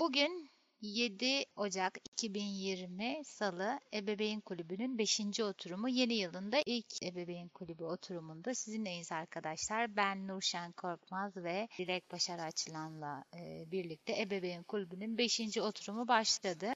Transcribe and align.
Bugün 0.00 0.50
7 0.80 1.44
Ocak 1.56 1.98
2020 2.12 3.24
Salı 3.24 3.80
Ebeveyn 3.94 4.40
Kulübü'nün 4.40 4.98
5. 4.98 5.40
oturumu 5.40 5.88
yeni 5.88 6.14
yılında 6.14 6.56
ilk 6.66 7.02
Ebeveyn 7.02 7.48
Kulübü 7.48 7.84
oturumunda 7.84 8.54
sizinleyiz 8.54 9.12
arkadaşlar. 9.12 9.96
Ben 9.96 10.28
Nurşen 10.28 10.72
Korkmaz 10.72 11.36
ve 11.36 11.68
Dilek 11.78 12.12
Başar 12.12 12.38
Açılan'la 12.38 13.24
e, 13.36 13.70
birlikte 13.70 14.20
Ebeveyn 14.20 14.62
Kulübü'nün 14.62 15.18
5. 15.18 15.58
oturumu 15.58 16.08
başladı. 16.08 16.72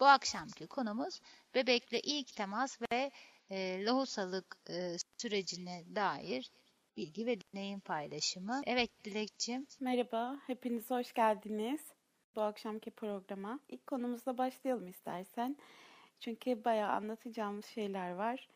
Bu 0.00 0.04
akşamki 0.04 0.66
konumuz 0.66 1.20
bebekle 1.54 2.00
ilk 2.00 2.36
temas 2.36 2.78
ve 2.92 3.10
e, 3.50 3.84
lohusalık 3.84 4.56
e, 4.70 4.96
sürecine 5.18 5.84
dair 5.94 6.50
bilgi 6.96 7.26
ve 7.26 7.36
deneyim 7.40 7.80
paylaşımı. 7.80 8.62
Evet 8.66 9.04
Dilekçim. 9.04 9.66
Merhaba, 9.80 10.36
hepiniz 10.46 10.90
hoş 10.90 11.12
geldiniz 11.12 11.95
bu 12.36 12.42
akşamki 12.42 12.90
programa. 12.90 13.60
İlk 13.68 13.86
konumuzla 13.86 14.38
başlayalım 14.38 14.86
istersen. 14.86 15.56
Çünkü 16.20 16.64
bayağı 16.64 16.92
anlatacağımız 16.92 17.66
şeyler 17.66 18.10
var. 18.10 18.48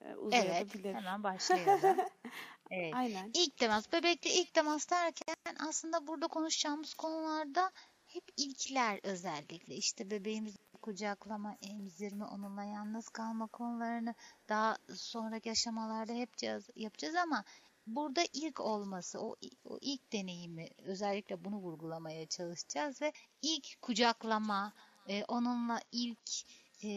Ee, 0.00 0.14
evet, 0.32 0.84
hemen 0.84 1.22
başlayalım. 1.22 1.96
evet. 2.70 2.94
Aynen. 2.94 3.30
İlk 3.34 3.56
temas, 3.56 3.92
bebekle 3.92 4.30
ilk 4.30 4.54
temas 4.54 4.90
derken 4.90 5.56
aslında 5.68 6.06
burada 6.06 6.28
konuşacağımız 6.28 6.94
konularda 6.94 7.70
hep 8.06 8.24
ilkler 8.36 9.00
özellikle. 9.02 9.74
işte 9.74 10.10
bebeğimizi 10.10 10.58
kucaklama, 10.82 11.56
emzirme, 11.62 12.24
onunla 12.24 12.64
yalnız 12.64 13.08
kalma 13.08 13.46
konularını 13.46 14.14
daha 14.48 14.76
sonraki 14.94 15.50
aşamalarda 15.50 16.12
hep 16.12 16.30
yapacağız 16.76 17.14
ama 17.14 17.44
burada 17.86 18.22
ilk 18.32 18.60
olması, 18.60 19.20
o, 19.20 19.36
o 19.64 19.78
ilk 19.80 20.12
deneyimi 20.12 20.68
özellikle 20.78 21.44
bunu 21.44 21.56
vurgulamaya 21.56 22.26
çalışacağız 22.26 23.02
ve 23.02 23.12
ilk 23.42 23.82
kucaklama, 23.82 24.72
e, 25.08 25.24
onunla 25.24 25.80
ilk 25.92 26.30
e, 26.84 26.88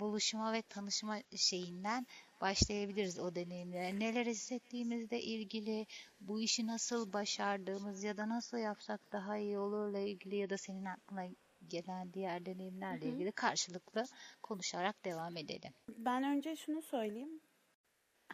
buluşma 0.00 0.52
ve 0.52 0.62
tanışma 0.62 1.18
şeyinden 1.36 2.06
başlayabiliriz 2.40 3.18
o 3.18 3.34
deneyimlere. 3.34 3.98
Neler 3.98 4.26
hissettiğimizle 4.26 5.22
ilgili, 5.22 5.86
bu 6.20 6.40
işi 6.40 6.66
nasıl 6.66 7.12
başardığımız 7.12 8.02
ya 8.02 8.16
da 8.16 8.28
nasıl 8.28 8.58
yapsak 8.58 9.00
daha 9.12 9.36
iyi 9.36 9.58
olurla 9.58 9.98
ilgili 9.98 10.36
ya 10.36 10.50
da 10.50 10.58
senin 10.58 10.84
aklına 10.84 11.26
gelen 11.68 12.12
diğer 12.12 12.46
deneyimlerle 12.46 13.04
Hı-hı. 13.04 13.14
ilgili 13.14 13.32
karşılıklı 13.32 14.04
konuşarak 14.42 15.04
devam 15.04 15.36
edelim. 15.36 15.72
Ben 15.88 16.24
önce 16.24 16.56
şunu 16.56 16.82
söyleyeyim 16.82 17.40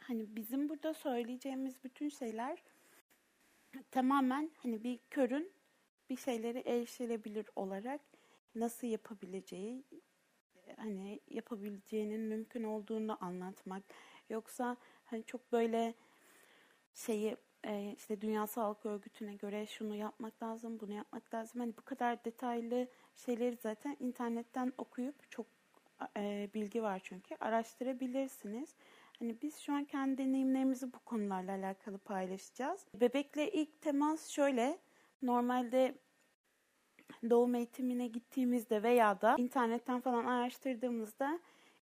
hani 0.03 0.37
bizim 0.37 0.69
burada 0.69 0.95
söyleyeceğimiz 0.95 1.85
bütün 1.85 2.09
şeyler 2.09 2.63
tamamen 3.91 4.51
hani 4.57 4.85
bir 4.85 4.99
körün 5.11 5.53
bir 6.11 6.17
şeyleri 6.17 6.59
erişilebilir 6.59 7.47
olarak 7.57 8.01
nasıl 8.55 8.87
yapabileceği 8.87 9.85
hani 10.77 11.21
yapabileceğinin 11.29 12.21
mümkün 12.21 12.63
olduğunu 12.63 13.25
anlatmak. 13.25 13.83
Yoksa 14.31 14.77
hani 15.05 15.25
çok 15.25 15.53
böyle 15.53 15.95
şeyi 16.95 17.37
e, 17.65 17.95
işte 17.97 18.21
Dünya 18.21 18.47
Sağlık 18.47 18.87
Örgütü'ne 18.87 19.35
göre 19.35 19.67
şunu 19.67 19.95
yapmak 19.95 20.43
lazım, 20.43 20.81
bunu 20.81 20.93
yapmak 20.93 21.35
lazım. 21.35 21.61
Hani 21.61 21.77
bu 21.77 21.83
kadar 21.83 22.25
detaylı 22.25 22.89
şeyleri 23.17 23.57
zaten 23.57 23.97
internetten 24.01 24.73
okuyup 24.79 25.31
çok 25.31 25.47
e, 26.17 26.51
bilgi 26.55 26.83
var 26.83 27.01
çünkü 27.05 27.37
araştırabilirsiniz. 27.41 28.75
Hani 29.23 29.43
biz 29.43 29.59
şu 29.59 29.73
an 29.73 29.85
kendi 29.85 30.19
deneyimlerimizi 30.19 30.93
bu 30.93 30.99
konularla 30.99 31.53
alakalı 31.53 31.99
paylaşacağız. 31.99 32.87
Bebekle 32.95 33.53
ilk 33.53 33.81
temas 33.81 34.29
şöyle. 34.29 34.79
Normalde 35.23 35.99
doğum 37.31 37.55
eğitimine 37.55 38.07
gittiğimizde 38.07 38.83
veya 38.83 39.21
da 39.21 39.35
internetten 39.39 40.01
falan 40.01 40.25
araştırdığımızda 40.25 41.41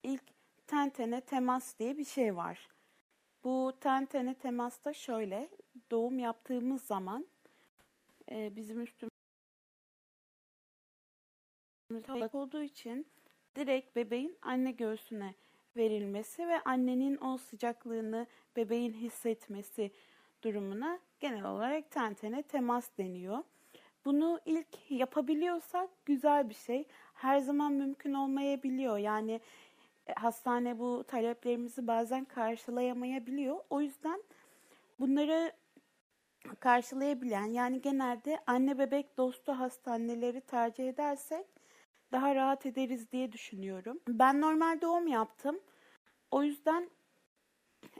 ilk 0.03 0.23
ten 0.67 0.89
tene 0.89 1.21
temas 1.21 1.79
diye 1.79 1.97
bir 1.97 2.05
şey 2.05 2.35
var. 2.35 2.67
Bu 3.43 3.73
ten 3.81 4.05
tene 4.05 4.33
temas 4.33 4.85
da 4.85 4.93
şöyle. 4.93 5.49
Doğum 5.91 6.19
yaptığımız 6.19 6.81
zaman 6.81 7.27
e, 8.31 8.55
bizim 8.55 8.81
üstümüz 8.81 9.11
olduğu 12.33 12.61
için 12.61 13.07
direkt 13.55 13.95
bebeğin 13.95 14.37
anne 14.41 14.71
göğsüne 14.71 15.35
verilmesi 15.77 16.47
ve 16.47 16.61
annenin 16.65 17.17
o 17.21 17.37
sıcaklığını 17.37 18.27
bebeğin 18.55 18.93
hissetmesi 18.93 19.91
durumuna 20.43 20.99
genel 21.19 21.45
olarak 21.45 21.91
tentene 21.91 22.43
temas 22.43 22.89
deniyor. 22.97 23.43
Bunu 24.05 24.39
ilk 24.45 24.67
yapabiliyorsak 24.89 25.89
güzel 26.05 26.49
bir 26.49 26.55
şey. 26.55 26.87
Her 27.13 27.39
zaman 27.39 27.73
mümkün 27.73 28.13
olmayabiliyor. 28.13 28.97
Yani 28.97 29.41
e, 30.07 30.13
hastane 30.13 30.79
bu 30.79 31.03
taleplerimizi 31.03 31.87
bazen 31.87 32.25
karşılayamayabiliyor. 32.25 33.57
O 33.69 33.81
yüzden 33.81 34.23
bunları 34.99 35.51
karşılayabilen 36.59 37.45
yani 37.45 37.81
genelde 37.81 38.39
anne 38.47 38.79
bebek 38.79 39.17
dostu 39.17 39.51
hastaneleri 39.51 40.41
tercih 40.41 40.89
edersek 40.89 41.45
daha 42.13 42.35
rahat 42.35 42.65
ederiz 42.65 43.11
diye 43.11 43.31
düşünüyorum. 43.31 43.99
Ben 44.07 44.41
normal 44.41 44.81
doğum 44.81 45.07
yaptım. 45.07 45.59
O 46.31 46.43
yüzden 46.43 46.89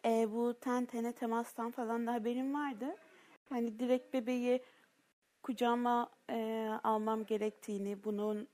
e, 0.06 0.31
bu 0.31 0.59
ten 0.59 0.85
tene 0.85 1.13
temastan 1.13 1.72
falan 1.72 2.07
da 2.07 2.13
haberim 2.13 2.53
vardı. 2.53 2.96
Hani 3.50 3.79
direkt 3.79 4.13
bebeği 4.13 4.63
kucağıma 5.44 6.09
e, 6.29 6.69
almam 6.84 7.25
gerektiğini, 7.25 8.03
bunun 8.03 8.47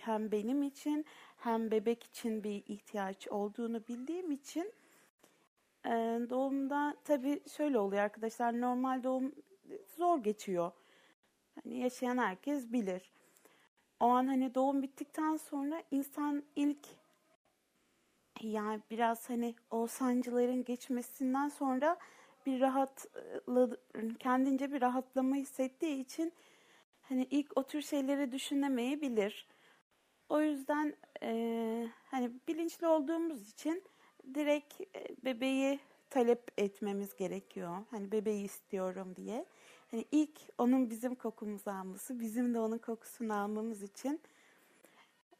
hem 0.00 0.32
benim 0.32 0.62
için 0.62 1.04
hem 1.36 1.70
bebek 1.70 2.04
için 2.04 2.44
bir 2.44 2.64
ihtiyaç 2.66 3.28
olduğunu 3.28 3.86
bildiğim 3.88 4.30
için 4.30 4.72
e, 5.86 5.90
doğumda 6.30 6.96
tabii 7.04 7.40
şöyle 7.56 7.78
oluyor 7.78 8.02
arkadaşlar. 8.02 8.60
Normal 8.60 9.02
doğum 9.02 9.34
zor 9.96 10.18
geçiyor. 10.18 10.72
Hani 11.54 11.78
yaşayan 11.78 12.18
herkes 12.18 12.72
bilir 12.72 13.15
o 14.00 14.06
an 14.06 14.26
hani 14.26 14.54
doğum 14.54 14.82
bittikten 14.82 15.36
sonra 15.36 15.82
insan 15.90 16.42
ilk 16.56 16.86
yani 18.40 18.80
biraz 18.90 19.30
hani 19.30 19.54
o 19.70 19.86
sancıların 19.86 20.64
geçmesinden 20.64 21.48
sonra 21.48 21.96
bir 22.46 22.60
rahatla 22.60 23.70
kendince 24.18 24.72
bir 24.72 24.80
rahatlama 24.80 25.36
hissettiği 25.36 26.00
için 26.00 26.32
hani 27.02 27.26
ilk 27.30 27.58
o 27.58 27.62
tür 27.62 27.82
şeyleri 27.82 28.32
düşünemeyebilir. 28.32 29.46
O 30.28 30.40
yüzden 30.40 30.96
e, 31.22 31.88
hani 32.06 32.30
bilinçli 32.48 32.86
olduğumuz 32.86 33.48
için 33.50 33.82
direkt 34.34 34.80
bebeği 35.24 35.80
talep 36.10 36.52
etmemiz 36.58 37.16
gerekiyor. 37.16 37.76
Hani 37.90 38.12
bebeği 38.12 38.44
istiyorum 38.44 39.16
diye. 39.16 39.44
Hani 39.90 40.04
ilk 40.12 40.40
onun 40.58 40.90
bizim 40.90 41.14
kokumuzu 41.14 41.70
alması, 41.70 42.20
bizim 42.20 42.54
de 42.54 42.60
onun 42.60 42.78
kokusunu 42.78 43.34
almamız 43.34 43.82
için 43.82 44.20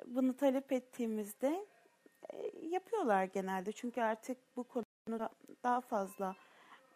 bunu 0.07 0.37
talep 0.37 0.73
ettiğimizde 0.73 1.67
e, 2.33 2.67
yapıyorlar 2.67 3.25
genelde. 3.25 3.73
Çünkü 3.73 4.01
artık 4.01 4.39
bu 4.57 4.65
konuda 4.65 5.31
daha 5.63 5.81
fazla 5.81 6.37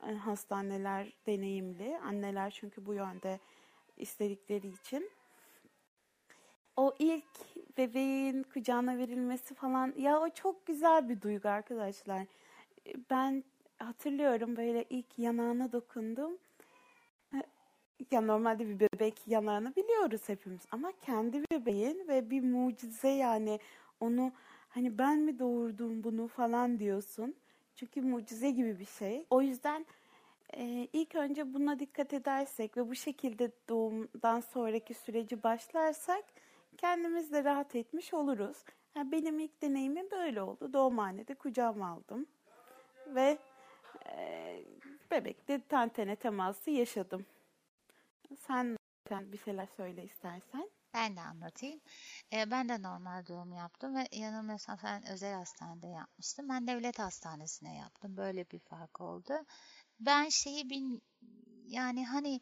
e, 0.09 0.13
hastaneler 0.13 1.13
deneyimli. 1.27 1.99
Anneler 1.99 2.51
çünkü 2.51 2.87
bu 2.87 2.95
yönde 2.95 3.41
istedikleri 3.97 4.69
için. 4.69 5.11
O 6.77 6.95
ilk 6.99 7.57
bebeğin 7.79 8.43
kucağına 8.43 8.99
verilmesi 8.99 9.55
falan 9.55 9.95
ya 9.97 10.21
o 10.21 10.29
çok 10.31 10.67
güzel 10.67 11.09
bir 11.09 11.21
duygu 11.21 11.49
arkadaşlar. 11.49 12.27
Ben 13.11 13.45
hatırlıyorum 13.79 14.57
böyle 14.57 14.85
ilk 14.91 15.19
yanağına 15.19 15.73
dokundum 15.73 16.39
ya 18.11 18.21
normalde 18.21 18.69
bir 18.69 18.81
bebek 18.81 19.29
yanağını 19.29 19.77
biliyoruz 19.77 20.23
hepimiz 20.27 20.61
ama 20.71 20.93
kendi 21.07 21.43
bebeğin 21.51 22.09
ve 22.09 22.31
bir 22.31 22.43
mucize 22.43 23.09
yani 23.09 23.61
onu 24.01 24.33
hani 24.69 24.99
ben 24.99 25.19
mi 25.19 25.39
doğurdum 25.39 26.05
bunu 26.05 26.29
falan 26.29 26.79
diyorsun. 26.79 27.35
Çünkü 27.77 28.03
mucize 28.03 28.51
gibi 28.51 28.79
bir 28.79 28.85
şey. 28.85 29.27
O 29.31 29.43
yüzden 29.43 29.87
e, 30.57 30.89
ilk 30.93 31.15
önce 31.15 31.55
buna 31.55 31.79
dikkat 31.79 32.13
edersek 32.13 32.77
ve 32.77 32.91
bu 32.91 32.95
şekilde 32.95 33.51
doğumdan 33.69 34.41
sonraki 34.41 34.95
süreci 34.95 35.43
başlarsak 35.43 36.25
kendimiz 36.77 37.33
de 37.33 37.45
rahat 37.45 37.77
etmiş 37.77 38.15
oluruz. 38.15 38.57
Yani 38.97 39.13
benim 39.13 39.39
ilk 39.39 39.63
deneyimim 39.63 40.11
böyle 40.11 40.43
oldu. 40.43 40.73
Doğumhanede 40.73 41.35
kucağıma 41.35 41.89
aldım 41.89 42.27
ve 43.07 43.39
e, 44.07 44.63
bebekle 45.11 45.61
tentene 45.61 46.17
teması 46.17 46.71
yaşadım. 46.71 47.27
Sen 48.39 48.77
bir 49.11 49.39
şeyler 49.39 49.69
söyle 49.77 50.05
istersen. 50.05 50.71
Ben 50.95 51.17
de 51.17 51.21
anlatayım. 51.21 51.81
Ee, 52.33 52.51
ben 52.51 52.69
de 52.69 52.83
normal 52.83 53.27
doğum 53.27 53.53
yaptım 53.53 53.95
ve 53.95 54.09
yanılmıyorsam 54.13 54.79
sen 54.79 55.07
özel 55.07 55.35
hastanede 55.35 55.87
yapmıştım. 55.87 56.49
Ben 56.49 56.67
devlet 56.67 56.99
hastanesine 56.99 57.77
yaptım. 57.77 58.17
Böyle 58.17 58.51
bir 58.51 58.59
fark 58.59 59.01
oldu. 59.01 59.33
Ben 60.01 60.29
şeyi 60.29 60.71
bin 60.71 61.03
yani 61.67 62.07
hani 62.07 62.41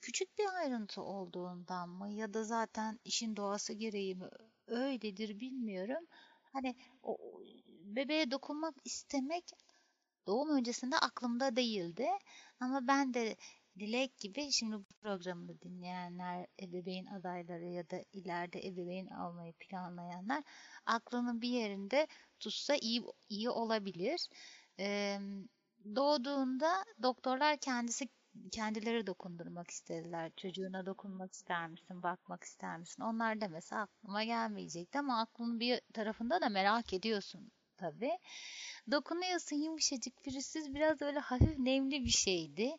küçük 0.00 0.38
bir 0.38 0.54
ayrıntı 0.54 1.02
olduğundan 1.02 1.88
mı 1.88 2.10
ya 2.10 2.34
da 2.34 2.44
zaten 2.44 2.98
işin 3.04 3.36
doğası 3.36 3.72
gereği 3.72 4.14
mi 4.14 4.28
öyledir 4.66 5.40
bilmiyorum. 5.40 6.06
Hani 6.42 6.76
o 7.02 7.18
bebeğe 7.66 8.30
dokunmak 8.30 8.74
istemek 8.84 9.50
doğum 10.26 10.50
öncesinde 10.50 10.98
aklımda 10.98 11.56
değildi. 11.56 12.08
Ama 12.60 12.86
ben 12.88 13.14
de 13.14 13.36
Dilek 13.78 14.18
gibi 14.18 14.52
şimdi 14.52 14.76
bu 14.76 14.84
programı 15.02 15.60
dinleyenler, 15.60 16.46
ebeveyn 16.62 17.06
adayları 17.06 17.64
ya 17.64 17.90
da 17.90 17.96
ileride 18.12 18.66
ebeveyn 18.66 19.06
almayı 19.06 19.52
planlayanlar 19.52 20.42
aklının 20.86 21.40
bir 21.42 21.48
yerinde 21.48 22.06
tutsa 22.40 22.74
iyi, 22.80 23.02
iyi 23.28 23.50
olabilir. 23.50 24.28
Ee, 24.78 25.18
doğduğunda 25.96 26.84
doktorlar 27.02 27.56
kendisi 27.56 28.08
kendileri 28.52 29.06
dokundurmak 29.06 29.70
istediler. 29.70 30.32
Çocuğuna 30.36 30.86
dokunmak 30.86 31.32
ister 31.32 31.68
misin, 31.68 32.02
bakmak 32.02 32.44
ister 32.44 32.78
misin? 32.78 33.02
Onlar 33.02 33.40
da 33.40 33.48
mesela 33.48 33.82
aklıma 33.82 34.24
gelmeyecekti 34.24 34.98
ama 34.98 35.20
aklının 35.20 35.60
bir 35.60 35.80
tarafında 35.92 36.40
da 36.40 36.48
merak 36.48 36.92
ediyorsun 36.92 37.50
tabii. 37.76 38.18
Dokunuyorsun 38.90 39.56
yumuşacık 39.56 40.22
pürüzsüz 40.22 40.74
biraz 40.74 41.02
öyle 41.02 41.18
hafif 41.18 41.58
nemli 41.58 42.04
bir 42.04 42.10
şeydi. 42.10 42.76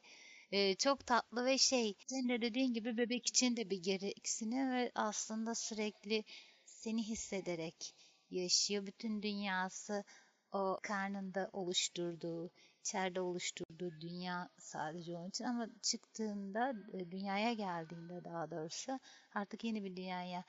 Ee, 0.54 0.76
çok 0.76 1.08
tatlı 1.08 1.46
ve 1.46 1.58
şey 1.58 1.96
senin 2.08 2.30
de 2.30 2.42
dediğin 2.42 2.74
gibi 2.74 2.98
bebek 2.98 3.28
için 3.28 3.58
de 3.58 3.70
bir 3.70 3.84
gereksinim 3.84 4.72
ve 4.72 4.92
aslında 4.96 5.56
sürekli 5.56 6.24
seni 6.66 7.04
hissederek 7.04 7.96
yaşıyor. 8.30 8.86
Bütün 8.86 9.22
dünyası 9.22 10.04
o 10.52 10.80
karnında 10.84 11.50
oluşturduğu, 11.54 12.52
içeride 12.80 13.22
oluşturduğu 13.22 14.02
dünya 14.02 14.50
sadece 14.58 15.18
onun 15.18 15.30
için 15.30 15.44
ama 15.46 15.68
çıktığında 15.82 16.74
e, 16.94 17.12
dünyaya 17.12 17.54
geldiğinde 17.54 18.24
daha 18.24 18.52
doğrusu 18.52 19.00
artık 19.36 19.64
yeni 19.64 19.84
bir 19.84 19.96
dünyaya 19.96 20.44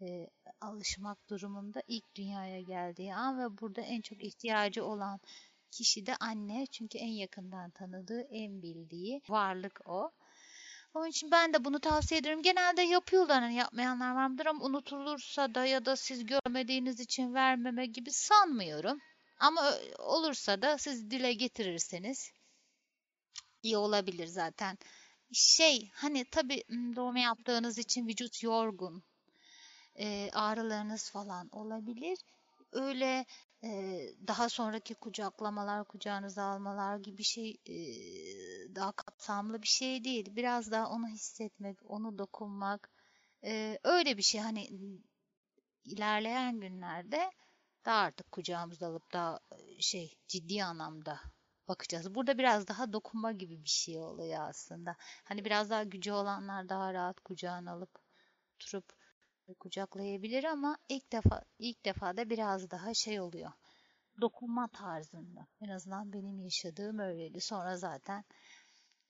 e, 0.00 0.30
alışmak 0.60 1.30
durumunda 1.30 1.82
ilk 1.88 2.14
dünyaya 2.16 2.60
geldiği 2.60 3.14
an 3.14 3.38
ve 3.38 3.58
burada 3.60 3.80
en 3.80 4.00
çok 4.00 4.24
ihtiyacı 4.24 4.84
olan 4.84 5.20
kişi 5.70 6.06
de 6.06 6.16
anne 6.16 6.66
çünkü 6.66 6.98
en 6.98 7.12
yakından 7.12 7.70
tanıdığı, 7.70 8.20
en 8.20 8.62
bildiği 8.62 9.22
varlık 9.28 9.80
o. 9.84 10.10
Onun 10.94 11.06
için 11.06 11.30
ben 11.30 11.52
de 11.52 11.64
bunu 11.64 11.80
tavsiye 11.80 12.20
ederim. 12.20 12.42
Genelde 12.42 12.82
yapıyorlar 12.82 13.40
hani 13.42 13.54
yapmayanlar 13.54 14.14
var 14.14 14.26
mıdır 14.26 14.46
ama 14.46 14.64
unutulursa 14.64 15.54
da 15.54 15.66
ya 15.66 15.84
da 15.84 15.96
siz 15.96 16.26
görmediğiniz 16.26 17.00
için 17.00 17.34
vermeme 17.34 17.86
gibi 17.86 18.10
sanmıyorum. 18.10 18.98
Ama 19.38 19.74
olursa 19.98 20.62
da 20.62 20.78
siz 20.78 21.10
dile 21.10 21.32
getirirseniz 21.32 22.32
iyi 23.62 23.76
olabilir 23.76 24.26
zaten. 24.26 24.78
Şey 25.32 25.90
hani 25.94 26.24
tabii 26.24 26.64
doğum 26.70 27.16
yaptığınız 27.16 27.78
için 27.78 28.08
vücut 28.08 28.42
yorgun. 28.42 29.02
Ağrılarınız 30.32 31.10
falan 31.10 31.48
olabilir. 31.52 32.18
Öyle 32.72 33.26
e, 33.64 33.68
daha 34.28 34.48
sonraki 34.48 34.94
kucaklamalar, 34.94 35.84
kucağınıza 35.84 36.44
almalar 36.44 36.96
gibi 36.96 37.24
şey 37.24 37.50
e, 37.66 37.74
daha 38.74 38.92
kapsamlı 38.92 39.62
bir 39.62 39.68
şey 39.68 40.04
değil. 40.04 40.36
Biraz 40.36 40.70
daha 40.70 40.90
onu 40.90 41.08
hissetmek, 41.08 41.78
onu 41.90 42.18
dokunmak 42.18 42.90
e, 43.44 43.78
öyle 43.84 44.16
bir 44.16 44.22
şey. 44.22 44.40
Hani 44.40 44.68
ilerleyen 45.84 46.60
günlerde 46.60 47.30
daha 47.84 47.98
artık 47.98 48.32
kucağımıza 48.32 48.86
alıp 48.86 49.12
daha 49.12 49.40
şey 49.80 50.18
ciddi 50.28 50.64
anlamda 50.64 51.20
bakacağız. 51.68 52.14
Burada 52.14 52.38
biraz 52.38 52.68
daha 52.68 52.92
dokunma 52.92 53.32
gibi 53.32 53.64
bir 53.64 53.68
şey 53.68 53.98
oluyor 53.98 54.48
aslında. 54.48 54.96
Hani 55.24 55.44
biraz 55.44 55.70
daha 55.70 55.84
gücü 55.84 56.12
olanlar 56.12 56.68
daha 56.68 56.94
rahat 56.94 57.20
kucağına 57.20 57.72
alıp 57.72 57.90
oturup 58.54 58.99
kucaklayabilir 59.54 60.44
ama 60.44 60.78
ilk 60.88 61.12
defa 61.12 61.44
ilk 61.58 61.84
defa 61.84 62.16
da 62.16 62.30
biraz 62.30 62.70
daha 62.70 62.94
şey 62.94 63.20
oluyor. 63.20 63.52
Dokunma 64.20 64.68
tarzında. 64.68 65.46
En 65.60 65.68
azından 65.68 66.12
benim 66.12 66.40
yaşadığım 66.40 66.98
öyleydi. 66.98 67.40
Sonra 67.40 67.76
zaten 67.76 68.24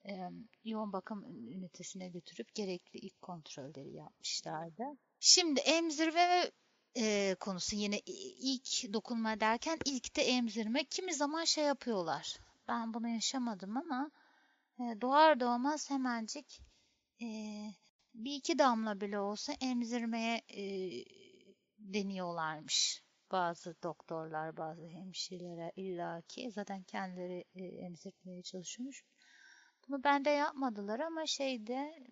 e, 0.07 0.29
yoğun 0.63 0.93
bakım 0.93 1.23
ünitesine 1.51 2.09
götürüp 2.09 2.55
gerekli 2.55 2.99
ilk 2.99 3.21
kontrolleri 3.21 3.93
yapmışlardı. 3.93 4.83
Şimdi 5.19 5.59
emzirme 5.59 6.51
e, 6.97 7.35
konusu 7.39 7.75
yine 7.75 7.99
ilk 8.05 8.93
dokunma 8.93 9.39
derken 9.39 9.79
ilk 9.85 10.15
de 10.15 10.21
emzirme. 10.21 10.83
Kimi 10.83 11.13
zaman 11.13 11.43
şey 11.43 11.63
yapıyorlar. 11.63 12.37
Ben 12.67 12.93
bunu 12.93 13.07
yaşamadım 13.07 13.77
ama 13.77 14.11
e, 14.79 15.01
doğar 15.01 15.39
doğmaz 15.39 15.89
hemencik 15.89 16.61
e, 17.21 17.27
bir 18.13 18.35
iki 18.35 18.59
damla 18.59 19.01
bile 19.01 19.19
olsa 19.19 19.53
emzirmeye 19.61 20.41
e, 20.49 20.63
deniyorlarmış. 21.79 23.03
Bazı 23.31 23.75
doktorlar, 23.83 24.57
bazı 24.57 24.87
hemşireler 24.87 25.71
illaki 25.75 26.51
zaten 26.51 26.83
kendileri 26.83 27.45
e, 27.55 27.63
emzirmeye 27.63 28.41
çalışıyormuş. 28.41 29.03
Bunu 29.87 30.03
bende 30.03 30.29
yapmadılar 30.29 30.99
ama 30.99 31.25
şeyde 31.25 32.05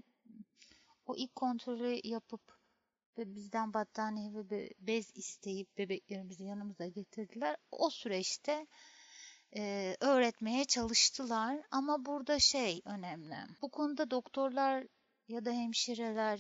o 1.05 1.15
ilk 1.15 1.35
kontrolü 1.35 1.99
yapıp 2.03 2.59
ve 3.17 3.35
bizden 3.35 3.73
battaniye 3.73 4.31
ve 4.33 4.69
bez 4.79 5.11
isteyip 5.15 5.77
bebeklerimizi 5.77 6.43
yanımıza 6.43 6.87
getirdiler. 6.87 7.57
O 7.71 7.89
süreçte 7.89 8.67
e, 9.55 9.95
öğretmeye 9.99 10.65
çalıştılar 10.65 11.61
ama 11.71 12.05
burada 12.05 12.39
şey 12.39 12.81
önemli. 12.85 13.35
Bu 13.61 13.69
konuda 13.69 14.11
doktorlar 14.11 14.87
ya 15.29 15.45
da 15.45 15.51
hemşireler 15.51 16.39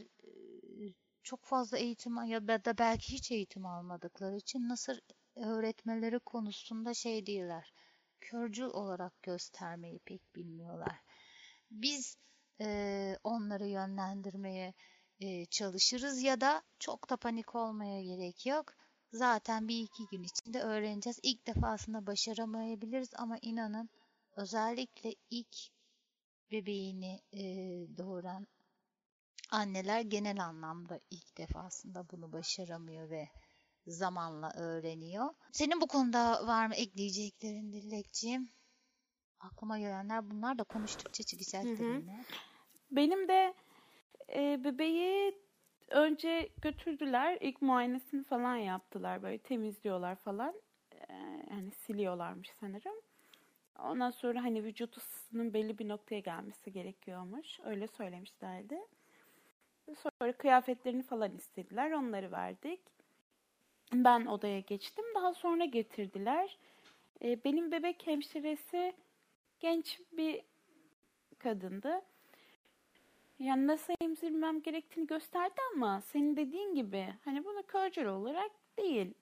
çok 1.23 1.45
fazla 1.45 1.77
eğitim 1.77 2.25
ya 2.25 2.47
da 2.47 2.77
belki 2.77 3.13
hiç 3.13 3.31
eğitim 3.31 3.65
almadıkları 3.65 4.37
için 4.37 4.69
nasıl 4.69 4.93
öğretmeleri 5.35 6.19
konusunda 6.19 6.93
şey 6.93 7.25
değiller. 7.25 7.73
Körcül 8.21 8.63
olarak 8.65 9.23
göstermeyi 9.23 9.99
pek 9.99 10.35
bilmiyorlar. 10.35 11.01
Biz 11.71 12.17
e, 12.61 13.17
onları 13.23 13.67
yönlendirmeye 13.67 14.73
e, 15.19 15.45
çalışırız 15.45 16.21
ya 16.21 16.41
da 16.41 16.63
çok 16.79 17.09
da 17.09 17.17
panik 17.17 17.55
olmaya 17.55 18.01
gerek 18.03 18.45
yok. 18.45 18.73
Zaten 19.13 19.67
bir 19.67 19.79
iki 19.79 20.07
gün 20.11 20.23
içinde 20.23 20.61
öğreneceğiz. 20.61 21.19
İlk 21.23 21.47
defasında 21.47 22.07
başaramayabiliriz 22.07 23.09
ama 23.15 23.37
inanın 23.41 23.89
özellikle 24.35 25.15
ilk 25.29 25.57
bebeğini 26.51 27.21
e, 27.33 27.43
doğuran 27.97 28.47
anneler 29.51 30.01
genel 30.01 30.45
anlamda 30.45 30.99
ilk 31.09 31.37
defasında 31.37 32.09
bunu 32.11 32.33
başaramıyor 32.33 33.09
ve 33.09 33.27
zamanla 33.87 34.51
öğreniyor. 34.55 35.29
Senin 35.51 35.81
bu 35.81 35.87
konuda 35.87 36.47
var 36.47 36.67
mı 36.67 36.75
ekleyeceklerin 36.75 37.71
Dilekciğim? 37.71 38.49
Aklıma 39.39 39.79
gelenler 39.79 40.29
bunlar 40.31 40.57
da 40.57 40.63
konuştukça 40.63 41.23
çıkacaktır 41.23 41.79
yine. 42.01 42.25
Benim 42.91 43.27
de 43.27 43.53
e, 44.35 44.63
bebeği 44.63 45.37
önce 45.89 46.49
götürdüler. 46.61 47.37
İlk 47.41 47.61
muayenesini 47.61 48.23
falan 48.23 48.55
yaptılar. 48.55 49.23
Böyle 49.23 49.37
temizliyorlar 49.37 50.15
falan. 50.15 50.61
E, 50.91 51.13
yani 51.49 51.71
siliyorlarmış 51.71 52.49
sanırım. 52.59 52.95
Ondan 53.79 54.11
sonra 54.11 54.43
hani 54.43 54.63
vücut 54.63 54.97
ısısının 54.97 55.53
belli 55.53 55.79
bir 55.79 55.87
noktaya 55.87 56.19
gelmesi 56.19 56.71
gerekiyormuş. 56.71 57.59
Öyle 57.63 57.87
söylemişlerdi. 57.87 58.79
Sonra 59.95 60.33
kıyafetlerini 60.33 61.03
falan 61.03 61.35
istediler. 61.35 61.91
Onları 61.91 62.31
verdik. 62.31 62.79
Ben 63.93 64.25
odaya 64.25 64.59
geçtim. 64.59 65.05
Daha 65.15 65.33
sonra 65.33 65.65
getirdiler. 65.65 66.57
E, 67.23 67.43
benim 67.43 67.71
bebek 67.71 68.07
hemşiresi 68.07 68.93
genç 69.59 69.99
bir 70.11 70.41
kadındı. 71.39 72.01
Yani 73.39 73.67
nasıl 73.67 73.93
emzirmem 74.01 74.61
gerektiğini 74.61 75.07
gösterdi 75.07 75.61
ama 75.75 76.01
senin 76.01 76.35
dediğin 76.35 76.75
gibi 76.75 77.13
hani 77.25 77.45
bunu 77.45 77.63
körcül 77.63 78.05
olarak 78.05 78.51
değil. 78.77 79.13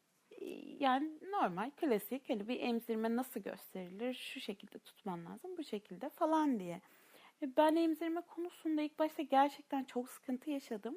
Yani 0.80 1.12
normal, 1.32 1.72
klasik 1.72 2.30
hani 2.30 2.48
bir 2.48 2.60
emzirme 2.60 3.16
nasıl 3.16 3.40
gösterilir? 3.40 4.14
Şu 4.14 4.40
şekilde 4.40 4.80
tutman 4.80 5.26
lazım, 5.26 5.58
bu 5.58 5.64
şekilde 5.64 6.10
falan 6.10 6.60
diye. 6.60 6.82
Ben 7.42 7.76
emzirme 7.76 8.22
konusunda 8.22 8.82
ilk 8.82 9.00
başta 9.00 9.24
gerçekten 9.24 9.84
çok 9.84 10.10
sıkıntı 10.10 10.50
yaşadım. 10.50 10.96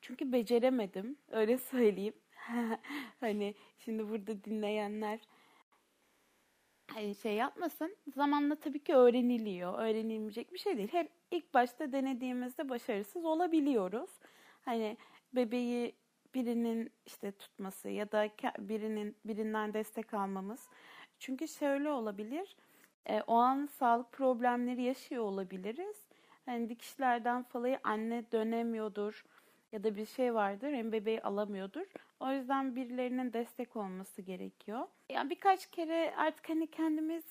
Çünkü 0.00 0.32
beceremedim, 0.32 1.18
öyle 1.30 1.58
söyleyeyim. 1.70 2.14
hani 3.20 3.54
şimdi 3.78 4.08
burada 4.08 4.44
dinleyenler 4.44 5.20
şey 7.22 7.34
yapmasın. 7.34 7.96
Zamanla 8.14 8.56
tabii 8.56 8.84
ki 8.84 8.94
öğreniliyor. 8.94 9.78
Öğrenilmeyecek 9.78 10.52
bir 10.52 10.58
şey 10.58 10.76
değil. 10.76 10.92
Hep 10.92 11.10
ilk 11.30 11.54
başta 11.54 11.92
denediğimizde 11.92 12.68
başarısız 12.68 13.24
olabiliyoruz. 13.24 14.10
Hani 14.62 14.96
bebeği 15.32 15.94
birinin 16.34 16.90
işte 17.06 17.32
tutması 17.32 17.88
ya 17.88 18.12
da 18.12 18.28
birinin 18.58 19.16
birinden 19.24 19.74
destek 19.74 20.14
almamız. 20.14 20.68
Çünkü 21.18 21.48
şöyle 21.48 21.90
olabilir. 21.90 22.56
E, 23.06 23.22
o 23.26 23.34
an 23.34 23.66
sağlık 23.66 24.12
problemleri 24.12 24.82
yaşıyor 24.82 25.24
olabiliriz. 25.24 26.06
Hani 26.46 26.68
dikişlerden 26.68 27.42
falayı 27.42 27.78
anne 27.84 28.24
dönemiyordur 28.32 29.24
ya 29.72 29.84
da 29.84 29.96
bir 29.96 30.06
şey 30.06 30.34
vardır 30.34 30.72
hem 30.72 30.92
bebeği 30.92 31.22
alamıyordur. 31.22 31.86
O 32.20 32.32
yüzden 32.32 32.76
birilerinin 32.76 33.32
destek 33.32 33.76
olması 33.76 34.22
gerekiyor. 34.22 34.86
Yani 35.08 35.30
birkaç 35.30 35.66
kere 35.66 36.14
artık 36.16 36.48
hani 36.48 36.66
kendimiz 36.66 37.24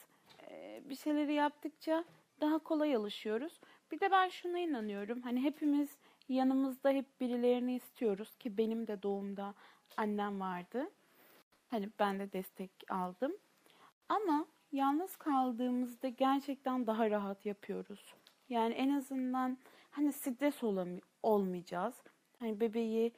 e, 0.49 0.81
bir 0.89 0.95
şeyleri 0.95 1.33
yaptıkça 1.33 2.03
daha 2.41 2.59
kolay 2.59 2.95
alışıyoruz. 2.95 3.59
Bir 3.91 3.99
de 3.99 4.11
ben 4.11 4.29
şuna 4.29 4.59
inanıyorum. 4.59 5.21
Hani 5.21 5.43
hepimiz 5.43 5.97
yanımızda 6.29 6.89
hep 6.89 7.05
birilerini 7.21 7.75
istiyoruz 7.75 8.35
ki 8.35 8.57
benim 8.57 8.87
de 8.87 9.03
doğumda 9.03 9.53
annem 9.97 10.39
vardı. 10.39 10.89
Hani 11.67 11.89
ben 11.99 12.19
de 12.19 12.33
destek 12.33 12.71
aldım. 12.89 13.33
Ama 14.09 14.45
yalnız 14.71 15.15
kaldığımızda 15.15 16.07
gerçekten 16.09 16.87
daha 16.87 17.09
rahat 17.09 17.45
yapıyoruz. 17.45 18.13
Yani 18.49 18.73
en 18.73 18.89
azından 18.89 19.57
hani 19.91 20.13
stres 20.13 20.63
olam- 20.63 21.01
olmayacağız. 21.23 21.95
Hani 22.39 22.59
bebeği 22.59 23.13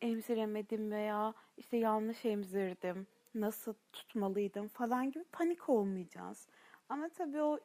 emziremedim 0.00 0.90
veya 0.90 1.34
işte 1.56 1.76
yanlış 1.76 2.24
emzirdim, 2.24 3.06
nasıl 3.34 3.74
tutmalıydım 3.92 4.68
falan 4.68 5.10
gibi 5.10 5.24
panik 5.24 5.68
olmayacağız. 5.68 6.48
Ama 6.88 7.08
tabii 7.08 7.42
o 7.42 7.58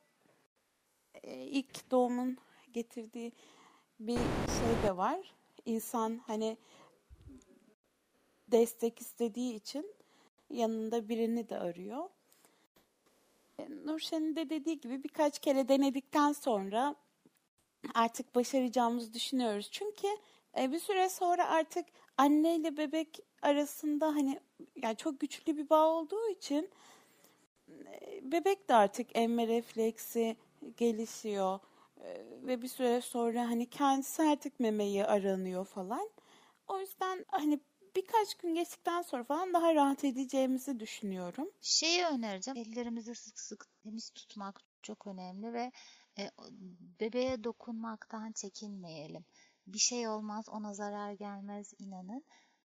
e, 1.23 1.35
ilk 1.43 1.91
doğumun 1.91 2.37
getirdiği 2.73 3.31
bir 3.99 4.17
şey 4.47 4.83
de 4.83 4.97
var. 4.97 5.35
İnsan 5.65 6.21
hani 6.27 6.57
destek 8.47 9.01
istediği 9.01 9.55
için 9.55 9.95
yanında 10.49 11.09
birini 11.09 11.49
de 11.49 11.59
arıyor. 11.59 12.09
Nurşen'in 13.85 14.35
de 14.35 14.49
dediği 14.49 14.79
gibi 14.79 15.03
birkaç 15.03 15.39
kere 15.39 15.67
denedikten 15.67 16.31
sonra 16.31 16.95
artık 17.93 18.35
başaracağımızı 18.35 19.13
düşünüyoruz. 19.13 19.69
Çünkü 19.71 20.07
e, 20.59 20.71
bir 20.71 20.79
süre 20.79 21.09
sonra 21.09 21.47
artık 21.47 21.85
anne 22.17 22.55
ile 22.55 22.77
bebek 22.77 23.19
arasında 23.41 24.07
hani 24.07 24.39
yani 24.75 24.97
çok 24.97 25.19
güçlü 25.19 25.57
bir 25.57 25.69
bağ 25.69 25.85
olduğu 25.87 26.29
için 26.29 26.69
e, 27.69 28.31
bebek 28.31 28.69
de 28.69 28.75
artık 28.75 29.07
emme 29.13 29.47
refleksi 29.47 30.37
gelişiyor 30.77 31.59
e, 32.03 32.25
ve 32.47 32.61
bir 32.61 32.67
süre 32.67 33.01
sonra 33.01 33.41
hani 33.41 33.69
kendisi 33.69 34.23
artık 34.23 34.59
memeyi 34.59 35.05
aranıyor 35.05 35.65
falan. 35.65 36.09
O 36.67 36.79
yüzden 36.79 37.25
hani 37.27 37.59
birkaç 37.95 38.35
gün 38.35 38.53
geçtikten 38.53 39.01
sonra 39.01 39.23
falan 39.23 39.53
daha 39.53 39.75
rahat 39.75 40.03
edeceğimizi 40.03 40.79
düşünüyorum. 40.79 41.51
Şeyi 41.61 42.05
önereceğim. 42.05 42.57
Ellerimizi 42.57 43.15
sık 43.15 43.39
sık 43.39 43.65
temiz 43.83 44.09
tutmak 44.09 44.61
çok 44.81 45.07
önemli 45.07 45.53
ve 45.53 45.71
e, 46.19 46.31
bebeğe 46.99 47.43
dokunmaktan 47.43 48.31
çekinmeyelim. 48.31 49.25
Bir 49.67 49.79
şey 49.79 50.07
olmaz, 50.07 50.49
ona 50.49 50.73
zarar 50.73 51.11
gelmez 51.11 51.73
inanın. 51.79 52.23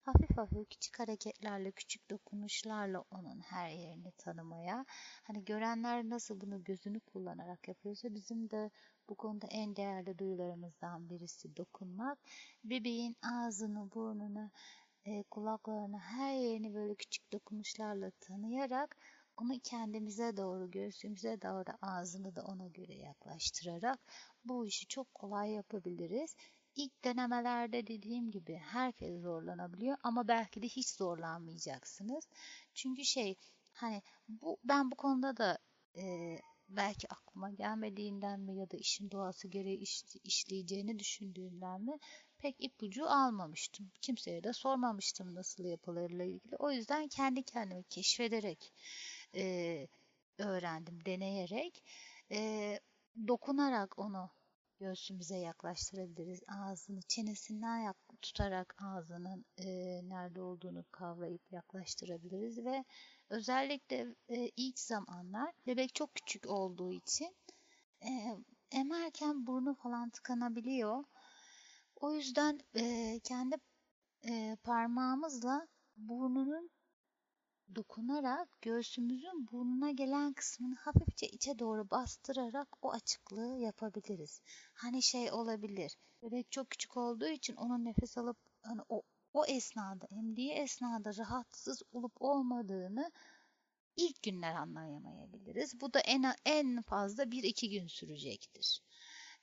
Hafif 0.01 0.37
hafif 0.37 0.69
küçük 0.69 0.99
hareketlerle, 0.99 1.71
küçük 1.71 2.09
dokunuşlarla 2.09 3.03
onun 3.11 3.39
her 3.39 3.69
yerini 3.69 4.11
tanımaya. 4.11 4.85
Hani 5.23 5.45
görenler 5.45 6.09
nasıl 6.09 6.41
bunu 6.41 6.63
gözünü 6.63 6.99
kullanarak 6.99 7.67
yapıyorsa 7.67 8.15
bizim 8.15 8.49
de 8.49 8.71
bu 9.09 9.15
konuda 9.15 9.47
en 9.47 9.75
değerli 9.75 10.17
duyularımızdan 10.17 11.09
birisi 11.09 11.57
dokunmak. 11.57 12.19
Bebeğin 12.63 13.15
ağzını, 13.23 13.91
burnunu, 13.91 14.51
e, 15.05 15.23
kulaklarını, 15.23 15.97
her 15.97 16.33
yerini 16.35 16.73
böyle 16.73 16.95
küçük 16.95 17.31
dokunuşlarla 17.33 18.11
tanıyarak 18.11 18.97
onu 19.37 19.59
kendimize 19.63 20.37
doğru, 20.37 20.71
göğsümüze 20.71 21.41
doğru 21.41 21.77
ağzını 21.81 22.35
da 22.35 22.41
ona 22.43 22.67
göre 22.67 22.93
yaklaştırarak 22.95 23.99
bu 24.45 24.65
işi 24.67 24.87
çok 24.87 25.13
kolay 25.13 25.51
yapabiliriz. 25.51 26.35
İlk 26.75 27.03
denemelerde 27.03 27.87
dediğim 27.87 28.31
gibi 28.31 28.55
herkes 28.55 29.21
zorlanabiliyor 29.21 29.97
ama 30.03 30.27
belki 30.27 30.61
de 30.61 30.67
hiç 30.67 30.89
zorlanmayacaksınız. 30.89 32.27
Çünkü 32.73 33.05
şey 33.05 33.35
hani 33.73 34.01
bu 34.27 34.57
ben 34.63 34.91
bu 34.91 34.95
konuda 34.95 35.37
da 35.37 35.57
e, 35.97 36.35
belki 36.69 37.07
aklıma 37.07 37.49
gelmediğinden 37.49 38.39
mi 38.39 38.55
ya 38.55 38.71
da 38.71 38.77
işin 38.77 39.11
doğası 39.11 39.47
gereği 39.47 39.77
iş, 39.77 40.03
işleyeceğini 40.23 40.99
düşündüğümden 40.99 41.81
mi 41.81 41.97
pek 42.45 42.55
ipucu 42.63 43.09
almamıştım. 43.09 43.91
Kimseye 44.01 44.43
de 44.43 44.53
sormamıştım 44.53 45.35
nasıl 45.35 45.63
yapılırla 45.63 46.23
ilgili. 46.23 46.55
O 46.59 46.71
yüzden 46.71 47.07
kendi 47.07 47.43
kendimi 47.43 47.83
keşfederek 47.83 48.73
e, 49.35 49.87
öğrendim, 50.37 51.05
deneyerek. 51.05 51.83
E, 52.31 52.79
dokunarak 53.27 53.99
onu 53.99 54.29
göğsümüze 54.79 55.37
yaklaştırabiliriz. 55.37 56.43
Ağzını 56.47 57.01
çenesinden 57.01 57.77
yak 57.77 57.97
tutarak 58.21 58.75
ağzının 58.83 59.45
e, 59.57 59.65
nerede 60.09 60.41
olduğunu 60.41 60.85
kavrayıp 60.91 61.51
yaklaştırabiliriz 61.51 62.65
ve 62.65 62.83
özellikle 63.29 64.15
e, 64.29 64.51
ilk 64.55 64.79
zamanlar 64.79 65.51
bebek 65.67 65.95
çok 65.95 66.15
küçük 66.15 66.47
olduğu 66.49 66.91
için 66.91 67.35
e, 68.01 68.37
emerken 68.71 69.47
burnu 69.47 69.75
falan 69.75 70.09
tıkanabiliyor. 70.09 71.03
O 71.95 72.13
yüzden 72.13 72.59
e, 72.75 73.19
kendi 73.23 73.55
e, 74.27 74.57
parmağımızla 74.63 75.67
burnunun 75.97 76.69
dokunarak 77.75 78.61
göğsümüzün 78.61 79.47
burnuna 79.51 79.91
gelen 79.91 80.33
kısmını 80.33 80.75
hafifçe 80.75 81.27
içe 81.27 81.59
doğru 81.59 81.89
bastırarak 81.89 82.67
o 82.81 82.91
açıklığı 82.91 83.57
yapabiliriz. 83.59 84.41
Hani 84.73 85.03
şey 85.03 85.31
olabilir. 85.31 85.97
Bebek 86.23 86.51
çok 86.51 86.69
küçük 86.69 86.97
olduğu 86.97 87.27
için 87.27 87.55
onun 87.55 87.85
nefes 87.85 88.17
alıp 88.17 88.37
hani 88.61 88.81
o 88.89 89.01
o 89.33 89.45
esnada 89.45 90.07
emdiği 90.11 90.51
esnada 90.51 91.17
rahatsız 91.17 91.81
olup 91.91 92.21
olmadığını 92.21 93.11
ilk 93.95 94.23
günler 94.23 94.55
anlayamayabiliriz. 94.55 95.81
Bu 95.81 95.93
da 95.93 95.99
en 95.99 96.25
en 96.45 96.81
fazla 96.81 97.31
bir 97.31 97.43
iki 97.43 97.69
gün 97.69 97.87
sürecektir. 97.87 98.81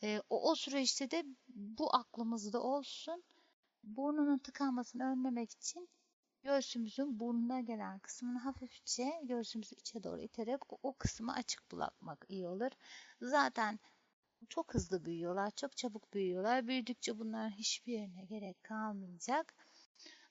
E, 0.04 0.22
o, 0.30 0.50
o 0.50 0.54
süreçte 0.54 1.10
de 1.10 1.24
bu 1.48 1.96
aklımızda 1.96 2.62
olsun. 2.62 3.22
Burnunun 3.84 4.38
tıkanmasını 4.38 5.04
önlemek 5.04 5.50
için 5.52 5.88
göğsümüzün 6.42 7.20
burnuna 7.20 7.60
gelen 7.60 7.98
kısmını 7.98 8.38
hafifçe 8.38 9.20
göğsümüzü 9.22 9.74
içe 9.74 10.02
doğru 10.02 10.20
iterek 10.20 10.72
o, 10.72 10.78
o 10.82 10.92
kısmı 10.92 11.32
açık 11.32 11.72
bırakmak 11.72 12.26
iyi 12.28 12.48
olur. 12.48 12.70
Zaten 13.20 13.78
çok 14.48 14.74
hızlı 14.74 15.04
büyüyorlar, 15.04 15.50
çok 15.50 15.76
çabuk 15.76 16.14
büyüyorlar. 16.14 16.66
Büyüdükçe 16.66 17.18
bunların 17.18 17.50
hiçbir 17.50 17.92
yerine 17.92 18.24
gerek 18.24 18.62
kalmayacak. 18.62 19.54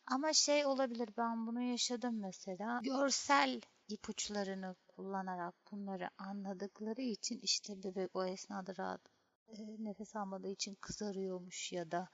Ama 0.05 0.33
şey 0.33 0.65
olabilir 0.65 1.09
ben 1.17 1.47
bunu 1.47 1.61
yaşadım 1.61 2.19
mesela. 2.19 2.79
Görsel 2.83 3.61
ipuçlarını 3.87 4.75
kullanarak 4.87 5.55
bunları 5.71 6.09
anladıkları 6.17 7.01
için 7.01 7.39
işte 7.41 7.83
bebek 7.83 8.15
o 8.15 8.25
esnada 8.25 8.73
rahat 8.77 9.01
e, 9.47 9.83
nefes 9.83 10.15
almadığı 10.15 10.51
için 10.51 10.75
kızarıyormuş 10.75 11.71
ya 11.71 11.91
da 11.91 12.09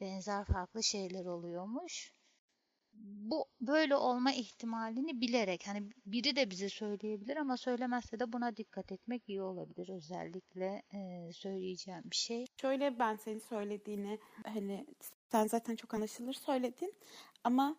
benzer 0.00 0.44
farklı 0.44 0.82
şeyler 0.82 1.24
oluyormuş. 1.24 2.12
Bu 2.94 3.48
böyle 3.60 3.96
olma 3.96 4.32
ihtimalini 4.32 5.20
bilerek 5.20 5.66
hani 5.66 5.90
biri 6.06 6.36
de 6.36 6.50
bize 6.50 6.68
söyleyebilir 6.68 7.36
ama 7.36 7.56
söylemezse 7.56 8.20
de 8.20 8.32
buna 8.32 8.56
dikkat 8.56 8.92
etmek 8.92 9.28
iyi 9.28 9.42
olabilir 9.42 9.88
özellikle 9.88 10.82
e, 10.94 11.32
söyleyeceğim 11.32 12.02
bir 12.04 12.16
şey. 12.16 12.46
Şöyle 12.60 12.98
ben 12.98 13.16
senin 13.16 13.38
söylediğini 13.38 14.18
hani 14.44 14.86
sen 15.32 15.46
zaten 15.46 15.76
çok 15.76 15.94
anlaşılır 15.94 16.32
söyledin 16.32 16.94
ama 17.44 17.76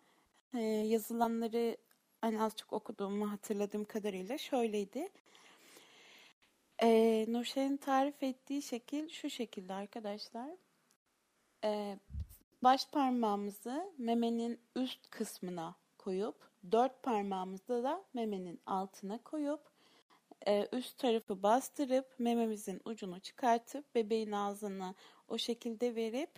e, 0.54 0.60
yazılanları 0.62 1.78
hani 2.22 2.42
az 2.42 2.56
çok 2.56 2.74
okuduğumu 2.74 3.32
hatırladığım 3.32 3.86
kadarıyla 3.86 4.38
şöyleydi. 4.38 5.10
Ee, 6.82 7.26
Nurşen'in 7.28 7.78
tarif 7.78 8.24
ettiği 8.24 8.62
şekil 8.62 9.10
şu 9.10 9.30
şekilde 9.30 9.74
arkadaşlar. 9.74 10.50
Ee, 11.64 11.98
baş 12.64 12.88
parmağımızı 12.88 13.94
memenin 13.98 14.60
üst 14.76 15.10
kısmına 15.10 15.76
koyup 15.98 16.36
dört 16.72 17.04
parmağımızı 17.04 17.84
da 17.84 18.04
memenin 18.14 18.60
altına 18.66 19.24
koyup 19.24 19.62
e, 20.48 20.68
üst 20.72 20.98
tarafı 20.98 21.44
bastırıp 21.44 22.20
mememizin 22.20 22.82
ucunu 22.86 23.20
çıkartıp 23.20 23.96
bebeğin 23.96 24.32
ağzına 24.32 24.96
o 25.28 25.38
şekilde 25.38 25.96
verip 25.96 26.30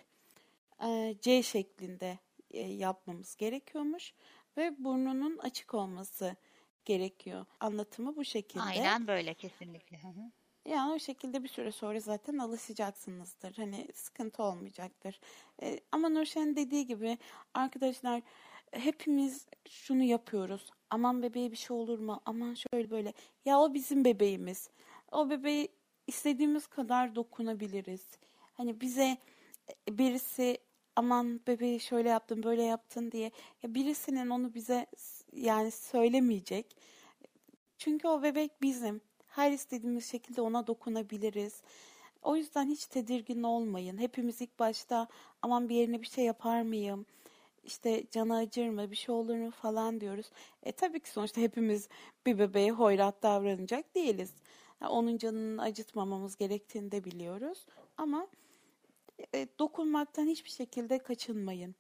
e, 0.84 1.16
C 1.22 1.44
şeklinde 1.44 2.20
e, 2.52 2.60
yapmamız 2.60 3.36
gerekiyormuş 3.36 4.14
ve 4.58 4.84
burnunun 4.84 5.38
açık 5.38 5.74
olması 5.74 6.36
gerekiyor. 6.86 7.46
Anlatımı 7.60 8.16
bu 8.16 8.26
şekilde. 8.26 8.64
Aynen 8.64 9.08
böyle 9.08 9.34
kesinlikle. 9.34 9.98
Hı 9.98 10.08
hı. 10.08 10.32
Yani 10.70 10.94
o 10.94 11.00
şekilde 11.00 11.44
bir 11.44 11.48
süre 11.48 11.72
sonra 11.72 12.00
zaten 12.00 12.38
alışacaksınızdır. 12.38 13.54
Hani 13.56 13.88
sıkıntı 13.94 14.44
olmayacaktır. 14.44 15.20
E, 15.62 15.80
ama 15.92 16.10
Nurşen'in 16.10 16.56
dediği 16.56 16.86
gibi 16.86 17.18
arkadaşlar 17.54 18.22
hepimiz 18.72 19.46
şunu 19.70 20.04
yapıyoruz. 20.04 20.72
Aman 20.90 21.24
bebeğe 21.24 21.52
bir 21.52 21.58
şey 21.58 21.78
olur 21.78 22.00
mu? 22.00 22.22
Aman 22.26 22.54
şöyle 22.54 22.92
böyle. 22.92 23.14
Ya 23.46 23.60
o 23.60 23.74
bizim 23.74 24.06
bebeğimiz. 24.06 24.70
O 25.12 25.30
bebeği 25.30 25.70
istediğimiz 26.08 26.68
kadar 26.68 27.16
dokunabiliriz. 27.16 28.08
Hani 28.54 28.82
bize 28.82 29.18
e, 29.90 29.98
birisi 29.98 30.58
aman 30.96 31.40
bebeği 31.48 31.80
şöyle 31.80 32.10
yaptın 32.10 32.44
böyle 32.44 32.64
yaptın 32.64 33.12
diye 33.12 33.32
ya 33.64 33.76
birisinin 33.76 34.30
onu 34.30 34.54
bize 34.54 34.86
yani 35.36 35.72
söylemeyecek. 35.72 36.76
Çünkü 37.78 38.08
o 38.08 38.24
bebek 38.24 38.62
bizim. 38.62 39.02
Her 39.28 39.52
istediğimiz 39.52 40.12
şekilde 40.12 40.42
ona 40.42 40.68
dokunabiliriz. 40.68 41.62
O 42.22 42.36
yüzden 42.36 42.66
hiç 42.66 42.86
tedirgin 42.86 43.44
olmayın. 43.44 43.98
Hepimiz 43.98 44.42
ilk 44.42 44.60
başta 44.60 45.08
aman 45.42 45.70
bir 45.70 45.76
yerine 45.76 46.02
bir 46.02 46.08
şey 46.08 46.26
yapar 46.26 46.62
mıyım? 46.62 47.06
İşte 47.64 48.04
canı 48.12 48.36
acır 48.36 48.70
mı, 48.70 48.92
bir 48.92 48.96
şey 48.96 49.16
olur 49.16 49.36
mu 49.36 49.52
falan 49.52 50.02
diyoruz. 50.02 50.32
E 50.64 50.72
tabii 50.72 51.00
ki 51.00 51.10
sonuçta 51.10 51.42
hepimiz 51.42 51.90
bir 52.26 52.40
bebeğe 52.40 52.72
hoyrat 52.72 53.24
davranacak 53.24 53.96
değiliz. 53.96 54.34
Onun 54.90 55.18
canını 55.18 55.62
acıtmamamız 55.62 56.36
gerektiğini 56.36 56.92
de 56.92 57.04
biliyoruz. 57.04 57.66
Ama 57.98 58.28
e, 59.34 59.48
dokunmaktan 59.60 60.28
hiçbir 60.28 60.50
şekilde 60.50 61.00
kaçınmayın. 61.00 61.76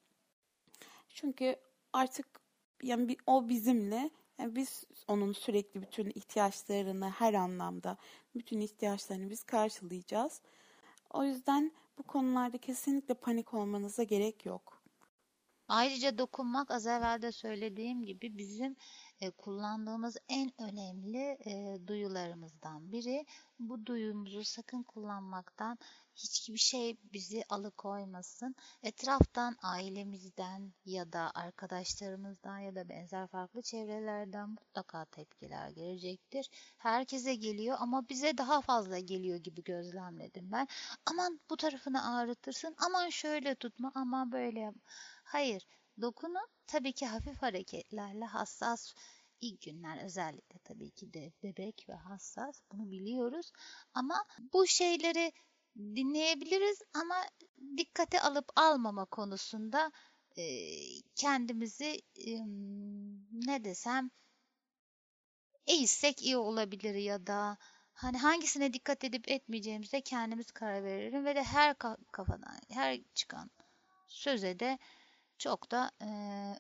Çünkü 1.09 1.55
artık 1.93 2.44
yani 2.83 3.17
o 3.27 3.49
bizimle 3.49 4.09
yani 4.39 4.55
biz 4.55 4.83
onun 5.07 5.31
sürekli 5.31 5.81
bütün 5.81 6.11
ihtiyaçlarını 6.15 7.09
her 7.09 7.33
anlamda 7.33 7.97
bütün 8.35 8.59
ihtiyaçlarını 8.59 9.29
biz 9.29 9.43
karşılayacağız. 9.43 10.41
O 11.09 11.23
yüzden 11.23 11.71
bu 11.97 12.03
konularda 12.03 12.57
kesinlikle 12.57 13.13
panik 13.13 13.53
olmanıza 13.53 14.03
gerek 14.03 14.45
yok. 14.45 14.81
Ayrıca 15.67 16.17
dokunmak 16.17 16.71
az 16.71 16.87
evvel 16.87 17.21
de 17.21 17.31
söylediğim 17.31 18.05
gibi 18.05 18.37
bizim 18.37 18.75
kullandığımız 19.37 20.17
en 20.29 20.61
önemli 20.61 21.37
e, 21.45 21.87
duyularımızdan 21.87 22.91
biri. 22.91 23.25
Bu 23.59 23.85
duyumuzu 23.85 24.43
sakın 24.43 24.83
kullanmaktan 24.83 25.77
hiçbir 26.15 26.57
şey 26.57 26.97
bizi 27.13 27.43
alıkoymasın. 27.49 28.55
Etraftan, 28.83 29.55
ailemizden 29.61 30.73
ya 30.85 31.13
da 31.13 31.31
arkadaşlarımızdan 31.35 32.59
ya 32.59 32.75
da 32.75 32.89
benzer 32.89 33.27
farklı 33.27 33.61
çevrelerden 33.61 34.49
mutlaka 34.49 35.05
tepkiler 35.05 35.69
gelecektir. 35.69 36.49
Herkese 36.77 37.35
geliyor 37.35 37.77
ama 37.79 38.09
bize 38.09 38.37
daha 38.37 38.61
fazla 38.61 38.99
geliyor 38.99 39.37
gibi 39.37 39.63
gözlemledim 39.63 40.51
ben. 40.51 40.67
Aman 41.05 41.39
bu 41.49 41.57
tarafını 41.57 42.15
ağrıtırsın, 42.15 42.75
aman 42.77 43.09
şöyle 43.09 43.55
tutma, 43.55 43.91
aman 43.95 44.31
böyle. 44.31 44.73
Hayır, 45.23 45.67
dokunun 46.01 46.47
tabii 46.67 46.93
ki 46.93 47.05
hafif 47.05 47.41
hareketlerle 47.41 48.25
hassas 48.25 48.93
ilk 49.41 49.61
günler 49.61 50.05
özellikle 50.05 50.59
tabii 50.59 50.91
ki 50.91 51.13
de 51.13 51.31
bebek 51.43 51.85
ve 51.89 51.93
hassas 51.93 52.61
bunu 52.71 52.91
biliyoruz. 52.91 53.51
Ama 53.93 54.25
bu 54.53 54.67
şeyleri 54.67 55.31
dinleyebiliriz 55.77 56.81
ama 56.93 57.15
dikkate 57.77 58.21
alıp 58.21 58.45
almama 58.55 59.05
konusunda 59.05 59.91
e, 60.37 60.43
kendimizi 61.15 62.01
e, 62.15 62.39
ne 63.31 63.63
desem 63.63 64.11
eğitsek 65.67 66.21
iyi 66.21 66.37
olabilir 66.37 66.95
ya 66.95 67.27
da 67.27 67.57
hani 67.93 68.17
hangisine 68.17 68.73
dikkat 68.73 69.03
edip 69.03 69.31
etmeyeceğimize 69.31 70.01
kendimiz 70.01 70.51
karar 70.51 70.83
verelim 70.83 71.25
ve 71.25 71.35
de 71.35 71.43
her 71.43 71.75
kafadan 72.11 72.59
her 72.69 72.99
çıkan 73.15 73.51
söze 74.07 74.59
de 74.59 74.79
çok 75.37 75.71
da 75.71 75.91
e, 76.01 76.07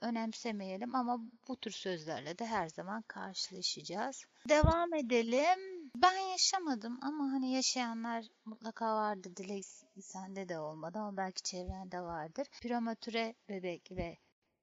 önemsemeyelim 0.01 0.95
ama 0.95 1.19
bu 1.47 1.57
tür 1.57 1.71
sözlerle 1.71 2.39
de 2.39 2.45
her 2.45 2.67
zaman 2.67 3.01
karşılaşacağız. 3.01 4.25
Devam 4.49 4.93
edelim. 4.93 5.91
Ben 5.95 6.17
yaşamadım 6.17 6.99
ama 7.01 7.31
hani 7.31 7.51
yaşayanlar 7.51 8.25
mutlaka 8.45 8.95
vardır. 8.95 9.35
Dilek 9.35 9.65
sende 10.01 10.49
de 10.49 10.59
olmadı 10.59 10.99
ama 10.99 11.17
belki 11.17 11.41
çevrende 11.41 12.01
vardır. 12.01 12.47
Prematüre 12.61 13.35
bebek 13.49 13.91
ve 13.91 14.17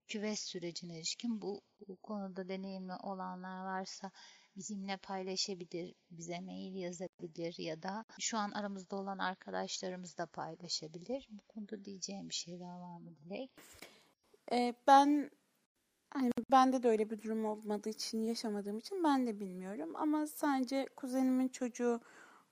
küves 0.07 0.40
sürecine 0.40 0.97
ilişkin 0.97 1.42
bu, 1.42 1.61
bu 1.88 1.97
konuda 1.97 2.48
deneyimli 2.48 2.92
olanlar 2.92 3.64
varsa 3.64 4.11
bizimle 4.57 4.96
paylaşabilir, 4.96 5.94
bize 6.11 6.40
mail 6.40 6.75
yazabilir 6.75 7.55
ya 7.59 7.83
da 7.83 8.05
şu 8.20 8.38
an 8.38 8.51
aramızda 8.51 8.96
olan 8.96 9.18
arkadaşlarımız 9.18 10.18
da 10.18 10.27
paylaşabilir. 10.27 11.29
Bu 11.31 11.42
konuda 11.48 11.85
diyeceğim 11.85 12.29
bir 12.29 12.35
şeyler 12.35 12.79
var 12.79 12.98
mı 12.98 13.11
Dilek? 13.25 13.51
Ee, 14.53 14.75
ben 14.87 15.31
hani 16.11 16.31
bende 16.51 16.83
de 16.83 16.88
öyle 16.88 17.11
bir 17.11 17.23
durum 17.23 17.45
olmadığı 17.45 17.88
için 17.88 18.23
yaşamadığım 18.23 18.79
için 18.79 19.05
ben 19.05 19.27
de 19.27 19.41
bilmiyorum 19.41 19.97
ama 19.97 20.27
sadece 20.27 20.87
kuzenimin 20.97 21.49
çocuğu 21.49 22.01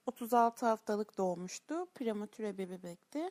36 0.07 0.67
haftalık 0.67 1.19
doğmuştu. 1.19 1.87
Prematüre 1.95 2.59
bir 2.59 2.71
bebekti. 2.71 3.31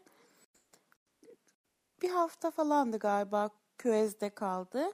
Bir 2.02 2.10
hafta 2.10 2.52
falandı 2.52 3.00
galiba 3.00 3.50
küvezde 3.78 4.30
kaldı. 4.30 4.92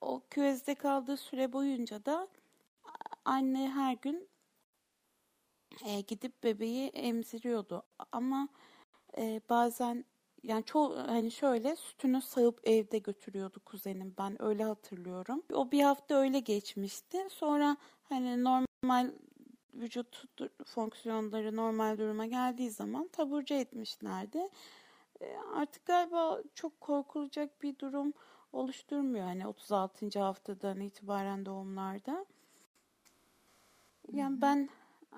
O 0.00 0.22
küvezde 0.30 0.74
kaldığı 0.74 1.16
süre 1.16 1.52
boyunca 1.52 2.04
da 2.04 2.28
anne 3.24 3.70
her 3.70 3.92
gün 3.92 4.28
e, 5.84 6.00
gidip 6.00 6.44
bebeği 6.44 6.88
emziriyordu. 6.88 7.82
Ama 8.12 8.48
e, 9.18 9.40
bazen 9.50 10.04
yani 10.42 10.64
çoğu 10.64 10.96
hani 10.96 11.30
şöyle 11.30 11.76
sütünü 11.76 12.22
sağıp 12.22 12.60
evde 12.64 12.98
götürüyordu 12.98 13.60
kuzenim 13.64 14.14
ben 14.18 14.42
öyle 14.42 14.64
hatırlıyorum. 14.64 15.42
O 15.52 15.70
bir 15.70 15.82
hafta 15.82 16.14
öyle 16.14 16.40
geçmişti. 16.40 17.26
Sonra 17.30 17.76
hani 18.08 18.44
normal 18.44 19.10
vücut 19.74 20.24
fonksiyonları 20.66 21.56
normal 21.56 21.98
duruma 21.98 22.26
geldiği 22.26 22.70
zaman 22.70 23.08
taburcu 23.08 23.54
etmişlerdi. 23.54 24.48
E, 25.20 25.36
artık 25.54 25.86
galiba 25.86 26.42
çok 26.54 26.80
korkulacak 26.80 27.62
bir 27.62 27.78
durum 27.78 28.12
oluşturmuyor 28.52 29.24
hani 29.24 29.46
36. 29.46 30.18
haftadan 30.20 30.80
itibaren 30.80 31.46
doğumlarda. 31.46 32.26
Yani 34.12 34.40
ben 34.40 34.68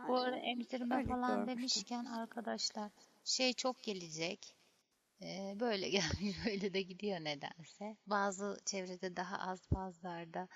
bu 0.08 0.16
arada 0.16 0.36
emzirme 0.36 1.04
falan 1.04 1.30
görmüştüm. 1.30 1.46
demişken 1.46 2.04
arkadaşlar 2.04 2.90
şey 3.24 3.52
çok 3.52 3.82
gelecek 3.82 4.59
ee, 5.22 5.56
böyle 5.60 5.88
gelmiş 5.88 6.36
böyle 6.46 6.74
de 6.74 6.82
gidiyor 6.82 7.20
nedense. 7.20 7.96
Bazı 8.06 8.56
çevrede 8.66 9.16
daha 9.16 9.38
az 9.38 9.70
bazılarda 9.70 10.48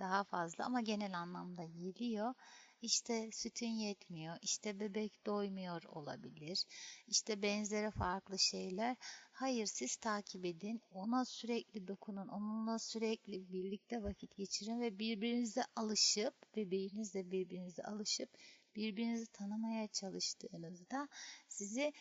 daha 0.00 0.24
fazla 0.24 0.64
ama 0.64 0.80
genel 0.80 1.18
anlamda 1.18 1.64
geliyor. 1.64 2.34
İşte 2.82 3.30
sütün 3.32 3.68
yetmiyor, 3.68 4.36
işte 4.42 4.80
bebek 4.80 5.26
doymuyor 5.26 5.82
olabilir, 5.82 6.64
işte 7.06 7.42
benzeri 7.42 7.90
farklı 7.90 8.38
şeyler. 8.38 8.96
Hayır 9.32 9.66
siz 9.66 9.96
takip 9.96 10.44
edin, 10.44 10.82
ona 10.90 11.24
sürekli 11.24 11.88
dokunun, 11.88 12.28
onunla 12.28 12.78
sürekli 12.78 13.52
birlikte 13.52 14.02
vakit 14.02 14.36
geçirin 14.36 14.80
ve 14.80 14.98
birbirinize 14.98 15.64
alışıp, 15.76 16.56
bebeğinizle 16.56 17.30
birbirinize 17.30 17.82
alışıp, 17.82 18.30
birbirinizi 18.76 19.26
tanımaya 19.26 19.88
çalıştığınızda 19.88 21.08
sizi 21.48 21.92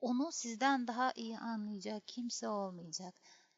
onu 0.00 0.32
sizden 0.32 0.86
daha 0.86 1.12
iyi 1.12 1.38
anlayacak 1.38 2.02
kimse 2.06 2.48
olmayacak. 2.48 3.14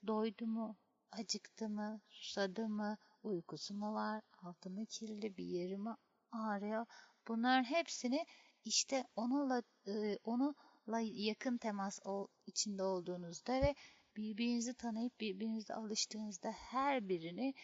Doydu 0.06 0.46
mu, 0.46 0.76
acıktı 1.12 1.68
mı, 1.68 2.00
susadı 2.10 2.68
mı, 2.68 2.96
uykusu 3.22 3.74
mu 3.74 3.94
var, 3.94 4.22
altı 4.42 4.70
mı 4.70 4.86
kirli, 4.86 5.36
bir 5.36 5.44
yeri 5.44 5.78
mi 5.78 5.96
ağrıyor. 6.32 6.86
Bunların 7.28 7.64
hepsini 7.64 8.26
işte 8.64 9.04
onunla 9.16 9.62
e, 9.86 10.18
onunla 10.24 11.00
yakın 11.00 11.58
temas 11.58 11.98
içinde 12.46 12.82
olduğunuzda 12.82 13.52
ve 13.52 13.74
birbirinizi 14.16 14.74
tanıyıp 14.74 15.20
birbirinize 15.20 15.74
alıştığınızda 15.74 16.50
her 16.50 17.08
birini 17.08 17.54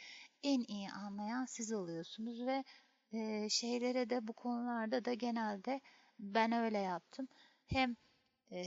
en 0.42 0.64
iyi 0.68 0.90
anlayan 0.90 1.44
siz 1.44 1.72
oluyorsunuz 1.72 2.46
ve 2.46 2.64
e, 3.12 3.48
şeylere 3.48 4.10
de 4.10 4.28
bu 4.28 4.32
konularda 4.32 5.04
da 5.04 5.14
genelde 5.14 5.80
ben 6.18 6.52
öyle 6.52 6.78
yaptım. 6.78 7.28
Hem 7.66 7.96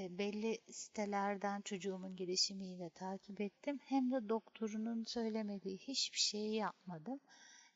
belli 0.10 0.60
sitelerden 0.72 1.62
çocuğumun 1.62 2.16
gelişimiyle 2.16 2.90
takip 2.90 3.42
ettim. 3.42 3.80
Hem 3.86 4.12
de 4.12 4.30
doktorunun 4.30 5.04
söylemediği 5.04 5.78
hiçbir 5.78 6.20
şeyi 6.20 6.56
yapmadım. 6.56 7.20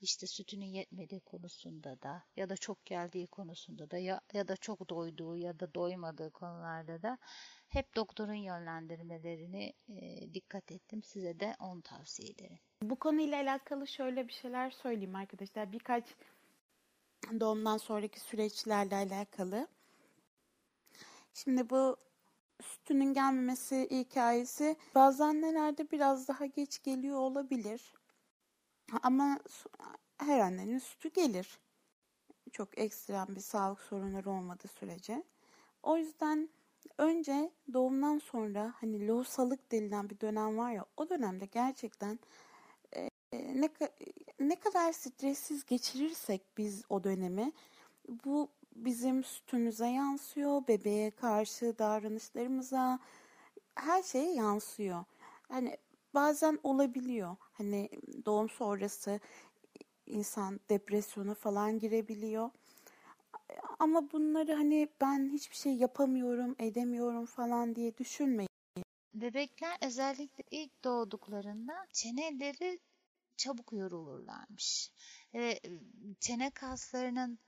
İşte 0.02 0.28
sütünün 0.28 0.66
yetmediği 0.66 1.22
konusunda 1.22 2.02
da 2.02 2.24
ya 2.36 2.50
da 2.50 2.58
çok 2.58 2.86
geldiği 2.86 3.28
konusunda 3.28 3.92
da 3.92 3.98
ya, 3.98 4.22
ya 4.34 4.48
da 4.48 4.58
çok 4.58 4.90
doyduğu 4.90 5.38
ya 5.38 5.60
da 5.60 5.74
doymadığı 5.74 6.32
konularda 6.32 7.02
da 7.02 7.18
hep 7.68 7.96
doktorun 7.96 8.34
yönlendirmelerini 8.34 9.74
e, 9.90 10.34
dikkat 10.34 10.72
ettim. 10.72 11.04
Size 11.04 11.40
de 11.40 11.56
onu 11.60 11.82
tavsiye 11.82 12.30
ederim. 12.30 12.60
Bu 12.82 12.96
konuyla 12.96 13.42
alakalı 13.42 13.88
şöyle 13.88 14.28
bir 14.28 14.34
şeyler 14.34 14.72
söyleyeyim 14.72 15.16
arkadaşlar. 15.16 15.72
Birkaç 15.72 16.06
doğumdan 17.40 17.78
sonraki 17.78 18.20
süreçlerle 18.20 18.96
alakalı. 18.96 19.68
Şimdi 21.34 21.70
bu 21.70 21.98
sütünün 22.62 23.14
gelmemesi 23.14 23.88
hikayesi 23.92 24.76
bazı 24.96 25.26
annelerde 25.26 25.92
biraz 25.92 26.28
daha 26.28 26.46
geç 26.46 26.84
geliyor 26.84 27.18
olabilir. 27.18 27.94
Ama 29.04 29.40
her 30.18 30.40
annenin 30.40 30.80
sütü 30.80 31.10
gelir. 31.10 31.60
Çok 32.52 32.78
ekstrem 32.78 33.28
bir 33.30 33.42
sağlık 33.42 33.82
sorunları 33.82 34.30
olmadığı 34.30 34.68
sürece. 34.68 35.24
O 35.84 35.98
yüzden 35.98 36.50
önce 36.98 37.52
doğumdan 37.74 38.18
sonra 38.18 38.74
hani 38.76 39.08
lohusalık 39.08 39.72
denilen 39.72 40.10
bir 40.10 40.20
dönem 40.20 40.58
var 40.58 40.72
ya 40.72 40.86
o 40.98 41.10
dönemde 41.10 41.46
gerçekten 41.46 42.20
e, 42.96 43.10
ne, 43.34 43.70
ne 44.40 44.60
kadar 44.60 44.92
stressiz 44.92 45.66
geçirirsek 45.66 46.42
biz 46.58 46.84
o 46.90 47.04
dönemi 47.04 47.52
bu 48.08 48.50
bizim 48.86 49.24
sütümüze 49.24 49.88
yansıyor, 49.88 50.68
bebeğe 50.68 51.12
karşı 51.12 51.80
davranışlarımıza, 51.80 53.00
her 53.76 54.04
şeye 54.04 54.34
yansıyor. 54.34 55.06
Hani 55.48 55.78
bazen 56.14 56.60
olabiliyor. 56.64 57.36
Hani 57.52 57.90
doğum 58.26 58.50
sonrası 58.50 59.20
insan 60.06 60.60
depresyona 60.70 61.34
falan 61.34 61.80
girebiliyor. 61.80 62.50
Ama 63.80 64.12
bunları 64.12 64.54
hani 64.54 64.90
ben 65.02 65.30
hiçbir 65.30 65.56
şey 65.56 65.74
yapamıyorum, 65.76 66.56
edemiyorum 66.60 67.26
falan 67.26 67.76
diye 67.76 67.98
düşünmeyin. 67.98 68.50
Bebekler 69.14 69.78
özellikle 69.82 70.44
ilk 70.52 70.84
doğduklarında 70.84 71.74
çeneleri 71.94 72.80
çabuk 73.38 73.74
yorulurlarmış. 73.74 74.92
Ve 75.34 75.60
çene 76.20 76.52
kaslarının 76.52 77.40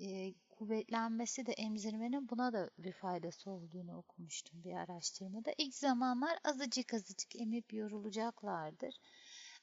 e, 0.00 0.34
kuvvetlenmesi 0.62 1.46
de 1.46 1.52
emzirmenin 1.52 2.28
buna 2.28 2.52
da 2.52 2.70
bir 2.78 2.92
faydası 2.92 3.50
olduğunu 3.50 3.96
okumuştum 3.96 4.64
bir 4.64 4.72
araştırmada. 4.72 5.52
İlk 5.58 5.74
zamanlar 5.74 6.38
azıcık 6.44 6.94
azıcık 6.94 7.36
emip 7.36 7.72
yorulacaklardır. 7.72 8.94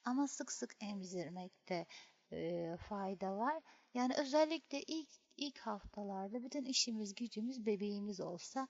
Ama 0.05 0.27
sık 0.27 0.51
sık 0.51 0.75
emzirmekte 0.81 1.85
e, 2.31 2.77
fayda 2.89 3.37
var. 3.37 3.63
Yani 3.93 4.13
özellikle 4.17 4.83
ilk 4.83 5.09
ilk 5.37 5.59
haftalarda 5.59 6.43
bütün 6.43 6.65
işimiz 6.65 7.15
gücümüz 7.15 7.65
bebeğimiz 7.65 8.21
olsa 8.21 8.67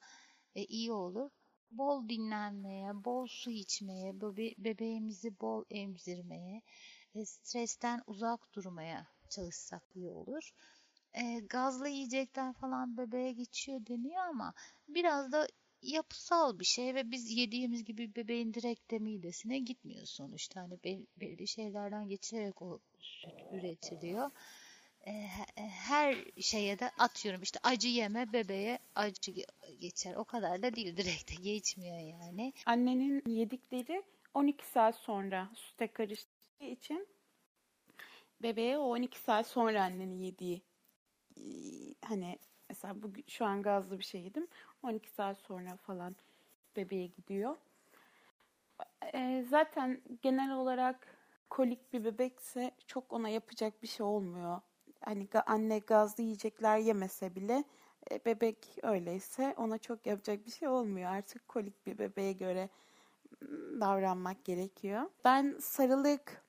e, 0.55 0.63
iyi 0.65 0.91
olur. 0.91 1.31
Bol 1.71 2.09
dinlenmeye, 2.09 3.05
bol 3.05 3.27
su 3.27 3.51
içmeye, 3.51 4.21
bebe 4.21 4.53
bebeğimizi 4.57 5.39
bol 5.39 5.63
emzirmeye, 5.69 6.61
e, 7.15 7.25
stresten 7.25 8.01
uzak 8.07 8.53
durmaya 8.53 9.07
çalışsak 9.29 9.83
iyi 9.95 10.09
olur 10.09 10.53
e, 11.19 11.39
gazlı 11.39 11.89
yiyecekler 11.89 12.53
falan 12.53 12.97
bebeğe 12.97 13.31
geçiyor 13.31 13.85
deniyor 13.85 14.25
ama 14.29 14.53
biraz 14.87 15.31
da 15.31 15.47
yapısal 15.81 16.59
bir 16.59 16.65
şey 16.65 16.95
ve 16.95 17.11
biz 17.11 17.37
yediğimiz 17.37 17.83
gibi 17.83 18.15
bebeğin 18.15 18.53
direkt 18.53 18.91
de 18.91 18.99
midesine 18.99 19.59
gitmiyor 19.59 20.05
sonuçta. 20.05 20.61
Hani 20.61 20.79
belli 21.17 21.47
şeylerden 21.47 22.07
geçirerek 22.07 22.61
o 22.61 22.79
süt 22.99 23.33
üretiliyor. 23.51 24.31
E, 25.07 25.11
her 25.55 26.15
şeye 26.41 26.79
de 26.79 26.91
atıyorum 26.97 27.41
işte 27.41 27.59
acı 27.63 27.87
yeme 27.87 28.33
bebeğe 28.33 28.79
acı 28.95 29.31
geçer. 29.79 30.15
O 30.15 30.23
kadar 30.23 30.61
da 30.61 30.75
değil 30.75 30.97
direkt 30.97 31.31
de 31.31 31.35
geçmiyor 31.35 31.99
yani. 31.99 32.53
Annenin 32.65 33.23
yedikleri 33.27 34.03
12 34.33 34.65
saat 34.65 34.95
sonra 34.95 35.49
süte 35.55 35.87
karıştığı 35.87 36.65
için 36.65 37.07
bebeğe 38.41 38.77
o 38.77 38.81
12 38.81 39.19
saat 39.19 39.47
sonra 39.47 39.83
annenin 39.83 40.19
yediği 40.19 40.68
hani 42.05 42.39
mesela 42.69 43.03
bugün 43.03 43.23
şu 43.27 43.45
an 43.45 43.61
gazlı 43.61 43.99
bir 43.99 44.03
şey 44.03 44.21
yedim. 44.21 44.47
12 44.83 45.09
saat 45.09 45.37
sonra 45.37 45.75
falan 45.75 46.15
bebeğe 46.75 47.07
gidiyor. 47.07 47.55
E, 49.13 49.45
zaten 49.49 50.01
genel 50.21 50.51
olarak 50.51 51.07
kolik 51.49 51.93
bir 51.93 52.03
bebekse 52.03 52.71
çok 52.87 53.13
ona 53.13 53.29
yapacak 53.29 53.83
bir 53.83 53.87
şey 53.87 54.05
olmuyor. 54.05 54.61
Hani 55.01 55.27
anne 55.45 55.79
gazlı 55.79 56.23
yiyecekler 56.23 56.77
yemese 56.77 57.35
bile 57.35 57.63
e, 58.11 58.25
bebek 58.25 58.77
öyleyse 58.83 59.53
ona 59.57 59.77
çok 59.77 60.05
yapacak 60.05 60.45
bir 60.45 60.51
şey 60.51 60.67
olmuyor. 60.67 61.11
Artık 61.11 61.47
kolik 61.47 61.85
bir 61.85 61.97
bebeğe 61.97 62.33
göre 62.33 62.69
davranmak 63.79 64.45
gerekiyor. 64.45 65.09
Ben 65.25 65.57
sarılık 65.59 66.43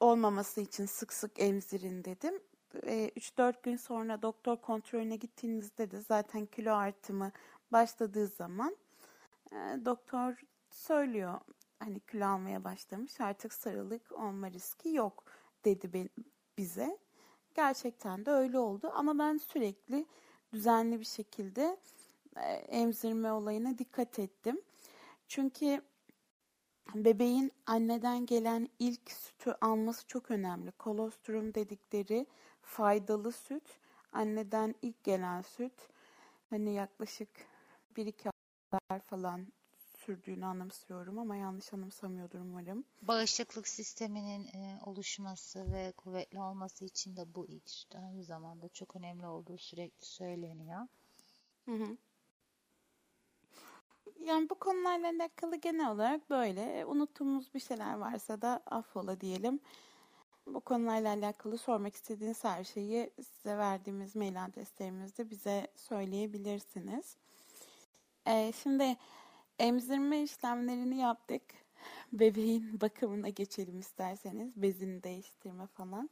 olmaması 0.00 0.60
için 0.60 0.86
sık 0.86 1.12
sık 1.12 1.40
emzirin 1.40 2.04
dedim. 2.04 2.42
3-4 2.76 3.62
gün 3.62 3.76
sonra 3.76 4.22
doktor 4.22 4.56
kontrolüne 4.56 5.16
gittiğinizde 5.16 5.90
de 5.90 6.00
zaten 6.00 6.46
kilo 6.46 6.74
artımı 6.74 7.32
başladığı 7.72 8.26
zaman 8.26 8.76
doktor 9.84 10.40
söylüyor 10.70 11.40
hani 11.78 12.00
kilo 12.00 12.26
almaya 12.26 12.64
başlamış 12.64 13.20
artık 13.20 13.52
sarılık 13.52 14.12
olma 14.12 14.50
riski 14.50 14.88
yok 14.88 15.24
dedi 15.64 16.10
bize. 16.58 16.98
Gerçekten 17.54 18.26
de 18.26 18.30
öyle 18.30 18.58
oldu 18.58 18.90
ama 18.94 19.18
ben 19.18 19.36
sürekli 19.36 20.06
düzenli 20.52 21.00
bir 21.00 21.04
şekilde 21.04 21.76
emzirme 22.68 23.32
olayına 23.32 23.78
dikkat 23.78 24.18
ettim. 24.18 24.60
Çünkü 25.28 25.82
bebeğin 26.94 27.52
anneden 27.66 28.26
gelen 28.26 28.68
ilk 28.78 29.10
sütü 29.10 29.54
alması 29.60 30.06
çok 30.06 30.30
önemli. 30.30 30.72
Kolostrum 30.72 31.54
dedikleri 31.54 32.26
faydalı 32.66 33.32
süt, 33.32 33.78
anneden 34.12 34.74
ilk 34.82 35.04
gelen 35.04 35.42
süt 35.42 35.88
hani 36.50 36.74
yaklaşık 36.74 37.28
1-2 37.96 38.30
aylar 38.72 39.00
falan 39.00 39.46
sürdüğünü 39.96 40.46
anımsıyorum 40.46 41.18
ama 41.18 41.36
yanlış 41.36 41.72
anımsamıyordur 41.72 42.40
umarım. 42.40 42.84
Bağışıklık 43.02 43.68
sisteminin 43.68 44.46
e, 44.46 44.78
oluşması 44.86 45.72
ve 45.72 45.92
kuvvetli 45.92 46.40
olması 46.40 46.84
için 46.84 47.16
de 47.16 47.34
bu 47.34 47.46
ilk 47.46 47.70
süt 47.70 47.94
aynı 47.94 48.24
zamanda 48.24 48.68
çok 48.68 48.96
önemli 48.96 49.26
olduğu 49.26 49.58
sürekli 49.58 50.06
söyleniyor. 50.06 50.80
Hı 51.64 51.72
hı. 51.72 51.96
Yani 54.20 54.50
bu 54.50 54.54
konularla 54.54 55.08
alakalı 55.08 55.56
genel 55.56 55.90
olarak 55.92 56.30
böyle. 56.30 56.84
Unuttuğumuz 56.86 57.54
bir 57.54 57.60
şeyler 57.60 57.94
varsa 57.94 58.42
da 58.42 58.62
affola 58.66 59.20
diyelim. 59.20 59.60
Bu 60.46 60.60
konularla 60.60 61.08
alakalı 61.08 61.58
sormak 61.58 61.94
istediğiniz 61.94 62.44
her 62.44 62.64
şeyi 62.64 63.10
size 63.16 63.58
verdiğimiz 63.58 64.16
mail 64.16 64.44
adreslerimizde 64.44 65.30
bize 65.30 65.66
söyleyebilirsiniz. 65.76 67.16
Ee, 68.26 68.52
şimdi 68.62 68.96
emzirme 69.58 70.22
işlemlerini 70.22 70.96
yaptık. 70.96 71.42
Bebeğin 72.12 72.80
bakımına 72.80 73.28
geçelim 73.28 73.80
isterseniz. 73.80 74.52
Bezini 74.56 75.02
değiştirme 75.02 75.66
falan. 75.66 76.10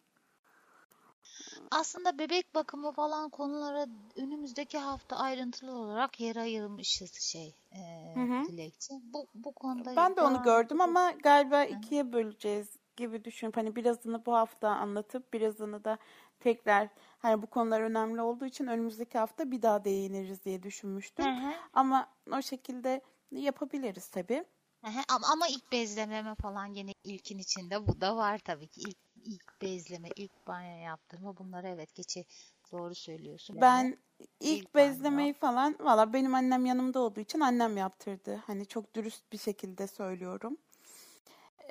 Aslında 1.71 2.19
bebek 2.19 2.55
bakımı 2.55 2.93
falan 2.93 3.31
konulara 3.31 3.87
önümüzdeki 4.17 4.79
hafta 4.79 5.17
ayrıntılı 5.17 5.73
olarak 5.73 6.21
yer 6.21 6.37
ayırmışız 6.37 7.15
şey 7.15 7.55
e, 7.73 8.15
Dilekçe. 8.49 8.95
Bu, 9.03 9.27
bu 9.35 9.53
konuda 9.53 9.97
ben 9.97 10.17
de 10.17 10.23
onu 10.23 10.43
gördüm 10.43 10.81
ama 10.81 11.11
galiba 11.23 11.65
ikiye 11.65 12.13
böleceğiz 12.13 12.69
gibi 12.97 13.25
düşünüp 13.25 13.57
hani 13.57 13.77
birazını 13.77 14.27
bu 14.27 14.35
hafta 14.35 14.69
anlatıp 14.69 15.33
birazını 15.33 15.85
da 15.85 15.99
tekrar 16.41 16.89
hani 17.19 17.43
bu 17.43 17.47
konular 17.47 17.81
önemli 17.81 18.21
olduğu 18.21 18.47
için 18.47 18.67
önümüzdeki 18.67 19.19
hafta 19.19 19.51
bir 19.51 19.63
daha 19.63 19.85
değiniriz 19.85 20.45
diye 20.45 20.63
düşünmüştüm. 20.63 21.27
Hı 21.27 21.47
hı. 21.49 21.53
Ama 21.73 22.09
o 22.33 22.43
şekilde 22.43 23.03
yapabiliriz 23.31 24.09
tabii. 24.09 24.45
Hı 24.85 24.91
hı. 24.91 25.01
Ama, 25.09 25.27
ama 25.33 25.49
ilk 25.49 25.73
bezleme 25.73 26.35
falan 26.35 26.67
yine 26.67 26.93
ilkin 27.05 27.39
içinde 27.39 27.87
bu 27.87 28.01
da 28.01 28.17
var 28.17 28.39
tabii 28.39 28.69
ki. 28.69 28.81
İlk, 28.81 28.99
ilk 29.25 29.63
bezleme, 29.63 30.09
ilk 30.17 30.47
banyo 30.47 30.85
yaptırma 30.85 31.37
bunları 31.37 31.69
evet 31.69 31.95
geçi 31.95 32.25
doğru 32.73 32.95
söylüyorsun. 32.95 33.61
Ben 33.61 33.79
yani. 33.79 33.99
ilk, 34.21 34.31
ilk 34.41 34.75
bezlemeyi 34.75 35.33
banyo. 35.33 35.41
falan 35.41 35.77
valla 35.81 36.13
benim 36.13 36.35
annem 36.35 36.67
yanımda 36.67 37.01
olduğu 37.01 37.21
için 37.21 37.41
annem 37.41 37.77
yaptırdı. 37.77 38.43
Hani 38.47 38.67
çok 38.67 38.95
dürüst 38.95 39.33
bir 39.33 39.39
şekilde 39.39 39.87
söylüyorum. 39.87 40.59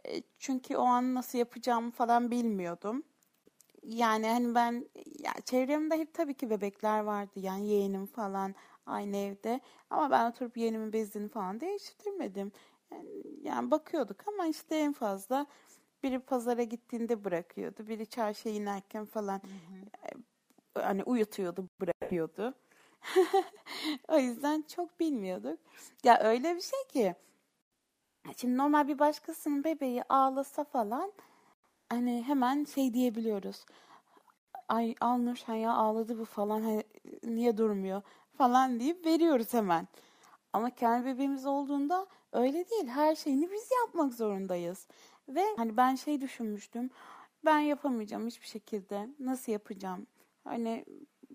E, 0.07 0.23
çünkü 0.39 0.77
o 0.77 0.83
an 0.83 1.15
nasıl 1.15 1.37
yapacağımı 1.37 1.91
falan 1.91 2.31
bilmiyordum. 2.31 3.03
Yani 3.83 4.27
hani 4.27 4.55
ben 4.55 4.85
ya 5.19 5.33
çevremde 5.45 5.97
hep 5.97 6.13
tabii 6.13 6.33
ki 6.33 6.49
bebekler 6.49 6.99
vardı 6.99 7.31
yani 7.35 7.67
yeğenim 7.67 8.05
falan 8.05 8.55
aynı 8.85 9.17
evde 9.17 9.59
ama 9.89 10.11
ben 10.11 10.31
oturup 10.31 10.57
yeğenimin 10.57 10.93
bezini 10.93 11.29
falan 11.29 11.59
değiştirmedim. 11.59 12.51
Yani, 12.91 13.09
yani 13.41 13.71
bakıyorduk 13.71 14.27
ama 14.27 14.47
işte 14.47 14.75
en 14.75 14.93
fazla 14.93 15.45
biri 16.03 16.19
pazara 16.19 16.63
gittiğinde 16.63 17.23
bırakıyordu, 17.23 17.87
biri 17.87 18.05
çarşıya 18.05 18.55
inerken 18.55 19.05
falan 19.05 19.41
hı 19.41 19.47
hı. 19.47 20.07
E, 20.07 20.81
hani 20.81 21.03
uyutuyordu, 21.03 21.69
bırakıyordu. 21.81 22.53
o 24.07 24.17
yüzden 24.17 24.61
çok 24.61 24.99
bilmiyorduk. 24.99 25.59
Ya 26.03 26.19
öyle 26.19 26.55
bir 26.55 26.61
şey 26.61 26.83
ki 26.87 27.15
Şimdi 28.37 28.57
normal 28.57 28.87
bir 28.87 28.99
başkasının 28.99 29.63
bebeği 29.63 30.03
ağlasa 30.09 30.63
falan 30.63 31.11
hani 31.89 32.23
hemen 32.23 32.63
şey 32.63 32.93
diyebiliyoruz. 32.93 33.65
Ay 34.67 34.95
Alnur 35.01 35.55
ya 35.55 35.73
ağladı 35.73 36.19
bu 36.19 36.25
falan 36.25 36.61
hani, 36.61 36.83
niye 37.23 37.57
durmuyor 37.57 38.01
falan 38.37 38.79
deyip 38.79 39.05
veriyoruz 39.05 39.53
hemen. 39.53 39.87
Ama 40.53 40.69
kendi 40.69 41.05
bebeğimiz 41.05 41.45
olduğunda 41.45 42.07
öyle 42.31 42.69
değil. 42.69 42.87
Her 42.87 43.15
şeyini 43.15 43.51
biz 43.51 43.69
yapmak 43.81 44.13
zorundayız. 44.13 44.87
Ve 45.29 45.43
hani 45.57 45.77
ben 45.77 45.95
şey 45.95 46.21
düşünmüştüm. 46.21 46.89
Ben 47.45 47.59
yapamayacağım 47.59 48.27
hiçbir 48.27 48.47
şekilde. 48.47 49.09
Nasıl 49.19 49.51
yapacağım? 49.51 50.07
Hani 50.43 50.85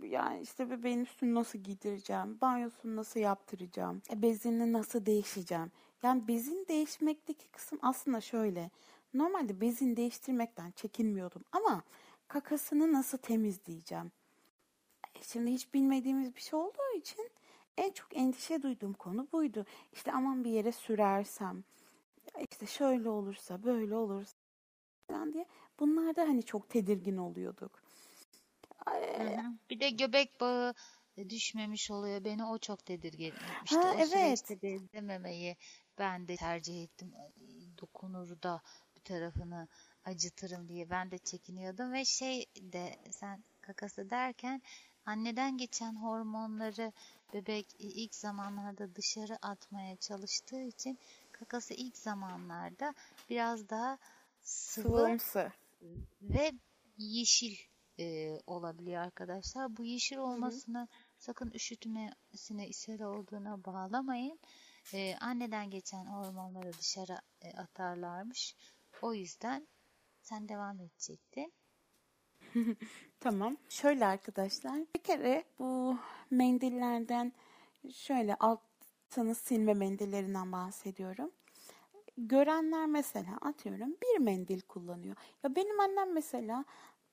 yani 0.02 0.40
işte 0.40 0.70
bebeğin 0.70 1.00
üstünü 1.00 1.34
nasıl 1.34 1.58
giydireceğim, 1.58 2.38
banyosunu 2.40 2.96
nasıl 2.96 3.20
yaptıracağım, 3.20 4.02
e, 4.12 4.22
bezini 4.22 4.72
nasıl 4.72 5.06
değişeceğim. 5.06 5.72
Yani 6.02 6.28
bezin 6.28 6.66
değişmekteki 6.68 7.48
kısım 7.48 7.78
aslında 7.82 8.20
şöyle. 8.20 8.70
Normalde 9.14 9.60
bezin 9.60 9.96
değiştirmekten 9.96 10.70
çekinmiyordum 10.70 11.44
ama 11.52 11.82
kakasını 12.28 12.92
nasıl 12.92 13.18
temizleyeceğim? 13.18 14.12
E, 15.14 15.22
şimdi 15.22 15.50
hiç 15.50 15.74
bilmediğimiz 15.74 16.36
bir 16.36 16.40
şey 16.40 16.58
olduğu 16.58 16.96
için 16.96 17.30
en 17.76 17.92
çok 17.92 18.16
endişe 18.16 18.62
duyduğum 18.62 18.92
konu 18.92 19.28
buydu. 19.32 19.66
İşte 19.92 20.12
aman 20.12 20.44
bir 20.44 20.50
yere 20.50 20.72
sürersem, 20.72 21.64
işte 22.50 22.66
şöyle 22.66 23.08
olursa, 23.08 23.62
böyle 23.62 23.94
olursa 23.94 24.36
falan 25.08 25.32
diye 25.32 25.46
bunlarda 25.80 26.22
hani 26.22 26.42
çok 26.42 26.68
tedirgin 26.68 27.16
oluyorduk. 27.16 27.82
Bir 29.70 29.80
de 29.80 29.90
göbek 29.90 30.40
bağı 30.40 30.74
düşmemiş 31.28 31.90
oluyor. 31.90 32.24
Beni 32.24 32.44
o 32.44 32.58
çok 32.58 32.86
tedirgin 32.86 33.32
etmişti. 33.32 33.78
Ha, 33.78 33.92
o 33.92 33.94
evet. 33.96 34.08
süreçte 34.08 34.62
bezlememeyi 34.62 35.56
ben 35.98 36.28
de 36.28 36.36
tercih 36.36 36.82
ettim. 36.82 37.12
Dokunur 37.80 38.42
da 38.42 38.60
bir 38.96 39.00
tarafını 39.00 39.68
acıtırım 40.04 40.68
diye 40.68 40.90
ben 40.90 41.10
de 41.10 41.18
çekiniyordum 41.18 41.92
ve 41.92 42.04
şey 42.04 42.46
de 42.60 42.96
sen 43.10 43.44
kakası 43.60 44.10
derken 44.10 44.62
anneden 45.06 45.58
geçen 45.58 45.94
hormonları 45.94 46.92
bebek 47.34 47.66
ilk 47.78 48.14
zamanlarda 48.14 48.94
dışarı 48.94 49.38
atmaya 49.42 49.96
çalıştığı 49.96 50.60
için 50.60 50.98
kakası 51.32 51.74
ilk 51.74 51.96
zamanlarda 51.96 52.94
biraz 53.30 53.68
daha 53.68 53.98
sıvı 54.40 54.82
Sıvımsı. 54.82 55.52
ve 56.22 56.52
yeşil 56.98 57.56
e, 57.98 58.38
olabiliyor 58.46 59.02
arkadaşlar. 59.02 59.76
Bu 59.76 59.84
yeşil 59.84 60.16
olmasını 60.16 60.78
Hı-hı. 60.78 60.88
sakın 61.18 61.50
üşütmesine 61.50 62.68
ishal 62.68 63.00
olduğuna 63.00 63.64
bağlamayın. 63.64 64.38
E, 64.94 65.16
anneden 65.20 65.70
geçen 65.70 66.06
hormonları 66.06 66.72
dışarı 66.72 67.18
e, 67.42 67.52
atarlarmış. 67.52 68.56
O 69.02 69.14
yüzden 69.14 69.68
sen 70.22 70.48
devam 70.48 70.80
edecektin. 70.80 71.52
tamam. 73.20 73.56
Şöyle 73.68 74.06
arkadaşlar. 74.06 74.80
Bir 74.96 75.02
kere 75.02 75.44
bu 75.58 75.98
mendillerden 76.30 77.32
şöyle 77.92 78.34
altını 78.34 79.34
silme 79.34 79.74
mendillerinden 79.74 80.52
bahsediyorum. 80.52 81.30
Görenler 82.16 82.86
mesela 82.86 83.38
atıyorum 83.40 83.96
bir 84.02 84.18
mendil 84.18 84.60
kullanıyor. 84.60 85.16
Ya 85.42 85.56
benim 85.56 85.80
annem 85.80 86.12
mesela 86.14 86.64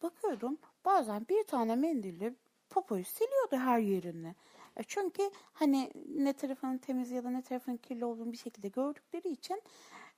bakıyorum 0.04 0.58
bazen 0.86 1.26
bir 1.30 1.44
tane 1.44 1.76
mendille 1.76 2.34
popoyu 2.70 3.06
siliyordu 3.06 3.56
her 3.58 3.80
yerini. 3.80 4.36
E 4.78 4.84
çünkü 4.84 5.32
hani 5.54 5.92
ne 6.16 6.34
tarafının 6.34 6.78
temiz 6.78 7.12
ya 7.12 7.24
da 7.24 7.30
ne 7.30 7.42
tarafının 7.42 7.78
kirli 7.78 8.06
olduğunu 8.06 8.32
bir 8.32 8.38
şekilde 8.38 8.68
gördükleri 8.68 9.30
için 9.30 9.62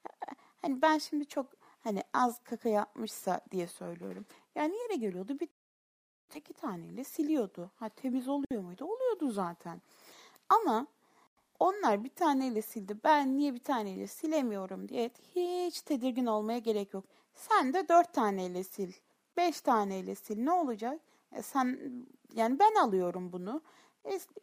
e, 0.06 0.10
hani 0.62 0.82
ben 0.82 0.98
şimdi 0.98 1.26
çok 1.26 1.46
hani 1.84 2.04
az 2.14 2.40
kaka 2.44 2.70
yapmışsa 2.70 3.42
diye 3.52 3.68
söylüyorum. 3.68 4.26
Yani 4.56 4.76
yere 4.78 4.96
geliyordu 4.96 5.40
bir 5.40 5.50
iki 6.36 6.54
taneyle 6.54 7.04
siliyordu. 7.04 7.72
Ha 7.76 7.90
temiz 7.90 8.28
oluyor 8.28 8.62
muydu? 8.62 8.86
Oluyordu 8.86 9.32
zaten. 9.32 9.82
Ama 10.50 10.88
onlar 11.60 12.04
bir 12.04 12.10
taneyle 12.10 12.62
sildi. 12.62 12.98
Ben 13.04 13.38
niye 13.38 13.54
bir 13.54 13.60
taneyle 13.60 14.08
silemiyorum 14.08 14.90
diye 14.90 15.12
hiç 15.36 15.82
tedirgin 15.82 16.26
olmaya 16.26 16.60
gerek 16.60 16.94
yok. 16.94 17.06
Sen 17.36 17.74
de 17.74 17.90
dört 17.90 18.14
taneyle 18.14 18.64
sil. 18.74 18.92
Beş 19.38 19.62
taneyle 19.62 20.16
sil. 20.24 20.40
Ne 20.44 20.52
olacak? 20.52 21.02
E 21.32 21.42
sen 21.42 21.80
yani 22.34 22.60
ben 22.60 22.76
alıyorum 22.76 23.32
bunu. 23.34 23.62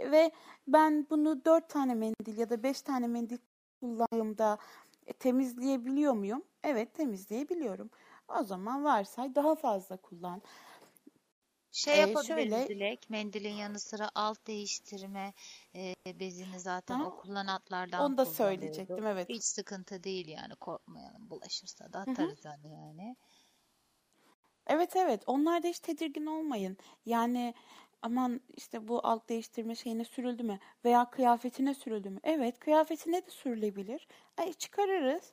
Ve 0.01 0.31
ben 0.69 1.07
bunu 1.11 1.45
dört 1.45 1.69
tane 1.69 1.95
mendil 1.95 2.39
ya 2.39 2.51
da 2.51 2.63
beş 2.63 2.83
tane 2.83 3.07
mendil 3.07 3.39
kullandığımda 3.81 4.59
e, 5.07 5.13
temizleyebiliyor 5.13 6.13
muyum? 6.13 6.45
Evet 6.63 6.95
temizleyebiliyorum. 6.95 7.91
O 8.29 8.43
zaman 8.43 8.85
varsay 8.85 9.35
daha 9.35 9.55
fazla 9.55 9.97
kullan. 9.97 10.43
Şey 11.73 11.95
ee, 11.95 11.97
yapabiliriz 11.97 12.27
şöyle, 12.27 12.69
Dilek, 12.69 13.11
mendilin 13.11 13.55
yanı 13.55 13.81
sıra 13.81 14.11
alt 14.15 14.47
değiştirme 14.47 15.33
e, 15.75 15.95
bezini 16.07 16.61
zaten 16.61 16.99
ha, 16.99 17.07
o 17.07 17.17
kullanatlardan 17.17 18.05
Onu 18.05 18.19
da 18.19 18.27
söyleyecektim 18.27 19.07
evet. 19.07 19.29
Hiç 19.29 19.45
sıkıntı 19.45 20.05
değil 20.05 20.29
yani 20.29 20.55
korkmayalım 20.57 21.31
bulaşırsa 21.31 21.93
da 21.93 21.99
atarız 21.99 22.45
Hı-hı. 22.45 22.69
yani. 22.69 23.17
Evet 24.67 24.97
evet 24.97 25.23
onlarda 25.27 25.69
hiç 25.69 25.79
tedirgin 25.79 26.27
olmayın. 26.27 26.77
Yani 27.07 27.55
aman 28.05 28.41
işte 28.57 28.89
bu 28.89 29.07
alt 29.07 29.29
değiştirme 29.29 29.75
şeyine 29.75 30.05
sürüldü 30.05 30.43
mü 30.43 30.59
veya 30.85 31.11
kıyafetine 31.11 31.75
sürüldü 31.75 32.11
mü? 32.11 32.21
Evet 32.23 32.59
kıyafetine 32.59 33.27
de 33.27 33.31
sürülebilir. 33.31 34.09
Ay 34.39 34.53
çıkarırız. 34.53 35.33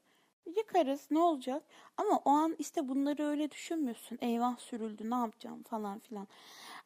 Yıkarız 0.58 1.08
ne 1.12 1.20
olacak? 1.20 1.64
Ama 1.98 2.22
o 2.26 2.30
an 2.30 2.56
işte 2.60 2.88
bunları 2.88 3.24
öyle 3.24 3.52
düşünmüyorsun. 3.52 4.18
Eyvah 4.22 4.58
sürüldü 4.58 5.10
ne 5.10 5.16
yapacağım 5.16 5.64
falan 5.64 6.00
filan. 6.00 6.28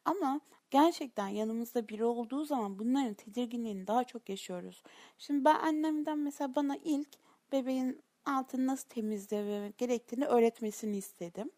Ama 0.05 0.41
gerçekten 0.71 1.27
yanımızda 1.27 1.87
biri 1.87 2.05
olduğu 2.05 2.45
zaman 2.45 2.79
bunların 2.79 3.13
tedirginliğini 3.13 3.87
daha 3.87 4.03
çok 4.03 4.29
yaşıyoruz. 4.29 4.83
Şimdi 5.17 5.45
ben 5.45 5.55
annemden 5.55 6.19
mesela 6.19 6.55
bana 6.55 6.77
ilk 6.83 7.09
bebeğin 7.51 8.01
altını 8.25 8.67
nasıl 8.67 8.89
temizlemem 8.89 9.73
gerektiğini 9.77 10.25
öğretmesini 10.25 10.97
istedim. 10.97 11.51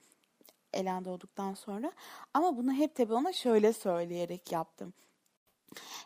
Elen 0.73 1.05
doğduktan 1.05 1.53
sonra. 1.53 1.91
Ama 2.33 2.57
bunu 2.57 2.73
hep 2.73 2.95
tabii 2.95 3.13
ona 3.13 3.33
şöyle 3.33 3.73
söyleyerek 3.73 4.51
yaptım. 4.51 4.93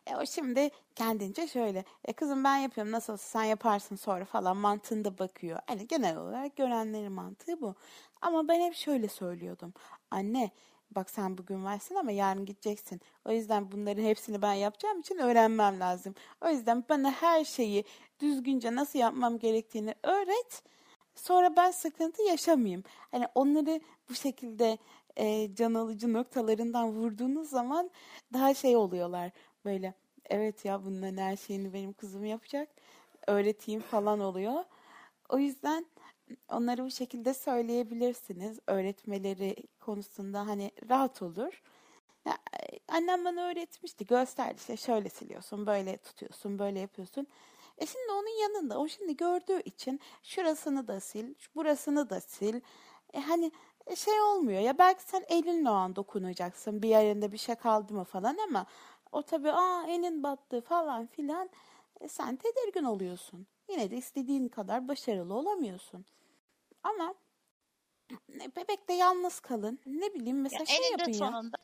E 0.07 0.15
o 0.15 0.25
şimdi 0.25 0.69
kendince 0.95 1.47
şöyle. 1.47 1.85
E 2.05 2.13
kızım 2.13 2.43
ben 2.43 2.57
yapıyorum 2.57 2.91
nasıl 2.91 3.13
olsa 3.13 3.23
sen 3.23 3.43
yaparsın 3.43 3.95
sonra 3.95 4.25
falan 4.25 4.57
mantığında 4.57 5.17
bakıyor. 5.17 5.59
Hani 5.67 5.87
genel 5.87 6.17
olarak 6.17 6.55
görenlerin 6.55 7.11
mantığı 7.11 7.61
bu. 7.61 7.75
Ama 8.21 8.47
ben 8.47 8.61
hep 8.61 8.75
şöyle 8.75 9.07
söylüyordum. 9.07 9.73
Anne 10.11 10.51
bak 10.95 11.09
sen 11.09 11.37
bugün 11.37 11.65
varsın 11.65 11.95
ama 11.95 12.11
yarın 12.11 12.45
gideceksin. 12.45 13.01
O 13.25 13.31
yüzden 13.31 13.71
bunların 13.71 14.03
hepsini 14.03 14.41
ben 14.41 14.53
yapacağım 14.53 14.99
için 14.99 15.17
öğrenmem 15.17 15.79
lazım. 15.79 16.15
O 16.41 16.49
yüzden 16.49 16.83
bana 16.89 17.11
her 17.11 17.45
şeyi 17.45 17.83
düzgünce 18.19 18.75
nasıl 18.75 18.99
yapmam 18.99 19.39
gerektiğini 19.39 19.95
öğret. 20.03 20.63
Sonra 21.15 21.55
ben 21.57 21.71
sıkıntı 21.71 22.23
yaşamayayım. 22.23 22.83
Hani 23.11 23.27
onları 23.35 23.81
bu 24.09 24.15
şekilde 24.15 24.77
e, 25.17 25.55
can 25.55 25.73
alıcı 25.73 26.13
noktalarından 26.13 26.89
vurduğunuz 26.91 27.49
zaman 27.49 27.91
daha 28.33 28.53
şey 28.53 28.75
oluyorlar 28.75 29.31
böyle 29.65 29.93
evet 30.29 30.65
ya 30.65 30.85
bunların 30.85 31.17
her 31.17 31.37
şeyini 31.37 31.73
benim 31.73 31.93
kızım 31.93 32.25
yapacak 32.25 32.69
öğreteyim 33.27 33.81
falan 33.81 34.19
oluyor. 34.19 34.63
O 35.29 35.37
yüzden 35.39 35.85
onları 36.49 36.85
bu 36.85 36.91
şekilde 36.91 37.33
söyleyebilirsiniz. 37.33 38.59
Öğretmeleri 38.67 39.55
konusunda 39.79 40.47
hani 40.47 40.71
rahat 40.89 41.21
olur. 41.21 41.61
Ya, 42.25 42.37
annem 42.87 43.25
bana 43.25 43.41
öğretmişti, 43.41 44.05
gösterdi 44.05 44.55
işte 44.57 44.77
şöyle 44.77 45.09
siliyorsun, 45.09 45.65
böyle 45.67 45.97
tutuyorsun, 45.97 46.59
böyle 46.59 46.79
yapıyorsun. 46.79 47.27
E 47.81 47.85
şimdi 47.85 48.11
onun 48.11 48.41
yanında, 48.41 48.79
o 48.79 48.87
şimdi 48.87 49.17
gördüğü 49.17 49.61
için 49.61 49.99
şurasını 50.23 50.87
da 50.87 50.99
sil, 51.09 51.27
burasını 51.55 52.09
da 52.09 52.21
sil. 52.31 52.55
E 53.13 53.19
hani 53.19 53.51
e, 53.87 53.95
şey 53.95 54.21
olmuyor 54.21 54.61
ya 54.61 54.77
belki 54.77 55.03
sen 55.03 55.23
elinle 55.27 55.69
o 55.69 55.73
an 55.73 55.95
dokunacaksın 55.95 56.81
bir 56.81 56.89
yerinde 56.89 57.31
bir 57.31 57.37
şey 57.37 57.55
kaldı 57.55 57.93
mı 57.93 58.03
falan 58.03 58.37
ama 58.37 58.65
o 59.11 59.21
tabii 59.21 59.51
aa 59.51 59.87
elin 59.87 60.23
battı 60.23 60.61
falan 60.61 61.07
filan 61.07 61.49
e, 62.01 62.07
sen 62.07 62.35
tedirgin 62.35 62.83
oluyorsun. 62.83 63.47
Yine 63.69 63.91
de 63.91 63.97
istediğin 63.97 64.47
kadar 64.47 64.87
başarılı 64.87 65.33
olamıyorsun. 65.33 66.05
Ama 66.83 67.13
bebekle 68.55 68.93
yalnız 68.93 69.39
kalın. 69.39 69.79
Ne 69.85 70.13
bileyim 70.13 70.41
mesela 70.41 70.61
ya 70.61 70.65
şey 70.65 70.91
yapın 70.91 71.11
sonunda 71.11 71.57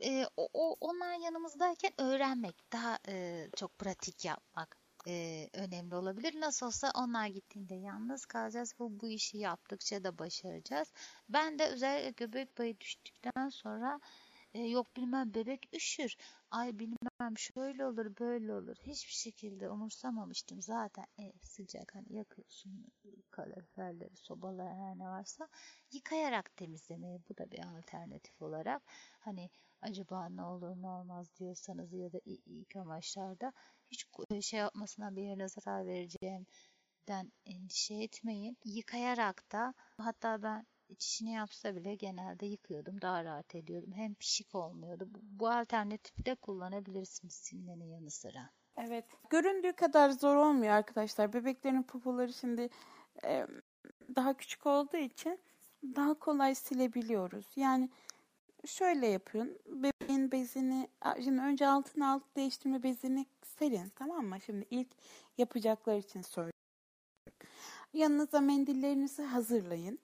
e, 0.00 0.26
o, 0.36 0.48
o, 0.54 0.76
onlar 0.80 1.14
yanımızdayken 1.14 1.92
öğrenmek, 1.98 2.72
daha 2.72 2.98
e, 3.08 3.46
çok 3.56 3.78
pratik 3.78 4.24
yapmak 4.24 4.79
e, 5.08 5.48
önemli 5.52 5.94
olabilir. 5.94 6.40
Nasıl 6.40 6.66
olsa 6.66 6.92
onlar 6.94 7.26
gittiğinde 7.26 7.74
yalnız 7.74 8.26
kalacağız. 8.26 8.74
Bu, 8.78 9.00
bu 9.00 9.08
işi 9.08 9.38
yaptıkça 9.38 10.04
da 10.04 10.18
başaracağız. 10.18 10.92
Ben 11.28 11.58
de 11.58 11.66
özellikle 11.66 12.26
göbek 12.26 12.58
bağı 12.58 12.80
düştükten 12.80 13.48
sonra 13.48 14.00
E, 14.54 14.60
yok 14.62 14.96
bilmem 14.96 15.34
bebek 15.34 15.68
üşür. 15.72 16.16
Ay 16.50 16.78
bilmem 16.78 17.38
şöyle 17.38 17.86
olur 17.86 18.16
böyle 18.20 18.54
olur. 18.54 18.76
Hiçbir 18.86 19.12
şekilde 19.12 19.70
umursamamıştım. 19.70 20.62
Zaten 20.62 21.06
ev 21.18 21.32
sıcak 21.42 21.94
hani 21.94 22.14
yakıyorsun 22.16 22.86
kaloriferleri, 23.30 24.16
sobalar 24.16 24.74
her 24.76 24.98
ne 24.98 25.04
varsa 25.04 25.48
yıkayarak 25.92 26.56
temizlemeye 26.56 27.18
bu 27.28 27.38
da 27.38 27.50
bir 27.50 27.78
alternatif 27.78 28.42
olarak. 28.42 28.82
Hani 29.20 29.50
acaba 29.82 30.28
ne 30.28 30.42
olur 30.42 30.76
ne 30.82 30.88
olmaz 30.88 31.36
diyorsanız 31.36 31.92
ya 31.92 32.12
da 32.12 32.20
ilk 32.26 32.76
amaçlarda 32.76 33.52
hiç 33.90 34.06
şey 34.46 34.60
yapmasına 34.60 35.16
bir 35.16 35.22
yerine 35.22 35.48
zarar 35.48 35.86
vereceğimden 35.86 37.32
endişe 37.46 37.94
etmeyin. 37.94 38.56
Yıkayarak 38.64 39.52
da 39.52 39.74
hatta 39.96 40.42
ben 40.42 40.66
çişini 40.98 41.32
yapsa 41.32 41.76
bile 41.76 41.94
genelde 41.94 42.46
yıkıyordum. 42.46 43.00
Daha 43.02 43.24
rahat 43.24 43.54
ediyordum. 43.54 43.92
Hem 43.92 44.14
pişik 44.14 44.54
olmuyordu. 44.54 45.08
Bu, 45.08 45.18
bu 45.22 45.48
alternatifi 45.48 46.24
de 46.26 46.34
kullanabilirsiniz 46.34 47.34
silmenin 47.34 47.88
yanı 47.88 48.10
sıra. 48.10 48.50
Evet. 48.76 49.04
Göründüğü 49.30 49.72
kadar 49.72 50.10
zor 50.10 50.36
olmuyor 50.36 50.72
arkadaşlar. 50.72 51.32
Bebeklerin 51.32 51.82
popoları 51.82 52.32
şimdi 52.32 52.68
e, 53.24 53.46
daha 54.16 54.36
küçük 54.36 54.66
olduğu 54.66 54.96
için 54.96 55.40
daha 55.82 56.14
kolay 56.14 56.54
silebiliyoruz. 56.54 57.46
Yani 57.56 57.90
şöyle 58.66 59.06
yapın. 59.06 59.58
Bebeğin 59.66 60.32
bezini 60.32 60.88
şimdi 61.24 61.40
önce 61.40 61.68
altına 61.68 62.12
alt 62.12 62.22
değiştirme 62.36 62.82
bezini 62.82 63.26
serin 63.42 63.92
tamam 63.96 64.26
mı? 64.26 64.40
Şimdi 64.40 64.66
ilk 64.70 64.88
yapacaklar 65.38 65.96
için 65.96 66.22
söylüyorum. 66.22 66.60
Yanınıza 67.92 68.40
mendillerinizi 68.40 69.22
hazırlayın. 69.22 69.98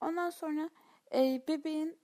Ondan 0.00 0.30
sonra 0.30 0.70
e, 1.14 1.42
bebeğin 1.48 1.96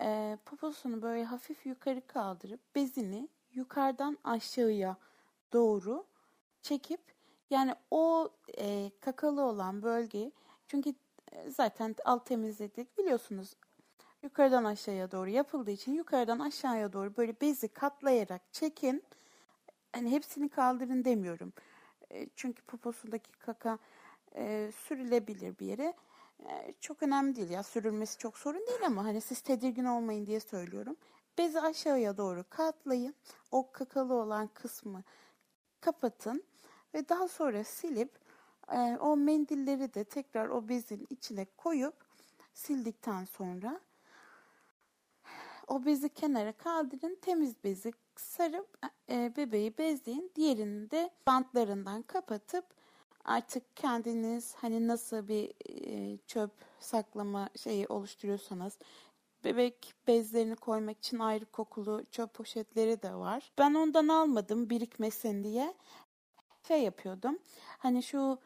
e, 0.00 0.38
poposunu 0.44 1.02
böyle 1.02 1.24
hafif 1.24 1.66
yukarı 1.66 2.06
kaldırıp 2.06 2.60
bezini 2.74 3.28
yukarıdan 3.54 4.18
aşağıya 4.24 4.96
doğru 5.52 6.06
çekip 6.62 7.00
yani 7.50 7.74
o 7.90 8.30
e, 8.58 8.90
kakalı 9.00 9.42
olan 9.42 9.82
bölge 9.82 10.32
çünkü 10.68 10.94
e, 11.32 11.50
zaten 11.50 11.96
alt 12.04 12.26
temizledik 12.26 12.98
biliyorsunuz 12.98 13.54
yukarıdan 14.22 14.64
aşağıya 14.64 15.10
doğru 15.10 15.30
yapıldığı 15.30 15.70
için 15.70 15.92
yukarıdan 15.92 16.38
aşağıya 16.38 16.92
doğru 16.92 17.16
böyle 17.16 17.40
bezi 17.40 17.68
katlayarak 17.68 18.52
çekin. 18.52 19.04
Hani 19.92 20.10
hepsini 20.10 20.48
kaldırın 20.48 21.04
demiyorum. 21.04 21.52
E, 22.10 22.28
çünkü 22.36 22.62
poposundaki 22.62 23.32
kaka 23.32 23.78
e, 24.36 24.70
sürülebilir 24.72 25.58
bir 25.58 25.66
yere. 25.66 25.94
E, 26.48 26.74
çok 26.80 27.02
önemli 27.02 27.36
değil 27.36 27.50
ya 27.50 27.62
sürülmesi 27.62 28.18
çok 28.18 28.38
sorun 28.38 28.66
değil 28.66 28.86
ama 28.86 29.04
hani 29.04 29.20
siz 29.20 29.40
tedirgin 29.40 29.84
olmayın 29.84 30.26
diye 30.26 30.40
söylüyorum. 30.40 30.96
Bezi 31.38 31.60
aşağıya 31.60 32.16
doğru 32.16 32.44
katlayın. 32.50 33.14
O 33.50 33.72
kakalı 33.72 34.14
olan 34.14 34.48
kısmı 34.54 35.02
kapatın 35.80 36.44
ve 36.94 37.08
daha 37.08 37.28
sonra 37.28 37.64
silip 37.64 38.18
e, 38.72 38.96
o 39.00 39.16
mendilleri 39.16 39.94
de 39.94 40.04
tekrar 40.04 40.48
o 40.48 40.68
bezin 40.68 41.06
içine 41.10 41.46
koyup 41.56 41.94
sildikten 42.54 43.24
sonra 43.24 43.80
o 45.68 45.84
bezi 45.84 46.08
kenara 46.08 46.52
kaldırın. 46.52 47.18
Temiz 47.22 47.64
bezi 47.64 47.92
sarıp 48.16 48.78
e, 49.10 49.36
bebeği 49.36 49.78
bezleyin. 49.78 50.32
Diğerini 50.34 50.90
de 50.90 51.10
bantlarından 51.26 52.02
kapatıp 52.02 52.64
artık 53.24 53.76
kendiniz 53.76 54.54
hani 54.54 54.88
nasıl 54.88 55.28
bir 55.28 55.52
e, 55.68 56.18
çöp 56.26 56.50
saklama 56.80 57.48
şeyi 57.56 57.86
oluşturuyorsanız 57.86 58.78
bebek 59.44 59.94
bezlerini 60.06 60.56
koymak 60.56 60.98
için 60.98 61.18
ayrı 61.18 61.46
kokulu 61.46 62.04
çöp 62.10 62.34
poşetleri 62.34 63.02
de 63.02 63.14
var. 63.14 63.52
Ben 63.58 63.74
ondan 63.74 64.08
almadım 64.08 64.70
birikmesin 64.70 65.44
diye. 65.44 65.74
Şey 66.68 66.82
yapıyordum. 66.82 67.38
Hani 67.78 68.02
şu 68.02 68.38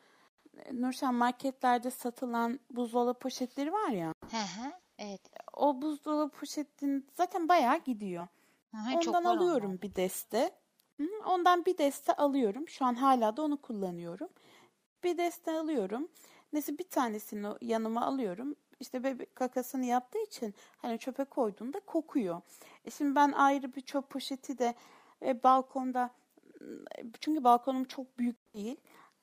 Nurşan 0.72 1.14
marketlerde 1.14 1.90
satılan 1.90 2.61
buzdolabı 2.70 3.18
poşetleri 3.18 3.72
var 3.72 3.88
ya. 3.88 4.12
Hı 4.31 4.37
hı. 4.37 4.72
Evet. 4.99 5.21
O 5.53 5.83
buzdolabı 5.83 6.31
poşetin 6.31 7.07
zaten 7.15 7.49
bayağı 7.49 7.79
gidiyor. 7.79 8.29
Aha, 8.75 8.89
Ondan 8.89 9.01
çok 9.01 9.15
alıyorum 9.15 9.71
onlar. 9.71 9.83
bir 9.83 9.95
deste. 9.95 10.51
Ondan 11.27 11.65
bir 11.65 11.79
deste 11.79 12.13
alıyorum. 12.17 12.69
Şu 12.69 12.85
an 12.85 12.95
hala 12.95 13.37
da 13.37 13.43
onu 13.43 13.57
kullanıyorum. 13.63 14.29
Bir 15.05 15.19
deste 15.19 15.53
alıyorum. 15.53 16.09
Neyse 16.53 16.79
bir 16.79 16.89
tanesini 16.89 17.47
yanıma 17.61 18.07
alıyorum. 18.07 18.55
İşte 18.81 19.05
bebek 19.05 19.37
kakasını 19.37 19.85
yaptığı 19.85 20.19
için 20.19 20.55
hani 20.77 20.99
çöpe 20.99 21.25
koyduğunda 21.25 21.81
kokuyor. 21.81 22.41
E 22.85 22.91
şimdi 22.91 23.15
ben 23.15 23.33
ayrı 23.33 23.75
bir 23.75 23.81
çöp 23.81 24.11
poşeti 24.11 24.59
de 24.59 24.75
e, 25.23 25.43
balkonda 25.43 26.11
çünkü 27.21 27.45
balkonum 27.45 27.85
çok 27.85 28.19
büyük 28.19 28.55
değil. 28.55 28.77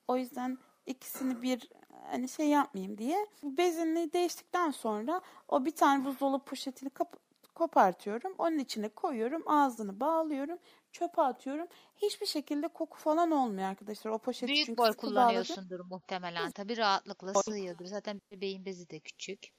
O 0.07 0.17
yüzden 0.17 0.57
ikisini 0.85 1.41
bir 1.41 1.69
hani 2.11 2.29
şey 2.29 2.47
yapmayayım 2.47 2.97
diye 2.97 3.27
bezini 3.43 4.13
değiştikten 4.13 4.71
sonra 4.71 5.21
o 5.47 5.65
bir 5.65 5.71
tane 5.75 6.05
buzdolabı 6.05 6.45
poşetini 6.45 6.89
kap 6.89 7.17
kopartıyorum. 7.55 8.35
Onun 8.37 8.57
içine 8.57 8.89
koyuyorum. 8.89 9.43
Ağzını 9.47 9.99
bağlıyorum. 9.99 10.59
Çöpe 10.91 11.21
atıyorum. 11.21 11.67
Hiçbir 11.97 12.25
şekilde 12.25 12.67
koku 12.67 12.97
falan 12.97 13.31
olmuyor 13.31 13.67
arkadaşlar. 13.69 14.11
O 14.11 14.17
poşeti 14.17 14.53
Büyük 14.53 14.65
çünkü 14.65 14.77
boy 14.77 14.93
kullanıyorsundur 14.93 15.79
bağladım. 15.79 15.89
muhtemelen. 15.89 16.51
Tabii 16.51 16.77
rahatlıkla 16.77 17.33
sığıyordur. 17.33 17.85
Zaten 17.85 18.21
bebeğin 18.31 18.65
bezi 18.65 18.89
de 18.89 18.99
küçük. 18.99 19.49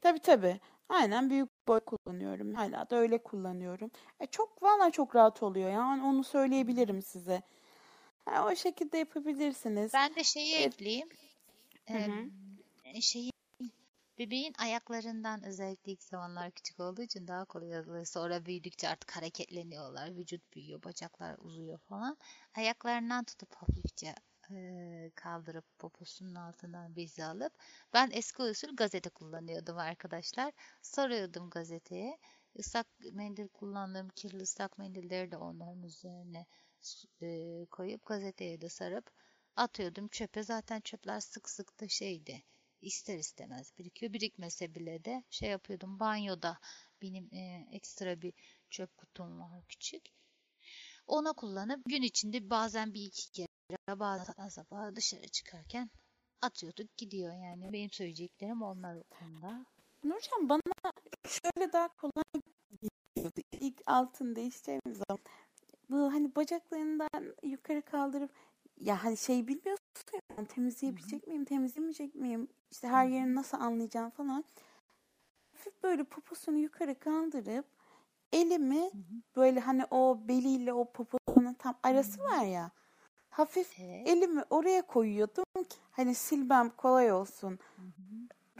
Tabii 0.00 0.18
tabii. 0.18 0.60
Aynen 0.88 1.30
büyük 1.30 1.68
boy 1.68 1.80
kullanıyorum. 1.80 2.54
Hala 2.54 2.90
da 2.90 2.96
öyle 2.96 3.18
kullanıyorum. 3.22 3.90
E 4.20 4.26
çok 4.26 4.62
valla 4.62 4.90
çok 4.90 5.16
rahat 5.16 5.42
oluyor 5.42 5.68
ya. 5.68 5.74
Yani 5.74 6.02
onu 6.02 6.24
söyleyebilirim 6.24 7.02
size. 7.02 7.42
Yani 8.28 8.52
o 8.52 8.56
şekilde 8.56 8.98
yapabilirsiniz. 8.98 9.92
Ben 9.94 10.14
de 10.14 10.24
şeyi 10.24 10.54
evet. 10.54 10.66
ekleyeyim. 10.66 11.08
Ee, 12.84 13.00
şeyi 13.00 13.32
bebeğin 14.18 14.54
ayaklarından 14.58 15.44
özellikle 15.44 15.92
ilk 15.92 16.02
zamanlar 16.02 16.50
küçük 16.50 16.80
olduğu 16.80 17.02
için 17.02 17.28
daha 17.28 17.44
kolay 17.44 17.76
alıyor. 17.76 18.04
Sonra 18.04 18.46
büyüdükçe 18.46 18.88
artık 18.88 19.16
hareketleniyorlar. 19.16 20.16
Vücut 20.16 20.54
büyüyor, 20.54 20.82
bacaklar 20.82 21.36
uzuyor 21.38 21.78
falan. 21.78 22.16
Ayaklarından 22.54 23.24
tutup 23.24 23.54
hafifçe 23.54 24.14
kaldırıp 25.14 25.64
poposunun 25.78 26.34
altından 26.34 26.96
bezi 26.96 27.24
alıp 27.24 27.52
ben 27.92 28.10
eski 28.12 28.42
usul 28.42 28.76
gazete 28.76 29.10
kullanıyordum 29.10 29.78
arkadaşlar. 29.78 30.52
Sarıyordum 30.82 31.50
gazeteye. 31.50 32.18
Islak 32.54 32.86
mendil 33.12 33.48
kullandığım 33.48 34.08
kirli 34.08 34.42
ıslak 34.42 34.78
mendilleri 34.78 35.30
de 35.30 35.36
onların 35.36 35.82
üzerine 35.82 36.46
e, 37.22 37.66
koyup 37.70 38.06
gazeteye 38.06 38.60
de 38.60 38.68
sarıp 38.68 39.10
atıyordum 39.56 40.08
çöpe. 40.08 40.42
Zaten 40.42 40.80
çöpler 40.80 41.20
sık 41.20 41.50
sık 41.50 41.80
da 41.80 41.88
şeydi. 41.88 42.42
ister 42.82 43.18
istemez 43.18 43.72
birikiyor. 43.78 44.12
Birikmese 44.12 44.74
bile 44.74 45.04
de 45.04 45.24
şey 45.30 45.50
yapıyordum. 45.50 46.00
Banyoda 46.00 46.58
benim 47.02 47.34
e, 47.34 47.68
ekstra 47.72 48.22
bir 48.22 48.34
çöp 48.70 48.96
kutum 48.96 49.40
var 49.40 49.64
küçük. 49.68 50.02
Ona 51.06 51.32
kullanıp 51.32 51.84
gün 51.86 52.02
içinde 52.02 52.50
bazen 52.50 52.94
bir 52.94 53.02
iki 53.02 53.30
kere 53.32 54.00
bazen 54.00 54.48
sabah 54.48 54.94
dışarı 54.94 55.28
çıkarken 55.28 55.90
atıyorduk 56.40 56.96
gidiyor 56.96 57.34
yani. 57.34 57.72
Benim 57.72 57.90
söyleyeceklerim 57.90 58.62
onlar 58.62 59.02
konuda. 59.10 59.66
Nurcan 60.04 60.48
bana 60.48 60.92
şöyle 61.28 61.72
daha 61.72 61.88
kolay 61.88 62.42
gidiyordu. 62.70 63.40
İlk 63.60 63.82
altın 63.86 64.36
değişeceğimiz 64.36 64.98
zaman. 65.08 65.22
Bu 65.90 66.12
hani 66.12 66.36
bacaklarından 66.36 67.34
yukarı 67.42 67.82
kaldırıp 67.82 68.30
ya 68.80 69.04
hani 69.04 69.16
şey 69.16 69.48
bilmiyorsun 69.48 69.86
ya 70.38 70.44
temizleyebilecek 70.44 71.26
miyim 71.26 71.44
temizlemeyecek 71.44 72.14
miyim 72.14 72.48
işte 72.70 72.88
her 72.88 73.06
yerini 73.06 73.34
nasıl 73.34 73.60
anlayacağım 73.60 74.10
falan. 74.10 74.44
Hafif 75.52 75.82
böyle 75.82 76.04
poposunu 76.04 76.58
yukarı 76.58 76.98
kaldırıp 76.98 77.66
elimi 78.32 78.90
böyle 79.36 79.60
hani 79.60 79.84
o 79.90 80.18
beliyle 80.28 80.72
o 80.72 80.92
poposunun 80.92 81.54
tam 81.54 81.78
arası 81.82 82.22
var 82.22 82.44
ya 82.44 82.70
hafif 83.30 83.80
evet. 83.80 84.08
elimi 84.08 84.44
oraya 84.50 84.82
koyuyordum 84.86 85.44
hani 85.90 86.14
silmem 86.14 86.70
kolay 86.70 87.12
olsun 87.12 87.58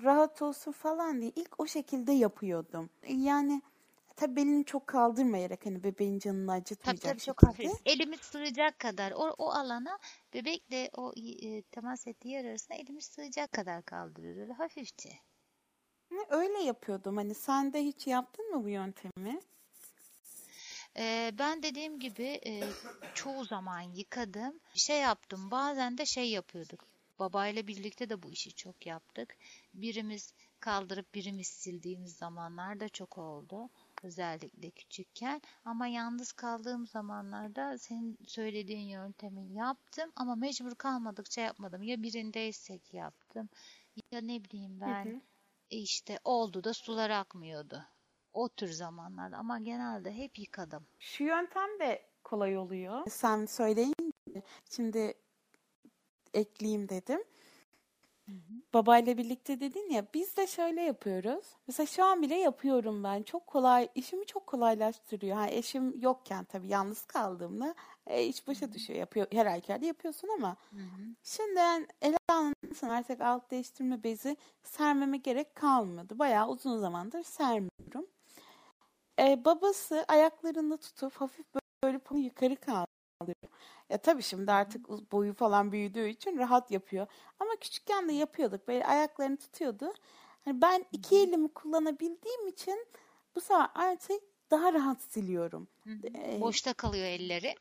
rahat 0.02 0.42
olsun 0.42 0.72
falan 0.72 1.20
diye 1.20 1.32
ilk 1.36 1.60
o 1.60 1.66
şekilde 1.66 2.12
yapıyordum 2.12 2.90
yani 3.08 3.62
Tabii 4.16 4.36
belini 4.36 4.64
çok 4.64 4.86
kaldırmayarak 4.86 5.66
hani 5.66 5.84
bebeğin 5.84 6.18
canını 6.18 6.52
acıtmayacak 6.52 7.02
tabii, 7.02 7.12
tabii, 7.12 7.20
çok 7.20 7.42
hafif. 7.42 7.72
Elimi 7.86 8.16
sığacak 8.18 8.78
kadar 8.78 9.12
o, 9.12 9.34
o 9.38 9.50
alana 9.50 9.98
bebekle 10.34 10.90
o 10.96 11.12
e, 11.42 11.62
temas 11.62 12.06
ettiği 12.06 12.28
yer 12.28 12.44
arasında 12.44 12.78
elimi 12.78 13.02
sığacak 13.02 13.52
kadar 13.52 13.82
kaldırıyor 13.82 14.36
öyle 14.36 14.52
hafifçe. 14.52 15.10
Öyle 16.28 16.62
yapıyordum. 16.62 17.16
Hani 17.16 17.34
sen 17.34 17.72
de 17.72 17.84
hiç 17.84 18.06
yaptın 18.06 18.50
mı 18.50 18.64
bu 18.64 18.68
yöntemi? 18.68 19.40
Ee, 20.96 21.30
ben 21.38 21.62
dediğim 21.62 22.00
gibi 22.00 22.40
e, 22.46 22.62
çoğu 23.14 23.44
zaman 23.44 23.80
yıkadım. 23.80 24.60
Şey 24.74 25.00
yaptım. 25.00 25.50
Bazen 25.50 25.98
de 25.98 26.06
şey 26.06 26.30
yapıyorduk. 26.30 26.84
Babayla 27.18 27.66
birlikte 27.66 28.08
de 28.08 28.22
bu 28.22 28.30
işi 28.30 28.52
çok 28.54 28.86
yaptık. 28.86 29.36
Birimiz 29.74 30.34
kaldırıp 30.60 31.14
birimiz 31.14 31.46
sildiğimiz 31.46 32.16
zamanlar 32.16 32.80
da 32.80 32.88
çok 32.88 33.18
oldu. 33.18 33.70
özellikle 34.02 34.70
küçükken 34.70 35.42
ama 35.64 35.86
yalnız 35.86 36.32
kaldığım 36.32 36.86
zamanlarda 36.86 37.78
senin 37.78 38.18
söylediğin 38.26 38.88
yöntemi 38.88 39.52
yaptım 39.52 40.12
ama 40.16 40.34
mecbur 40.34 40.74
kalmadıkça 40.74 41.40
yapmadım. 41.40 41.82
Ya 41.82 42.02
birindeysek 42.02 42.94
yaptım 42.94 43.48
ya 44.10 44.20
ne 44.20 44.44
bileyim 44.44 44.80
ben 44.80 45.04
hı 45.04 45.08
hı. 45.08 45.20
E 45.70 45.76
işte 45.78 46.18
oldu 46.24 46.64
da 46.64 46.74
sular 46.74 47.10
akmıyordu. 47.10 47.86
O 48.32 48.48
tür 48.48 48.68
zamanlarda 48.68 49.36
ama 49.36 49.58
genelde 49.58 50.12
hep 50.16 50.38
yıkadım. 50.38 50.86
Şu 50.98 51.24
yöntem 51.24 51.78
de 51.80 52.02
kolay 52.24 52.58
oluyor. 52.58 53.02
Sen 53.10 53.46
söyleyince 53.46 54.42
şimdi 54.70 55.14
ekleyeyim 56.34 56.88
dedim. 56.88 57.24
Babayla 58.74 59.18
birlikte 59.18 59.60
dedin 59.60 59.90
ya 59.90 60.06
biz 60.14 60.36
de 60.36 60.46
şöyle 60.46 60.82
yapıyoruz. 60.82 61.44
Mesela 61.66 61.86
şu 61.86 62.04
an 62.04 62.22
bile 62.22 62.34
yapıyorum 62.34 63.04
ben. 63.04 63.22
Çok 63.22 63.46
kolay, 63.46 63.88
işimi 63.94 64.26
çok 64.26 64.46
kolaylaştırıyor. 64.46 65.36
Ha, 65.36 65.48
eşim 65.48 66.00
yokken 66.00 66.44
tabii 66.44 66.68
yalnız 66.68 67.04
kaldığımda 67.04 67.74
e, 68.06 68.24
iş 68.24 68.48
başa 68.48 68.72
düşüyor. 68.72 68.98
Yapıyor, 68.98 69.26
her 69.32 69.46
halükarda 69.46 69.86
yapıyorsun 69.86 70.28
ama. 70.38 70.56
Hı 70.70 70.76
hı. 70.76 71.02
Şimdi 71.22 71.60
ele 72.02 72.16
almışsın 72.28 72.88
artık 72.88 73.20
alt 73.20 73.50
değiştirme 73.50 74.02
bezi 74.02 74.36
sermeme 74.62 75.16
gerek 75.16 75.54
kalmadı. 75.54 76.18
Bayağı 76.18 76.48
uzun 76.48 76.78
zamandır 76.78 77.22
sermiyorum. 77.22 78.06
E, 79.18 79.44
babası 79.44 80.04
ayaklarını 80.08 80.78
tutup 80.78 81.12
hafif 81.12 81.46
böyle 81.84 82.00
bunu 82.10 82.18
yukarı 82.18 82.56
kaldırıyor. 82.56 83.51
Ya 83.92 83.98
tabii 83.98 84.22
şimdi 84.22 84.52
artık 84.52 84.88
boyu 85.12 85.34
falan 85.34 85.72
büyüdüğü 85.72 86.08
için 86.08 86.38
rahat 86.38 86.70
yapıyor. 86.70 87.06
Ama 87.40 87.50
küçükken 87.60 88.08
de 88.08 88.12
yapıyorduk. 88.12 88.68
Böyle 88.68 88.86
ayaklarını 88.86 89.36
tutuyordu. 89.36 89.92
Hani 90.44 90.62
ben 90.62 90.84
iki 90.92 91.16
elimi 91.16 91.48
kullanabildiğim 91.48 92.48
için 92.48 92.86
bu 93.34 93.40
sefer 93.40 93.66
artık 93.74 94.22
daha 94.50 94.72
rahat 94.72 95.02
siliyorum. 95.02 95.68
Ee, 96.04 96.40
Boşta 96.40 96.72
kalıyor 96.72 97.06
elleri. 97.06 97.54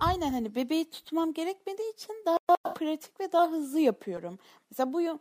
Aynen 0.00 0.32
hani 0.32 0.54
bebeği 0.54 0.90
tutmam 0.90 1.32
gerekmediği 1.32 1.92
için 1.92 2.14
daha 2.26 2.72
pratik 2.74 3.20
ve 3.20 3.32
daha 3.32 3.50
hızlı 3.50 3.80
yapıyorum. 3.80 4.38
Mesela 4.70 4.92
bu 4.92 5.18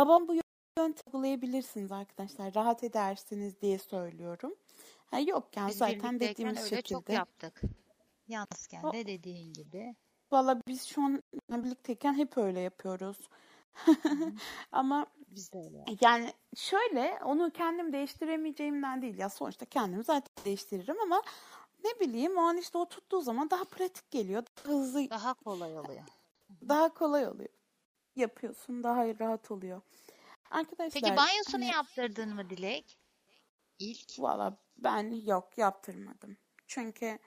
babam 0.00 0.28
bu 0.28 0.34
yöntemi 0.34 0.94
uygulayabilirsiniz 1.06 1.92
arkadaşlar. 1.92 2.54
Rahat 2.54 2.84
edersiniz 2.84 3.60
diye 3.60 3.78
söylüyorum. 3.78 4.54
Ha, 5.10 5.18
yokken 5.18 5.68
Biz 5.68 5.76
zaten 5.76 6.20
dediğimiz 6.20 6.58
öyle 6.58 6.68
şekilde. 6.68 6.94
çok 6.94 7.08
yaptık. 7.08 7.62
Yalnızken 8.30 8.82
o, 8.82 8.92
de 8.92 9.06
dediğin 9.06 9.52
gibi. 9.52 9.96
Valla 10.32 10.60
biz 10.68 10.86
şu 10.86 11.02
an 11.02 11.22
birlikteyken 11.50 12.14
hep 12.14 12.38
öyle 12.38 12.60
yapıyoruz. 12.60 13.16
Ama 14.72 15.06
biz 15.26 15.52
de 15.52 15.58
öyle. 15.58 15.84
Yani 16.00 16.32
şöyle 16.56 17.18
onu 17.24 17.50
kendim 17.50 17.92
değiştiremeyeceğimden 17.92 19.02
değil. 19.02 19.18
Ya 19.18 19.28
sonuçta 19.28 19.66
kendim 19.66 20.04
zaten 20.04 20.44
değiştiririm 20.44 21.00
ama 21.00 21.22
ne 21.84 22.00
bileyim 22.00 22.38
o 22.38 22.40
an 22.40 22.56
işte 22.56 22.78
o 22.78 22.88
tuttuğu 22.88 23.20
zaman 23.20 23.50
daha 23.50 23.64
pratik 23.64 24.10
geliyor. 24.10 24.44
Daha 24.64 24.74
hızlı. 24.74 25.10
Daha 25.10 25.34
kolay 25.34 25.78
oluyor. 25.78 26.02
Daha 26.68 26.94
kolay 26.94 27.26
oluyor. 27.26 27.48
Yapıyorsun 28.16 28.82
daha 28.82 29.06
rahat 29.06 29.50
oluyor. 29.50 29.82
Arkadaşlar. 30.50 31.02
Peki 31.02 31.16
banyosunu 31.16 31.64
hani, 31.64 31.66
yaptırdın 31.66 32.34
mı 32.34 32.50
Dilek? 32.50 32.98
İlk. 33.78 34.18
Valla 34.18 34.56
ben 34.78 35.10
yok 35.26 35.58
yaptırmadım. 35.58 36.36
Çünkü 36.66 37.18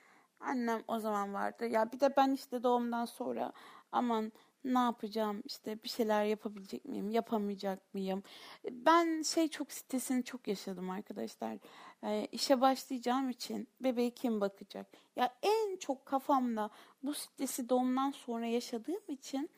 Annem 0.44 0.84
o 0.88 1.00
zaman 1.00 1.34
vardı. 1.34 1.68
Ya 1.68 1.92
bir 1.92 2.00
de 2.00 2.18
ben 2.18 2.32
işte 2.32 2.64
doğumdan 2.64 3.06
sonra 3.06 3.54
aman 3.92 4.32
ne 4.64 4.80
yapacağım 4.80 5.42
işte 5.46 5.84
bir 5.84 5.90
şeyler 5.90 6.26
yapabilecek 6.26 6.86
miyim 6.86 7.10
yapamayacak 7.10 7.94
mıyım? 7.94 8.24
Ben 8.72 9.22
şey 9.22 9.48
çok 9.48 9.72
stresini 9.72 10.24
çok 10.24 10.48
yaşadım 10.48 10.90
arkadaşlar. 10.90 11.58
Ee, 12.04 12.28
işe 12.32 12.62
başlayacağım 12.62 13.30
için 13.30 13.68
bebeği 13.82 14.12
kim 14.12 14.42
bakacak? 14.42 14.88
Ya 15.16 15.36
en 15.42 15.78
çok 15.78 16.06
kafamda 16.06 16.70
bu 17.04 17.14
stresi 17.14 17.70
doğumdan 17.70 18.12
sonra 18.12 18.46
yaşadığım 18.46 19.02
için 19.08 19.50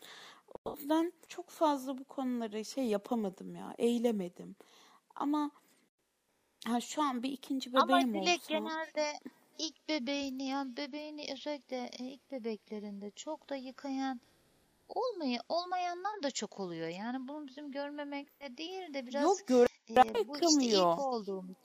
o 0.65 0.75
yüzden 0.75 1.13
çok 1.27 1.49
fazla 1.49 1.97
bu 1.97 2.03
konuları 2.03 2.65
şey 2.65 2.85
yapamadım 2.85 3.55
ya 3.55 3.75
eğilemedim. 3.77 4.55
Ama 5.15 5.51
ha, 6.67 6.81
şu 6.81 7.01
an 7.01 7.23
bir 7.23 7.31
ikinci 7.31 7.73
bebeğim 7.73 8.15
Ama 8.15 8.19
olsa... 8.19 8.35
genelde 8.47 9.13
ilk 9.57 9.89
bebeğini 9.89 10.47
yani 10.47 10.77
bebeğini 10.77 11.27
özellikle 11.33 11.89
e, 11.99 12.05
ilk 12.05 12.31
bebeklerinde 12.31 13.11
çok 13.11 13.49
da 13.49 13.55
yıkayan 13.55 14.21
olmaya 14.89 15.39
olmayanlar 15.49 16.23
da 16.23 16.31
çok 16.31 16.59
oluyor. 16.59 16.87
Yani 16.87 17.27
bunu 17.27 17.47
bizim 17.47 17.71
görmemekte 17.71 18.57
değil 18.57 18.93
de 18.93 19.07
biraz 19.07 19.23
Yok 19.23 19.47
gören 19.47 20.15
e, 20.15 20.27
bu 20.27 20.35
işte 20.35 20.65
ilk 20.65 20.99
olduğumuz. 20.99 21.57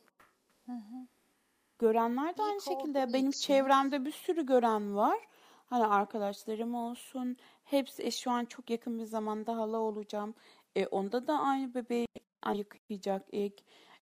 Görenler 1.78 2.36
de 2.36 2.42
aynı 2.42 2.60
şekilde. 2.60 3.12
Benim 3.12 3.30
için. 3.30 3.40
çevremde 3.40 4.04
bir 4.04 4.12
sürü 4.12 4.46
gören 4.46 4.96
var. 4.96 5.18
Hani 5.66 5.86
arkadaşlarım 5.86 6.74
olsun. 6.74 7.36
Hepsi 7.64 8.02
e, 8.02 8.10
şu 8.10 8.30
an 8.30 8.44
çok 8.44 8.70
yakın 8.70 8.98
bir 8.98 9.04
zamanda 9.04 9.56
hala 9.56 9.78
olacağım. 9.78 10.34
E, 10.76 10.86
onda 10.86 11.26
da 11.26 11.38
aynı 11.38 11.74
bebeği 11.74 12.06
yıkayacak 12.54 13.26
ilk. 13.32 13.60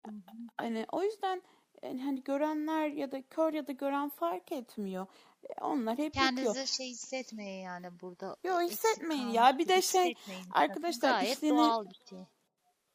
Hı 0.07 0.11
hı. 0.11 0.37
Hani 0.57 0.87
o 0.93 1.03
yüzden 1.03 1.43
yani 1.85 2.03
hani 2.03 2.23
görenler 2.23 2.89
ya 2.89 3.13
da 3.13 3.23
kör 3.23 3.53
ya 3.53 3.67
da 3.67 3.73
gören 3.73 4.09
fark 4.09 4.53
etmiyor. 4.53 5.07
E, 5.51 5.65
onlar 5.65 5.99
hep 5.99 6.13
Kendinizi 6.15 6.47
yapıyor. 6.47 6.67
şey 6.67 6.89
hissetmeyin 6.91 7.65
yani 7.65 8.01
burada. 8.01 8.37
Yok 8.45 8.63
hissetmeyin 8.63 9.29
ya. 9.29 9.59
Bir 9.59 9.69
de 9.69 9.83
şey 9.83 10.15
arkadaşlar 10.53 11.11
Gayet 11.11 11.37
işini, 11.37 11.51
doğal 11.51 11.87
bir 11.87 12.01
şey. 12.09 12.19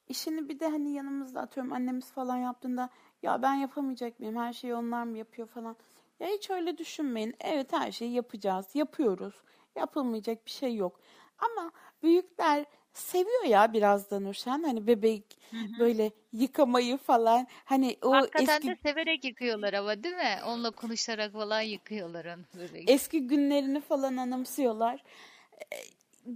işini 0.07 0.49
bir 0.49 0.59
de 0.59 0.67
hani 0.67 0.91
yanımızda 0.93 1.41
atıyorum 1.41 1.73
annemiz 1.73 2.11
falan 2.11 2.37
yaptığında 2.37 2.89
ya 3.23 3.41
ben 3.41 3.53
yapamayacak 3.53 4.19
mıyım? 4.19 4.35
Her 4.35 4.53
şeyi 4.53 4.75
onlar 4.75 5.03
mı 5.03 5.17
yapıyor 5.17 5.47
falan. 5.47 5.75
Ya 6.19 6.27
hiç 6.27 6.49
öyle 6.49 6.77
düşünmeyin. 6.77 7.35
Evet 7.39 7.73
her 7.73 7.91
şeyi 7.91 8.13
yapacağız. 8.13 8.65
Yapıyoruz. 8.73 9.35
Yapılmayacak 9.75 10.45
bir 10.45 10.51
şey 10.51 10.75
yok. 10.75 10.99
Ama 11.37 11.71
büyükler 12.03 12.65
seviyor 12.93 13.43
ya 13.43 13.73
biraz 13.73 14.11
da 14.11 14.19
Nurşen. 14.19 14.63
Hani 14.63 14.87
bebek 14.87 15.37
böyle 15.79 16.11
yıkamayı 16.33 16.97
falan. 16.97 17.47
Hani 17.65 17.97
o 18.01 18.11
Hakikaten 18.11 18.55
eski... 18.55 18.67
de 18.67 18.75
severek 18.75 19.23
yıkıyorlar 19.23 19.73
ama 19.73 20.03
değil 20.03 20.15
mi? 20.15 20.39
Onunla 20.45 20.71
konuşarak 20.71 21.33
falan 21.33 21.61
yıkıyorlar 21.61 22.25
onu 22.25 22.61
bebeği. 22.61 22.85
Eski 22.87 23.27
günlerini 23.27 23.81
falan 23.81 24.17
anımsıyorlar. 24.17 25.03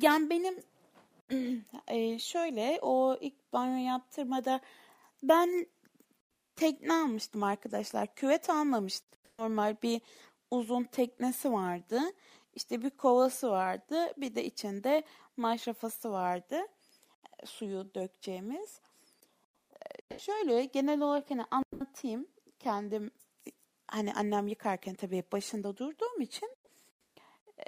Yani 0.01 0.30
benim 0.30 0.56
şöyle 2.20 2.80
o 2.82 3.18
ilk 3.22 3.54
banyo 3.54 3.86
yaptırmada 3.88 4.60
ben 5.24 5.68
tekne 6.56 6.93
almıştım 6.93 7.43
arkadaşlar. 7.43 8.16
Küvet 8.16 8.49
almamıştım. 8.49 9.20
Normal 9.39 9.76
bir 9.84 10.01
uzun 10.51 10.84
teknesi 10.84 11.51
vardı. 11.51 12.01
İşte 12.56 12.82
bir 12.82 12.89
kovası 12.89 13.49
vardı. 13.49 14.14
Bir 14.18 14.36
de 14.36 14.45
içinde 14.45 15.04
maşrafası 15.38 16.12
vardı. 16.12 16.56
E, 17.39 17.45
suyu 17.45 17.93
dökeceğimiz. 17.95 18.82
E, 20.12 20.20
şöyle 20.20 20.66
genel 20.66 21.01
olarak 21.01 21.32
hani 21.32 21.43
anlatayım. 21.51 22.28
Kendim 22.60 23.12
hani 23.88 24.14
annem 24.14 24.47
yıkarken 24.47 24.95
tabii 24.95 25.24
başında 25.32 25.78
durduğum 25.78 26.22
için 26.22 26.49
e, 27.58 27.64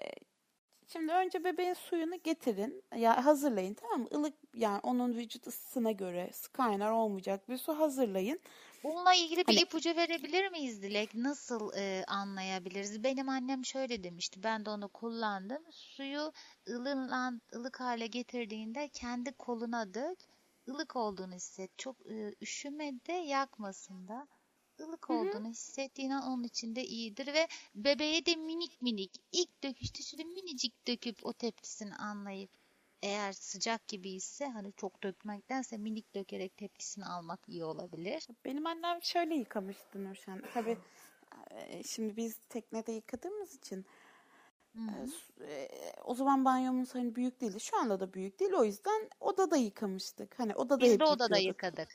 Şimdi 0.87 1.13
önce 1.13 1.43
bebeğin 1.43 1.73
suyunu 1.73 2.15
getirin. 2.23 2.83
Ya 2.95 3.25
hazırlayın 3.25 3.73
tamam 3.73 4.01
mı? 4.01 4.07
Ilık 4.11 4.33
yani 4.53 4.79
onun 4.83 5.13
vücut 5.15 5.47
ısısına 5.47 5.91
göre 5.91 6.31
kaynar 6.53 6.91
olmayacak 6.91 7.49
bir 7.49 7.57
su 7.57 7.79
hazırlayın. 7.79 8.39
Bununla 8.85 9.13
ilgili 9.13 9.39
bir 9.39 9.45
hani... 9.45 9.61
ipucu 9.61 9.95
verebilir 9.95 10.49
miyiz 10.49 10.81
Dilek? 10.81 11.15
Nasıl 11.15 11.73
e, 11.77 12.03
anlayabiliriz? 12.07 13.03
Benim 13.03 13.29
annem 13.29 13.65
şöyle 13.65 14.03
demişti. 14.03 14.43
Ben 14.43 14.65
de 14.65 14.69
onu 14.69 14.89
kullandım. 14.89 15.63
Suyu 15.71 16.31
ılınlan, 16.69 17.41
ılık 17.55 17.79
hale 17.79 18.07
getirdiğinde 18.07 18.89
kendi 18.89 19.31
koluna 19.31 19.93
dök. 19.93 20.19
ılık 20.69 20.95
olduğunu 20.95 21.33
hisset. 21.33 21.77
Çok 21.77 21.95
e, 22.11 22.35
üşüme 22.41 22.93
de 23.07 23.13
yakmasın 23.13 24.07
da 24.07 24.27
ılık 24.81 25.09
Hı-hı. 25.09 25.17
olduğunu 25.17 25.47
hissettiğin 25.47 26.09
an 26.09 26.23
onun 26.23 26.43
için 26.43 26.75
de 26.75 26.85
iyidir 26.85 27.27
ve 27.27 27.47
bebeğe 27.75 28.25
de 28.25 28.35
minik 28.35 28.81
minik 28.81 29.11
ilk 29.31 29.63
döküşte 29.63 30.03
şöyle 30.03 30.23
minicik 30.23 30.87
döküp 30.87 31.25
o 31.25 31.33
tepkisini 31.33 31.95
anlayıp 31.95 32.51
eğer 33.05 33.31
sıcak 33.31 33.87
gibi 33.87 34.09
ise 34.09 34.45
hani 34.45 34.73
çok 34.73 35.03
dökmektense 35.03 35.77
minik 35.77 36.15
dökerek 36.15 36.57
tepkisini 36.57 37.05
almak 37.05 37.39
iyi 37.47 37.63
olabilir. 37.65 38.27
Benim 38.45 38.67
annem 38.67 39.01
şöyle 39.01 39.35
yıkamıştı 39.35 40.03
Nurşen. 40.03 40.41
Tabii 40.53 40.77
şimdi 41.85 42.17
biz 42.17 42.39
teknede 42.49 42.91
yıkadığımız 42.91 43.55
için 43.55 43.85
e, 45.41 45.69
o 46.05 46.15
zaman 46.15 46.45
banyomuz 46.45 46.95
hani 46.95 47.15
büyük 47.15 47.41
değildi. 47.41 47.59
Şu 47.59 47.77
anda 47.77 47.99
da 47.99 48.13
büyük 48.13 48.39
değil. 48.39 48.53
O 48.53 48.63
yüzden 48.63 49.09
odada 49.19 49.57
yıkamıştık. 49.57 50.39
Hani 50.39 50.55
odada 50.55 50.83
Biz 50.83 50.99
de 50.99 51.05
odada 51.05 51.37
yıkadık. 51.37 51.87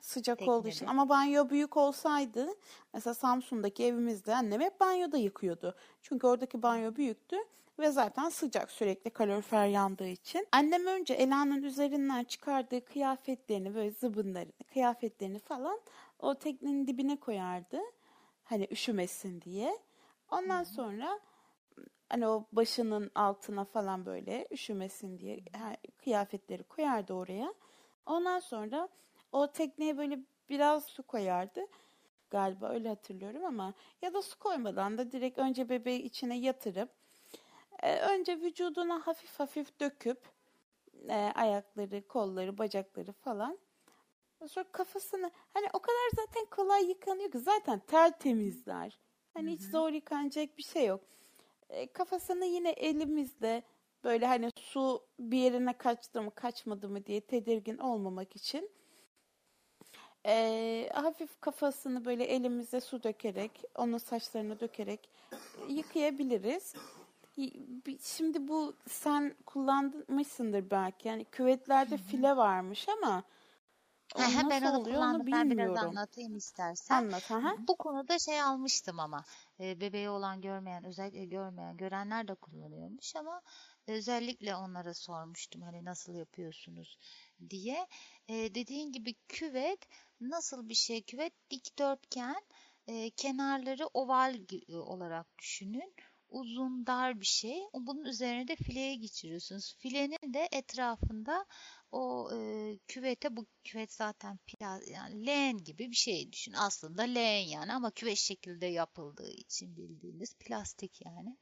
Sıcak 0.00 0.38
Teknede. 0.38 0.56
olduğu 0.56 0.68
için. 0.68 0.86
Ama 0.86 1.08
banyo 1.08 1.48
büyük 1.50 1.76
olsaydı 1.76 2.48
mesela 2.94 3.14
Samsun'daki 3.14 3.84
evimizde 3.84 4.34
annem 4.34 4.60
hep 4.60 4.80
banyoda 4.80 5.16
yıkıyordu. 5.16 5.76
Çünkü 6.02 6.26
oradaki 6.26 6.62
banyo 6.62 6.96
büyüktü 6.96 7.36
ve 7.78 7.90
zaten 7.90 8.28
sıcak 8.28 8.70
sürekli 8.70 9.10
kalorifer 9.10 9.66
yandığı 9.66 10.08
için. 10.08 10.46
Annem 10.52 10.86
önce 10.86 11.14
Ela'nın 11.14 11.62
üzerinden 11.62 12.24
çıkardığı 12.24 12.84
kıyafetlerini 12.84 13.74
böyle 13.74 13.90
zıbınlarını, 13.90 14.52
kıyafetlerini 14.72 15.38
falan 15.38 15.80
o 16.18 16.34
teknenin 16.34 16.86
dibine 16.86 17.16
koyardı. 17.20 17.80
Hani 18.44 18.68
üşümesin 18.70 19.40
diye. 19.40 19.78
Ondan 20.30 20.62
sonra 20.62 21.20
hani 22.10 22.28
o 22.28 22.46
başının 22.52 23.10
altına 23.14 23.64
falan 23.64 24.06
böyle 24.06 24.48
üşümesin 24.50 25.18
diye 25.18 25.40
kıyafetleri 25.98 26.62
koyardı 26.62 27.12
oraya. 27.14 27.54
Ondan 28.06 28.40
sonra 28.40 28.88
o 29.32 29.52
tekneye 29.52 29.98
böyle 29.98 30.18
biraz 30.48 30.84
su 30.84 31.02
koyardı. 31.02 31.60
Galiba 32.30 32.68
öyle 32.68 32.88
hatırlıyorum 32.88 33.44
ama 33.44 33.74
ya 34.02 34.14
da 34.14 34.22
su 34.22 34.38
koymadan 34.38 34.98
da 34.98 35.12
direkt 35.12 35.38
önce 35.38 35.68
bebeği 35.68 36.02
içine 36.02 36.38
yatırıp 36.38 36.90
e, 37.82 38.00
önce 38.00 38.40
vücuduna 38.40 39.06
hafif 39.06 39.40
hafif 39.40 39.80
döküp 39.80 40.28
e, 41.08 41.32
ayakları, 41.34 42.06
kolları, 42.08 42.58
bacakları 42.58 43.12
falan 43.12 43.58
sonra 44.48 44.66
kafasını 44.72 45.30
hani 45.54 45.66
o 45.72 45.78
kadar 45.78 46.10
zaten 46.16 46.44
kolay 46.50 46.88
yıkanıyor 46.88 47.30
ki 47.30 47.38
zaten 47.38 47.78
tertemizler. 47.78 48.98
Hani 49.34 49.52
hiç 49.52 49.62
zor 49.62 49.92
yıkanacak 49.92 50.58
bir 50.58 50.62
şey 50.62 50.86
yok. 50.86 51.00
E, 51.70 51.92
kafasını 51.92 52.44
yine 52.44 52.70
elimizle 52.70 53.62
böyle 54.04 54.26
hani 54.26 54.50
su 54.56 55.02
bir 55.18 55.38
yerine 55.38 55.72
kaçtı 55.72 56.22
mı 56.22 56.30
kaçmadı 56.34 56.88
mı 56.88 57.06
diye 57.06 57.20
tedirgin 57.20 57.78
olmamak 57.78 58.36
için 58.36 58.70
e, 60.26 60.88
hafif 60.94 61.40
kafasını 61.40 62.04
böyle 62.04 62.24
elimize 62.24 62.80
su 62.80 63.02
dökerek 63.02 63.62
onun 63.74 63.98
saçlarını 63.98 64.60
dökerek 64.60 65.08
yıkayabiliriz. 65.68 66.74
Şimdi 68.02 68.48
bu 68.48 68.76
sen 68.88 69.34
kullanmışsındır 69.46 70.70
belki 70.70 71.08
yani 71.08 71.24
küvetlerde 71.24 71.96
file 71.96 72.36
varmış 72.36 72.88
ama 72.88 73.22
Aha, 74.16 74.50
ben 74.50 74.62
onu 74.62 74.84
kullandım. 74.84 75.20
Onu 75.20 75.32
ben 75.32 75.50
biraz 75.50 75.76
anlatayım 75.76 76.36
istersen. 76.36 76.94
Anlat. 76.94 77.30
Aha. 77.30 77.54
Bu 77.58 77.76
konuda 77.76 78.18
şey 78.18 78.42
almıştım 78.42 79.00
ama 79.00 79.24
e, 79.60 79.80
bebeği 79.80 80.08
olan 80.08 80.40
görmeyen 80.40 80.84
özellikle 80.84 81.24
görmeyen 81.24 81.76
görenler 81.76 82.28
de 82.28 82.34
kullanıyormuş 82.34 83.16
ama 83.16 83.42
özellikle 83.86 84.56
onlara 84.56 84.94
sormuştum 84.94 85.62
hani 85.62 85.84
nasıl 85.84 86.14
yapıyorsunuz 86.14 86.98
diye. 87.50 87.86
E, 88.28 88.34
dediğin 88.34 88.92
gibi 88.92 89.14
küvet 89.28 89.80
nasıl 90.20 90.68
bir 90.68 90.74
şey? 90.74 91.02
Küvet 91.02 91.50
dikdörtgen 91.50 92.42
e, 92.86 93.10
kenarları 93.10 93.86
oval 93.86 94.38
olarak 94.70 95.38
düşünün 95.38 95.94
uzun 96.30 96.86
dar 96.86 97.20
bir 97.20 97.26
şey. 97.26 97.60
Bunun 97.74 98.04
üzerine 98.04 98.48
de 98.48 98.56
fileye 98.56 98.94
geçiriyorsunuz. 98.94 99.74
Filenin 99.78 100.34
de 100.34 100.48
etrafında 100.52 101.46
o 101.92 102.30
e, 102.34 102.78
küvete 102.88 103.36
bu 103.36 103.46
küvet 103.64 103.92
zaten 103.92 104.38
plaz 104.46 104.88
yani 104.88 105.26
leğen 105.26 105.64
gibi 105.64 105.90
bir 105.90 105.96
şey 105.96 106.32
düşün. 106.32 106.52
Aslında 106.52 107.02
leğen 107.02 107.48
yani 107.48 107.72
ama 107.72 107.90
küvet 107.90 108.18
şekilde 108.18 108.66
yapıldığı 108.66 109.32
için 109.32 109.76
bildiğiniz 109.76 110.34
plastik 110.34 111.00
yani. 111.06 111.36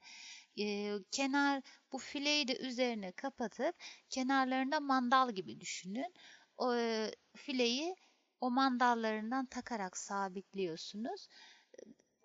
E, 0.58 0.94
kenar 1.10 1.62
bu 1.92 1.98
fileyi 1.98 2.48
de 2.48 2.56
üzerine 2.58 3.12
kapatıp 3.12 3.74
kenarlarında 4.10 4.80
mandal 4.80 5.30
gibi 5.32 5.60
düşünün. 5.60 6.14
O 6.56 6.74
e, 6.74 7.10
fileyi 7.36 7.96
o 8.40 8.50
mandallarından 8.50 9.46
takarak 9.46 9.96
sabitliyorsunuz 9.96 11.28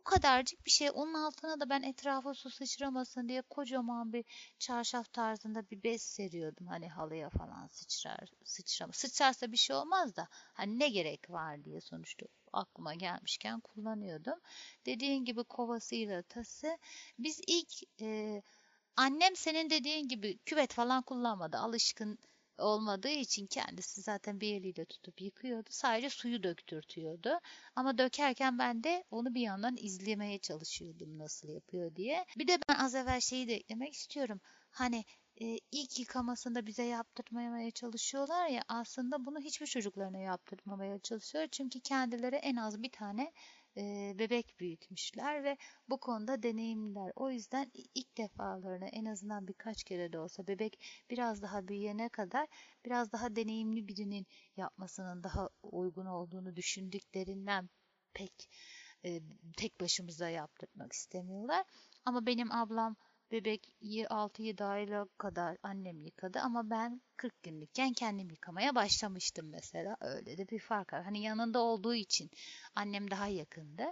bu 0.03 0.09
kadarcık 0.09 0.65
bir 0.65 0.71
şey. 0.71 0.89
Onun 0.93 1.13
altına 1.13 1.59
da 1.59 1.69
ben 1.69 1.81
etrafa 1.81 2.33
su 2.33 2.49
sıçramasın 2.49 3.29
diye 3.29 3.41
kocaman 3.41 4.13
bir 4.13 4.25
çarşaf 4.59 5.13
tarzında 5.13 5.69
bir 5.69 5.83
bez 5.83 6.01
seriyordum. 6.01 6.67
Hani 6.67 6.89
halıya 6.89 7.29
falan 7.29 7.67
sıçrar, 7.67 8.29
sıçrama. 8.43 8.93
Sıçrarsa 8.93 9.51
bir 9.51 9.57
şey 9.57 9.75
olmaz 9.75 10.15
da 10.15 10.27
hani 10.31 10.79
ne 10.79 10.89
gerek 10.89 11.29
var 11.29 11.63
diye 11.63 11.81
sonuçta 11.81 12.25
aklıma 12.53 12.93
gelmişken 12.93 13.59
kullanıyordum. 13.59 14.39
Dediğin 14.85 15.25
gibi 15.25 15.43
kovasıyla 15.43 16.21
tası. 16.21 16.77
Biz 17.19 17.41
ilk 17.47 18.01
e, 18.01 18.41
annem 18.95 19.35
senin 19.35 19.69
dediğin 19.69 20.07
gibi 20.07 20.37
küvet 20.37 20.73
falan 20.73 21.03
kullanmadı. 21.03 21.57
Alışkın 21.57 22.19
olmadığı 22.57 23.09
için 23.09 23.47
kendisi 23.47 24.01
zaten 24.01 24.41
bir 24.41 24.55
eliyle 24.55 24.85
tutup 24.85 25.21
yıkıyordu. 25.21 25.69
Sadece 25.71 26.09
suyu 26.09 26.43
döktürtüyordu. 26.43 27.39
Ama 27.75 27.97
dökerken 27.97 28.59
ben 28.59 28.83
de 28.83 29.03
onu 29.11 29.35
bir 29.35 29.41
yandan 29.41 29.77
izlemeye 29.77 30.39
çalışıyordum 30.39 31.17
nasıl 31.17 31.47
yapıyor 31.49 31.95
diye. 31.95 32.25
Bir 32.37 32.47
de 32.47 32.57
ben 32.69 32.75
az 32.75 32.95
evvel 32.95 33.19
şeyi 33.19 33.47
de 33.47 33.55
eklemek 33.55 33.93
istiyorum. 33.93 34.41
Hani 34.71 35.05
e, 35.41 35.57
ilk 35.71 35.99
yıkamasında 35.99 36.65
bize 36.65 36.83
yaptırmaya 36.83 37.71
çalışıyorlar 37.71 38.47
ya 38.47 38.63
aslında 38.67 39.25
bunu 39.25 39.39
hiçbir 39.39 39.67
çocuklarına 39.67 40.17
yaptırmamaya 40.17 40.99
çalışıyor. 40.99 41.47
Çünkü 41.51 41.79
kendileri 41.79 42.35
en 42.35 42.55
az 42.55 42.83
bir 42.83 42.91
tane 42.91 43.33
e, 43.77 44.13
bebek 44.19 44.59
büyütmüşler 44.59 45.43
ve 45.43 45.57
bu 45.89 45.99
konuda 45.99 46.43
deneyimliler. 46.43 47.11
O 47.15 47.31
yüzden 47.31 47.71
ilk 47.73 48.17
defalarını 48.17 48.85
en 48.85 49.05
azından 49.05 49.47
birkaç 49.47 49.83
kere 49.83 50.13
de 50.13 50.19
olsa 50.19 50.47
bebek 50.47 50.79
biraz 51.09 51.41
daha 51.41 51.67
büyüyene 51.67 52.09
kadar 52.09 52.47
biraz 52.85 53.11
daha 53.11 53.35
deneyimli 53.35 53.87
birinin 53.87 54.27
yapmasının 54.57 55.23
daha 55.23 55.49
uygun 55.63 56.05
olduğunu 56.05 56.55
düşündüklerinden 56.55 57.69
pek 58.13 58.49
e, 59.05 59.21
tek 59.57 59.81
başımıza 59.81 60.29
yaptırmak 60.29 60.93
istemiyorlar. 60.93 61.65
Ama 62.05 62.25
benim 62.25 62.51
ablam 62.51 62.95
Bebek 63.33 63.75
6-7 64.09 64.63
ayla 64.63 65.07
kadar 65.17 65.57
annem 65.63 66.01
yıkadı 66.01 66.39
ama 66.39 66.69
ben 66.69 67.01
40 67.17 67.43
günlükken 67.43 67.93
kendim 67.93 68.29
yıkamaya 68.29 68.75
başlamıştım 68.75 69.49
mesela. 69.49 69.97
Öyle 70.01 70.37
de 70.37 70.49
bir 70.49 70.59
fark 70.59 70.93
var. 70.93 71.03
Hani 71.03 71.21
yanında 71.21 71.59
olduğu 71.59 71.95
için 71.95 72.29
annem 72.75 73.11
daha 73.11 73.27
yakındı. 73.27 73.83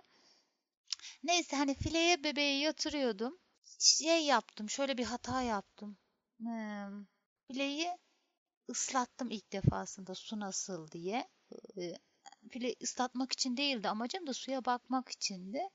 Neyse 1.24 1.56
hani 1.56 1.76
fileye 1.76 2.24
bebeği 2.24 2.62
yatırıyordum. 2.62 3.40
Şey 3.80 4.26
yaptım, 4.26 4.70
şöyle 4.70 4.98
bir 4.98 5.06
hata 5.06 5.42
yaptım. 5.42 5.98
Hmm, 6.38 7.06
fileyi 7.48 7.92
ıslattım 8.70 9.32
ilk 9.32 9.54
defasında 9.54 10.16
su 10.16 10.40
nasıl 10.40 10.92
diye. 10.92 11.30
File 12.50 12.76
ıslatmak 12.84 13.32
için 13.32 13.58
değildi 13.58 13.90
amacım 13.90 14.28
da 14.28 14.34
suya 14.34 14.66
bakmak 14.66 15.10
içindi. 15.10 15.70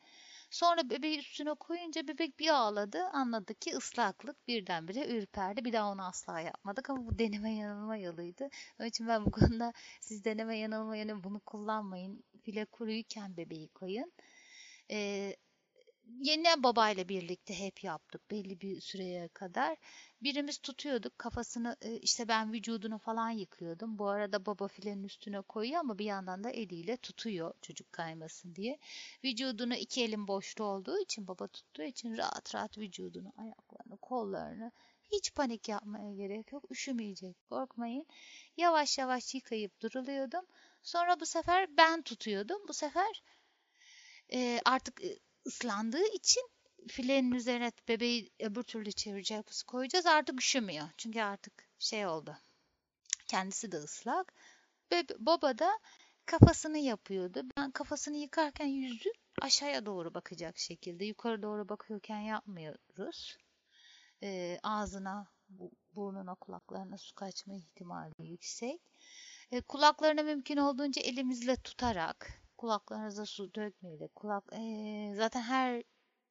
Sonra 0.50 0.90
bebeği 0.90 1.18
üstüne 1.18 1.54
koyunca 1.54 2.08
bebek 2.08 2.38
bir 2.38 2.48
ağladı. 2.48 3.04
Anladı 3.12 3.54
ki 3.54 3.76
ıslaklık 3.76 4.48
birdenbire 4.48 5.06
ürperdi. 5.18 5.64
Bir 5.64 5.72
daha 5.72 5.92
onu 5.92 6.06
asla 6.06 6.40
yapmadık 6.40 6.90
ama 6.90 7.06
bu 7.06 7.18
deneme 7.18 7.54
yanılma 7.54 7.96
yoluydu. 7.96 8.48
Onun 8.80 8.88
için 8.88 9.08
ben 9.08 9.26
bu 9.26 9.30
konuda 9.30 9.72
siz 10.00 10.24
deneme 10.24 10.58
yanılma 10.58 10.96
yönü 10.96 11.24
bunu 11.24 11.40
kullanmayın. 11.40 12.24
File 12.42 12.64
kuruyken 12.64 13.36
bebeği 13.36 13.68
koyun. 13.68 14.12
Ee, 14.90 15.36
yine 16.20 16.62
babayla 16.62 17.08
birlikte 17.08 17.58
hep 17.58 17.84
yaptık 17.84 18.30
belli 18.30 18.60
bir 18.60 18.80
süreye 18.80 19.28
kadar. 19.28 19.76
Birimiz 20.22 20.58
tutuyorduk 20.58 21.18
kafasını 21.18 21.76
e, 21.80 21.96
işte 21.96 22.28
ben 22.28 22.52
vücudunu 22.52 22.98
falan 22.98 23.30
yıkıyordum. 23.30 23.98
Bu 23.98 24.08
arada 24.08 24.46
baba 24.46 24.68
filenin 24.68 25.04
üstüne 25.04 25.40
koyuyor 25.40 25.80
ama 25.80 25.98
bir 25.98 26.04
yandan 26.04 26.44
da 26.44 26.50
eliyle 26.50 26.96
tutuyor 26.96 27.54
çocuk 27.62 27.92
kaymasın 27.92 28.54
diye. 28.54 28.78
Vücudunu 29.24 29.74
iki 29.74 30.04
elin 30.04 30.28
boşta 30.28 30.64
olduğu 30.64 30.98
için 30.98 31.26
baba 31.26 31.46
tuttuğu 31.46 31.82
için 31.82 32.16
rahat 32.16 32.54
rahat 32.54 32.78
vücudunu, 32.78 33.32
ayaklarını, 33.36 33.96
kollarını 33.96 34.72
hiç 35.12 35.34
panik 35.34 35.68
yapmaya 35.68 36.14
gerek 36.14 36.52
yok. 36.52 36.70
Üşümeyecek 36.70 37.36
korkmayın. 37.48 38.06
Yavaş 38.56 38.98
yavaş 38.98 39.34
yıkayıp 39.34 39.80
duruluyordum. 39.80 40.46
Sonra 40.82 41.20
bu 41.20 41.26
sefer 41.26 41.76
ben 41.76 42.02
tutuyordum. 42.02 42.62
Bu 42.68 42.72
sefer 42.72 43.22
e, 44.32 44.60
artık 44.64 45.04
e, 45.04 45.18
ıslandığı 45.46 46.06
için 46.14 46.50
filenin 46.88 47.32
üzerine 47.32 47.72
bebeği 47.88 48.30
öbür 48.40 48.62
türlü 48.62 48.92
çevireceğiz 48.92 49.62
koyacağız 49.62 50.06
artık 50.06 50.40
üşümüyor. 50.40 50.88
Çünkü 50.96 51.22
artık 51.22 51.68
şey 51.78 52.06
oldu. 52.06 52.36
Kendisi 53.26 53.72
de 53.72 53.76
ıslak. 53.76 54.32
Bebe, 54.90 55.14
baba 55.18 55.58
da 55.58 55.78
kafasını 56.26 56.78
yapıyordu. 56.78 57.42
Ben 57.56 57.70
kafasını 57.70 58.16
yıkarken 58.16 58.66
yüzü 58.66 59.10
aşağıya 59.42 59.86
doğru 59.86 60.14
bakacak 60.14 60.58
şekilde. 60.58 61.04
Yukarı 61.04 61.42
doğru 61.42 61.68
bakıyorken 61.68 62.20
yapmıyoruz. 62.20 63.36
E, 64.22 64.58
ağzına, 64.62 65.26
burnuna, 65.94 66.34
kulaklarına 66.34 66.98
su 66.98 67.14
kaçma 67.14 67.54
ihtimali 67.54 68.12
yüksek. 68.18 68.80
E, 69.50 69.60
kulaklarına 69.60 70.22
mümkün 70.22 70.56
olduğunca 70.56 71.02
elimizle 71.02 71.56
tutarak 71.56 72.42
kulaklarınıza 72.56 73.26
su 73.26 73.54
dökmeyle 73.54 74.08
kulak 74.08 74.44
e, 74.52 75.12
zaten 75.16 75.42
her 75.42 75.82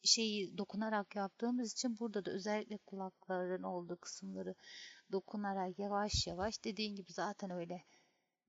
şeyi 0.04 0.58
dokunarak 0.58 1.16
yaptığımız 1.16 1.72
için 1.72 2.00
burada 2.00 2.26
da 2.26 2.32
özellikle 2.32 2.78
kulakların 2.78 3.64
olduğu 3.64 3.98
kısımları 3.98 4.56
dokunarak 5.12 5.80
yavaş 5.80 6.28
yavaş 6.28 6.64
dediğin 6.64 6.96
gibi 6.96 7.14
zaten 7.14 7.52
öyle 7.52 7.84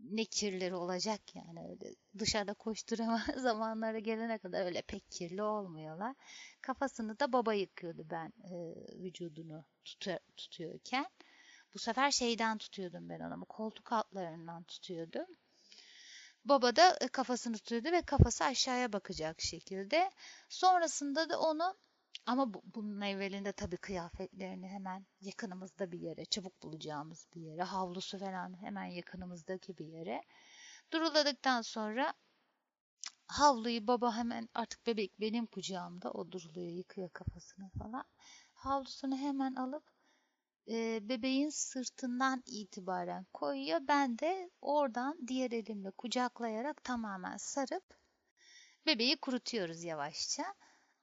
ne 0.00 0.24
kirleri 0.24 0.74
olacak 0.74 1.36
yani 1.36 1.68
öyle 1.68 1.94
dışarıda 2.18 2.54
koşturama 2.54 3.22
zamanları 3.36 3.98
gelene 3.98 4.38
kadar 4.38 4.64
öyle 4.64 4.82
pek 4.82 5.10
kirli 5.10 5.42
olmuyorlar. 5.42 6.14
Kafasını 6.60 7.18
da 7.18 7.32
baba 7.32 7.54
yıkıyordu 7.54 8.06
ben 8.10 8.32
e, 8.44 8.74
vücudunu 9.02 9.64
tutu 9.84 10.18
tutuyorken. 10.36 11.06
Bu 11.74 11.78
sefer 11.78 12.10
şeyden 12.10 12.58
tutuyordum 12.58 13.08
ben 13.08 13.20
onu 13.20 13.44
koltuk 13.44 13.92
altlarından 13.92 14.62
tutuyordum. 14.62 15.26
Baba 16.48 16.76
da 16.76 16.96
e, 17.00 17.08
kafasını 17.08 17.56
tutuyordu 17.56 17.92
ve 17.92 18.02
kafası 18.02 18.44
aşağıya 18.44 18.92
bakacak 18.92 19.40
şekilde. 19.40 20.10
Sonrasında 20.48 21.30
da 21.30 21.40
onu 21.40 21.76
ama 22.26 22.54
bu, 22.54 22.62
bunun 22.74 23.00
evvelinde 23.00 23.52
tabii 23.52 23.76
kıyafetlerini 23.76 24.68
hemen 24.68 25.06
yakınımızda 25.20 25.92
bir 25.92 26.00
yere, 26.00 26.24
çabuk 26.24 26.62
bulacağımız 26.62 27.26
bir 27.34 27.40
yere, 27.40 27.62
havlusu 27.62 28.18
falan 28.18 28.62
hemen 28.62 28.84
yakınımızdaki 28.84 29.78
bir 29.78 29.86
yere 29.86 30.22
duruladıktan 30.92 31.62
sonra 31.62 32.14
havluyu 33.26 33.86
baba 33.86 34.16
hemen 34.16 34.48
artık 34.54 34.86
bebek 34.86 35.20
benim 35.20 35.46
kucağımda 35.46 36.10
o 36.12 36.32
duruluyor 36.32 36.68
yıkıyor 36.72 37.10
kafasını 37.10 37.70
falan. 37.70 38.04
Havlusunu 38.54 39.16
hemen 39.16 39.54
alıp 39.54 39.95
e, 40.68 41.08
bebeğin 41.08 41.48
sırtından 41.48 42.42
itibaren 42.46 43.26
koyuyor. 43.32 43.80
Ben 43.88 44.18
de 44.18 44.50
oradan 44.62 45.18
diğer 45.28 45.50
elimle 45.50 45.90
kucaklayarak 45.90 46.84
tamamen 46.84 47.36
sarıp 47.36 47.84
bebeği 48.86 49.16
kurutuyoruz 49.16 49.84
yavaşça. 49.84 50.44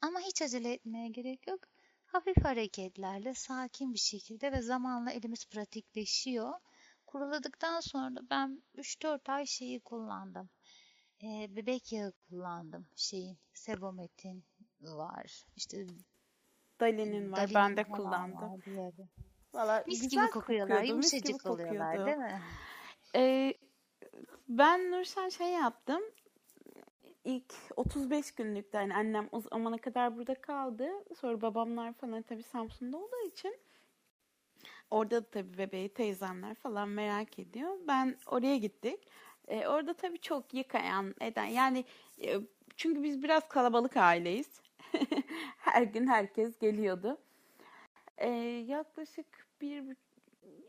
Ama 0.02 0.20
hiç 0.20 0.42
acele 0.42 0.74
etmeye 0.74 1.10
gerek 1.10 1.48
yok. 1.48 1.60
Hafif 2.06 2.46
hareketlerle 2.46 3.34
sakin 3.34 3.94
bir 3.94 4.00
şekilde 4.00 4.52
ve 4.52 4.62
zamanla 4.62 5.12
elimiz 5.12 5.46
pratikleşiyor. 5.46 6.54
Kuruladıktan 7.06 7.80
sonra 7.80 8.20
ben 8.30 8.64
3-4 8.76 9.32
ay 9.32 9.46
şeyi 9.46 9.80
kullandım. 9.80 10.50
Ee, 11.24 11.56
bebek 11.56 11.92
yağı 11.92 12.12
kullandım. 12.12 12.88
Şeyin, 12.96 13.38
Sebomet'in 13.54 14.44
var. 14.82 15.46
İşte 15.56 15.88
Dali'nin 16.80 17.32
var. 17.32 17.38
Dali'nin 17.38 17.56
ben 17.56 17.78
de 17.78 17.84
kullandım. 17.84 18.62
Valla 19.54 19.84
mis 19.88 20.10
gibi 20.10 20.30
kokuyorlar. 20.30 20.84
Yumuşacık 20.84 21.46
oluyorlar 21.46 22.06
değil 22.06 22.18
mi? 22.18 22.42
Ee, 23.16 23.54
ben 24.50 24.92
Nurşen 24.92 25.30
şey 25.30 25.48
yaptım 25.48 26.02
ilk 27.24 27.54
35 27.76 28.32
günlükte 28.32 28.78
yani 28.78 28.96
annem 28.96 29.30
o 29.32 29.42
zamana 29.42 29.78
kadar 29.78 30.18
burada 30.18 30.42
kaldı. 30.42 30.90
Sonra 31.20 31.42
babamlar 31.42 31.94
falan 31.94 32.22
tabii 32.22 32.44
Samsun'da 32.44 32.98
olduğu 32.98 33.28
için 33.28 33.56
orada 34.92 35.24
da 35.24 35.30
tabii 35.30 35.58
bebeği 35.58 35.90
teyzemler 35.90 36.56
falan 36.56 36.90
merak 36.90 37.40
ediyor. 37.40 37.78
Ben 37.88 38.18
oraya 38.28 38.58
gittik. 38.58 39.00
E, 39.48 39.68
orada 39.68 39.94
tabii 39.94 40.20
çok 40.20 40.54
yıkayan 40.54 41.16
eden 41.22 41.46
yani 41.46 41.86
e, 42.22 42.40
çünkü 42.76 43.04
biz 43.04 43.24
biraz 43.24 43.48
kalabalık 43.48 43.98
aileyiz. 43.98 44.62
Her 45.58 45.82
gün 45.82 46.08
herkes 46.08 46.60
geliyordu. 46.60 47.18
E, 48.18 48.30
yaklaşık 48.68 49.43
bir 49.64 49.98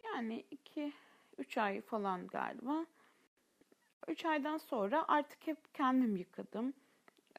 yani 0.05 0.45
iki 0.51 0.92
üç 1.38 1.59
ay 1.59 1.80
falan 1.80 2.26
galiba 2.26 2.86
3 4.09 4.24
aydan 4.24 4.57
sonra 4.59 5.05
artık 5.09 5.47
hep 5.47 5.74
kendim 5.74 6.16
yıkadım. 6.16 6.74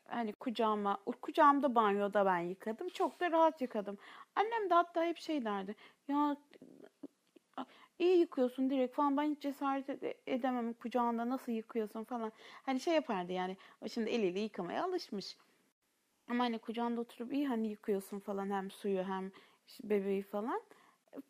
Hani 0.06 0.34
kucağıma, 0.34 0.98
kucağımda 1.22 1.76
banyoda 1.76 2.26
ben 2.26 2.40
yıkadım. 2.40 2.90
Çok 2.90 3.20
da 3.20 3.32
rahat 3.32 3.62
yıkadım. 3.62 3.98
Annem 4.36 4.70
de 4.70 4.74
hatta 4.74 5.04
hep 5.06 5.18
şey 5.18 5.46
derdi. 5.46 5.76
Ya 6.08 6.38
iyi 8.00 8.18
yıkıyorsun 8.18 8.70
direkt 8.70 8.96
falan. 8.96 9.18
Ben 9.18 9.24
hiç 9.32 9.42
cesaret 9.42 9.90
edemem 10.28 10.74
kucağında 10.74 11.30
nasıl 11.30 11.52
yıkıyorsun 11.52 12.04
falan. 12.04 12.32
Hani 12.64 12.80
şey 12.80 12.94
yapardı 12.94 13.32
yani. 13.32 13.58
Şimdi 13.90 14.10
eliyle 14.10 14.40
yıkamaya 14.40 14.84
alışmış. 14.84 15.38
Ama 16.30 16.44
hani 16.44 16.60
kucağında 16.60 17.02
oturup 17.02 17.34
iyi 17.34 17.48
hani 17.48 17.68
yıkıyorsun 17.68 18.20
falan 18.20 18.50
hem 18.50 18.72
suyu 18.72 19.04
hem 19.04 19.32
bebeği 19.84 20.24
falan. 20.24 20.62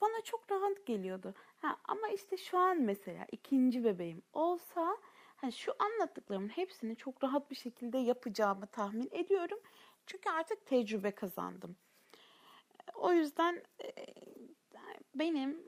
Bana 0.01 0.21
çok 0.23 0.51
rahat 0.51 0.85
geliyordu. 0.85 1.33
Ha, 1.61 1.77
ama 1.85 2.07
işte 2.07 2.37
şu 2.37 2.57
an 2.57 2.81
mesela 2.81 3.25
ikinci 3.31 3.83
bebeğim 3.83 4.21
olsa 4.33 4.97
hani 5.35 5.51
şu 5.51 5.73
anlattıklarımın 5.79 6.49
hepsini 6.49 6.95
çok 6.95 7.23
rahat 7.23 7.51
bir 7.51 7.55
şekilde 7.55 7.97
yapacağımı 7.97 8.67
tahmin 8.67 9.09
ediyorum. 9.11 9.59
Çünkü 10.05 10.29
artık 10.29 10.65
tecrübe 10.65 11.11
kazandım. 11.11 11.75
O 12.95 13.13
yüzden 13.13 13.63
e, 13.83 13.91
benim 15.15 15.63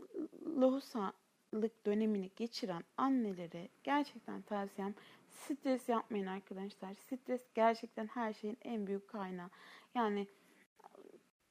lohusalık 0.62 1.86
dönemini 1.86 2.32
geçiren 2.36 2.84
annelere 2.98 3.70
gerçekten 3.84 4.42
tavsiyem 4.42 4.96
stres 5.30 5.90
yapmayın 5.90 6.26
arkadaşlar. 6.26 6.94
Stres 6.94 7.42
gerçekten 7.56 8.08
her 8.08 8.34
şeyin 8.34 8.58
en 8.62 8.88
büyük 8.88 9.08
kaynağı. 9.08 9.50
Yani 9.96 10.28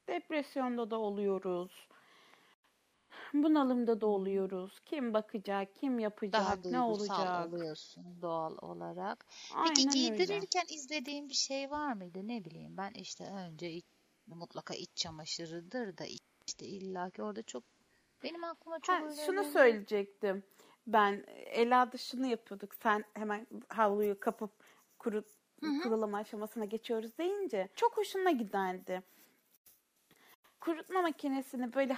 depresyonda 0.07 0.91
da 0.91 0.99
oluyoruz 0.99 1.87
bunalımda 3.33 4.01
da 4.01 4.07
oluyoruz. 4.07 4.79
Kim 4.85 5.13
bakacak, 5.13 5.75
kim 5.75 5.99
yapacak, 5.99 6.33
Daha 6.33 6.71
ne 6.71 6.81
olacak? 6.81 7.47
oluyorsun 7.47 8.21
doğal 8.21 8.57
olarak. 8.61 9.25
Aynen 9.55 9.73
Peki 9.75 9.89
giydirirken 9.89 10.63
öyle. 10.65 10.75
izlediğin 10.75 11.29
bir 11.29 11.33
şey 11.33 11.71
var 11.71 11.93
mıydı? 11.93 12.27
Ne 12.27 12.45
bileyim 12.45 12.77
ben 12.77 12.91
işte 12.91 13.23
önce 13.23 13.71
iç, 13.71 13.85
mutlaka 14.27 14.73
iç 14.73 14.89
çamaşırıdır 14.95 15.97
da 15.97 16.03
işte 16.47 16.65
illaki 16.65 17.23
orada 17.23 17.43
çok 17.43 17.63
benim 18.23 18.43
aklıma 18.43 18.79
çok 18.79 18.95
ha, 18.95 19.03
öyle 19.03 19.25
Şunu 19.25 19.39
öyle... 19.39 19.51
söyleyecektim. 19.51 20.43
Ben 20.87 21.25
Ela'da 21.45 21.97
şunu 21.97 22.25
yapıyorduk. 22.25 22.75
Sen 22.75 23.03
hemen 23.13 23.47
havluyu 23.69 24.19
kapıp 24.19 24.51
kurut, 24.99 25.27
kurulama 25.83 26.17
aşamasına 26.17 26.65
geçiyoruz 26.65 27.17
deyince 27.17 27.69
çok 27.75 27.97
hoşuma 27.97 28.31
giderdi. 28.31 29.03
Kurutma 30.61 31.01
makinesini 31.01 31.73
böyle 31.73 31.97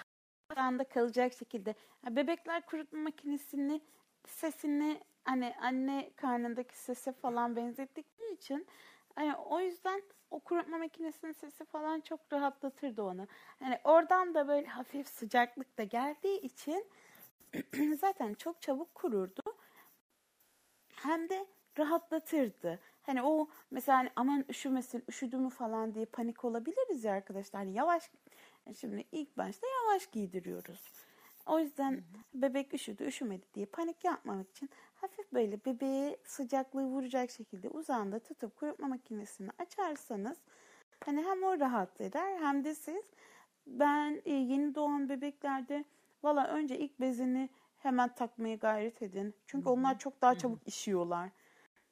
anda 0.58 0.84
kalacak 0.84 1.34
şekilde. 1.34 1.76
Bebekler 2.10 2.66
kurutma 2.66 3.00
makinesini 3.00 3.82
sesini 4.28 5.00
hani 5.24 5.54
anne 5.62 6.12
karnındaki 6.16 6.78
sese 6.78 7.12
falan 7.12 7.56
benzettikleri 7.56 8.34
için 8.34 8.68
hani 9.16 9.36
o 9.36 9.60
yüzden 9.60 10.02
o 10.32 10.40
kurutma 10.40 10.78
makinesinin 10.78 11.32
sesi 11.32 11.66
falan 11.66 12.00
çok 12.02 12.20
rahatlatırdı 12.34 13.04
onu. 13.04 13.28
Hani 13.60 13.80
oradan 13.84 14.34
da 14.34 14.48
böyle 14.48 14.68
hafif 14.68 15.08
sıcaklık 15.08 15.78
da 15.78 15.84
geldiği 15.84 16.42
için 16.42 16.86
zaten 18.00 18.34
çok 18.34 18.62
çabuk 18.62 18.96
kururdu. 18.96 19.42
Hem 20.96 21.30
de 21.30 21.46
rahatlatırdı. 21.80 22.80
Hani 23.02 23.24
o 23.24 23.48
mesela 23.72 23.98
hani 23.98 24.10
aman 24.16 24.46
üşümesin, 24.50 25.04
üşüdü 25.10 25.38
mü 25.38 25.50
falan 25.50 25.94
diye 25.96 26.06
panik 26.06 26.46
olabiliriz 26.46 27.04
ya 27.04 27.14
arkadaşlar. 27.14 27.62
Hani 27.62 27.74
yavaş 27.74 28.10
Şimdi 28.74 29.04
ilk 29.12 29.38
başta 29.38 29.68
yavaş 29.68 30.08
giydiriyoruz. 30.08 30.80
O 31.46 31.60
yüzden 31.60 32.04
bebek 32.34 32.74
üşüdü, 32.74 33.04
üşümedi 33.04 33.46
diye 33.54 33.66
panik 33.66 34.04
yapmamak 34.04 34.50
için 34.50 34.70
hafif 34.94 35.34
böyle 35.34 35.66
bebeğe 35.66 36.18
sıcaklığı 36.24 36.86
vuracak 36.86 37.32
şekilde 37.32 37.70
uzağında 37.70 38.20
tutup 38.20 38.56
kurutma 38.56 38.88
makinesini 38.88 39.50
açarsanız 39.58 40.38
hani 41.06 41.24
hem 41.24 41.44
o 41.44 41.60
rahat 41.60 42.02
eder 42.02 42.40
hem 42.40 42.64
de 42.64 42.76
siz 42.76 43.06
ben 43.68 44.22
e, 44.26 44.34
yeni 44.34 44.76
doğan 44.76 45.10
bebeklerde 45.10 45.86
valla 46.24 46.48
önce 46.48 46.78
ilk 46.80 47.00
bezini 47.00 47.50
hemen 47.78 48.16
takmaya 48.16 48.56
gayret 48.56 49.02
edin. 49.02 49.34
Çünkü 49.48 49.70
onlar 49.70 50.00
çok 50.00 50.22
daha 50.22 50.38
çabuk 50.38 50.68
işiyorlar. 50.68 51.30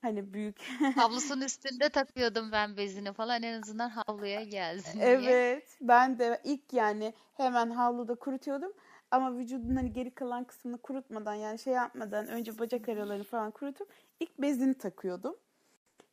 Hani 0.01 0.33
büyük. 0.33 0.61
Havlusun 0.95 1.41
üstünde 1.41 1.89
takıyordum 1.89 2.51
ben 2.51 2.77
bezini 2.77 3.13
falan 3.13 3.43
en 3.43 3.61
azından 3.61 3.89
havluya 3.89 4.43
gelsin 4.43 4.99
diye. 4.99 5.09
Evet 5.11 5.77
ben 5.81 6.19
de 6.19 6.41
ilk 6.43 6.73
yani 6.73 7.13
hemen 7.33 7.69
havluda 7.69 8.15
kurutuyordum. 8.15 8.73
Ama 9.11 9.37
vücudun 9.37 9.75
hani 9.75 9.93
geri 9.93 10.11
kalan 10.15 10.43
kısmını 10.43 10.77
kurutmadan 10.77 11.33
yani 11.33 11.59
şey 11.59 11.73
yapmadan 11.73 12.27
önce 12.27 12.59
bacak 12.59 12.89
aralarını 12.89 13.23
falan 13.23 13.51
kurutup 13.51 13.93
ilk 14.19 14.39
bezini 14.41 14.77
takıyordum. 14.77 15.35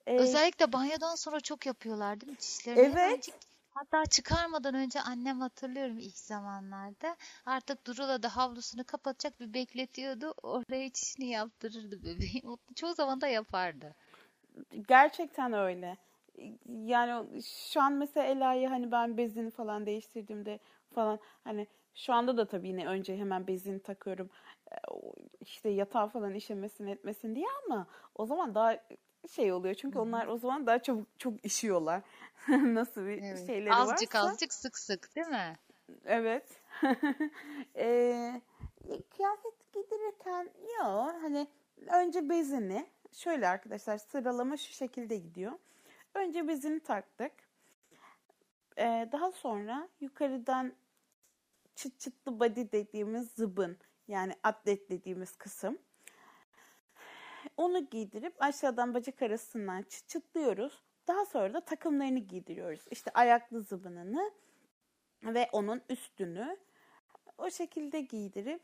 Ee, 0.07 0.19
Özellikle 0.19 0.73
banyodan 0.73 1.15
sonra 1.15 1.41
çok 1.41 1.67
yapıyorlar 1.67 2.21
değil 2.21 2.33
mi 2.33 2.39
dişlerini? 2.39 2.93
Evet. 2.95 3.29
Hatta 3.75 4.07
çıkarmadan 4.07 4.75
önce 4.75 5.01
annem 5.01 5.41
hatırlıyorum 5.41 5.99
ilk 5.99 6.19
zamanlarda 6.19 7.17
artık 7.47 7.87
Durula 7.87 8.23
da 8.23 8.37
havlusunu 8.37 8.85
kapatacak 8.85 9.41
bir 9.41 9.55
bekletiyordu. 9.55 10.35
Oraya 10.43 10.91
çişini 10.91 11.27
yaptırırdı 11.27 12.03
bebeğim. 12.03 12.57
Çoğu 12.75 12.95
zaman 12.95 13.21
da 13.21 13.27
yapardı. 13.29 13.95
Gerçekten 14.89 15.53
öyle. 15.53 15.97
Yani 16.69 17.43
şu 17.43 17.83
an 17.83 17.93
mesela 17.93 18.27
Ela'yı 18.27 18.69
hani 18.69 18.93
ben 18.93 19.17
bezini 19.17 19.51
falan 19.51 19.87
değiştirdiğimde 19.87 20.59
falan 20.95 21.19
hani 21.45 21.67
şu 21.95 22.13
anda 22.13 22.37
da 22.37 22.47
tabii 22.47 22.69
yine 22.69 22.87
önce 22.87 23.17
hemen 23.17 23.47
bezini 23.47 23.83
takıyorum. 23.83 24.31
E, 24.73 24.77
işte 25.41 25.69
yatağı 25.69 26.09
falan 26.09 26.35
işemesin 26.35 26.87
etmesin 26.87 27.35
diye 27.35 27.47
ama 27.67 27.87
o 28.15 28.27
zaman 28.27 28.55
daha 28.55 28.77
şey 29.29 29.53
oluyor. 29.53 29.75
Çünkü 29.75 29.99
onlar 29.99 30.27
o 30.27 30.37
zaman 30.39 30.67
daha 30.67 30.79
çabuk 30.79 31.19
çok 31.19 31.45
işiyorlar. 31.45 32.03
Nasıl 32.49 33.07
bir 33.07 33.23
evet. 33.23 33.47
şeyleri 33.47 33.75
azıcık, 33.75 33.91
varsa. 33.91 33.95
Azıcık 33.95 34.15
azıcık 34.15 34.53
sık 34.53 34.79
sık 34.79 35.17
değil 35.17 35.27
mi? 35.27 35.57
Evet. 36.05 36.49
e, 37.77 38.41
kıyafet 39.11 39.73
giydirirken 39.73 40.51
yok 40.79 41.15
hani 41.23 41.47
önce 41.87 42.29
bezini 42.29 42.87
şöyle 43.13 43.49
arkadaşlar 43.49 43.99
sıralama 43.99 44.57
şu 44.57 44.73
şekilde 44.73 45.17
gidiyor. 45.17 45.53
Önce 46.15 46.49
bezini 46.49 46.81
taktık. 46.81 47.33
E, 48.79 49.09
daha 49.13 49.33
sonra 49.33 49.89
yukarıdan 50.01 50.73
çıt 51.75 52.01
çıtlı 52.01 52.41
body 52.41 52.73
dediğimiz 52.73 53.31
zıbın 53.31 53.79
yani 54.09 54.35
atlet 54.43 54.91
dediğimiz 54.91 55.37
kısım. 55.37 55.79
Onu 57.57 57.91
giydirip 57.91 58.35
aşağıdan 58.43 58.95
bacak 58.95 59.23
arasından 59.23 59.83
çıt 59.83 60.09
çıtlıyoruz. 60.09 60.83
Daha 61.09 61.25
sonra 61.25 61.55
da 61.55 61.61
takımlarını 61.61 62.19
giydiriyoruz. 62.19 62.85
İşte 62.91 63.11
ayaklı 63.15 63.63
zıbınını 63.63 64.31
ve 65.25 65.49
onun 65.53 65.83
üstünü 65.89 66.57
o 67.39 67.51
şekilde 67.51 68.01
giydirip 68.01 68.63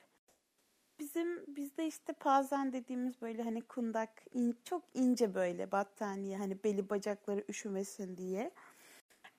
bizim 0.99 1.57
bizde 1.57 1.87
işte 1.87 2.13
pazen 2.13 2.73
dediğimiz 2.73 3.21
böyle 3.23 3.43
hani 3.43 3.63
kundak 3.63 4.23
in, 4.33 4.59
çok 4.65 4.83
ince 4.95 5.35
böyle 5.35 5.73
battaniye 5.73 6.37
hani 6.39 6.65
beli 6.65 6.91
bacakları 6.91 7.45
üşümesin 7.49 8.17
diye. 8.17 8.51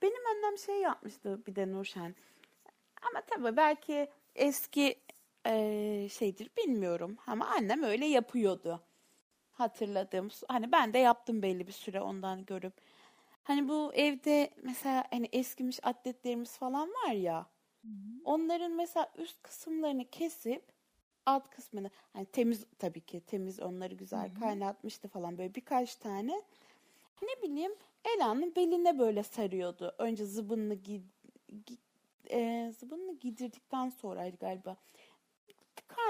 Benim 0.02 0.28
annem 0.28 0.58
şey 0.58 0.82
yapmıştı 0.82 1.46
bir 1.48 1.56
de 1.56 1.72
Nurşen. 1.72 2.16
Ama 3.02 3.22
tabii 3.22 3.58
belki 3.58 4.10
eski 4.36 5.00
e, 5.46 6.08
şeydir 6.10 6.50
bilmiyorum 6.58 7.18
ama 7.28 7.46
annem 7.46 7.84
öyle 7.84 8.06
yapıyordu. 8.06 8.84
Hatırladığım 9.62 10.30
hani 10.48 10.72
ben 10.72 10.94
de 10.94 10.98
yaptım 10.98 11.42
belli 11.42 11.68
bir 11.68 11.72
süre 11.72 12.02
ondan 12.02 12.46
görüp. 12.46 12.74
Hani 13.44 13.68
bu 13.68 13.94
evde 13.94 14.50
mesela 14.64 15.04
hani 15.12 15.30
eskimiş 15.32 15.80
atletlerimiz 15.84 16.58
falan 16.58 16.90
var 16.90 17.12
ya. 17.12 17.46
Onların 18.26 18.72
mesela 18.72 19.12
üst 19.18 19.42
kısımlarını 19.42 20.10
kesip 20.10 20.64
alt 21.26 21.50
kısmını 21.50 21.90
hani 22.14 22.26
temiz 22.26 22.66
tabii 22.80 23.02
ki 23.02 23.22
temiz 23.22 23.60
onları 23.60 23.94
güzel 23.96 24.30
Hı-hı. 24.30 24.40
kaynatmıştı 24.40 25.08
falan 25.08 25.38
böyle 25.38 25.56
birkaç 25.56 25.96
tane. 25.96 26.42
Ne 27.22 27.50
bileyim 27.50 27.72
Ela'nın 28.06 28.56
beline 28.56 29.00
böyle 29.00 29.24
sarıyordu. 29.24 29.96
Önce 29.98 30.26
zıbınını 30.26 30.74
gi, 30.74 31.02
gi, 31.66 31.78
e, 32.30 32.72
zıbınını 32.80 33.20
giydirdikten 33.20 33.90
sonraydı 33.90 34.38
galiba. 34.38 34.78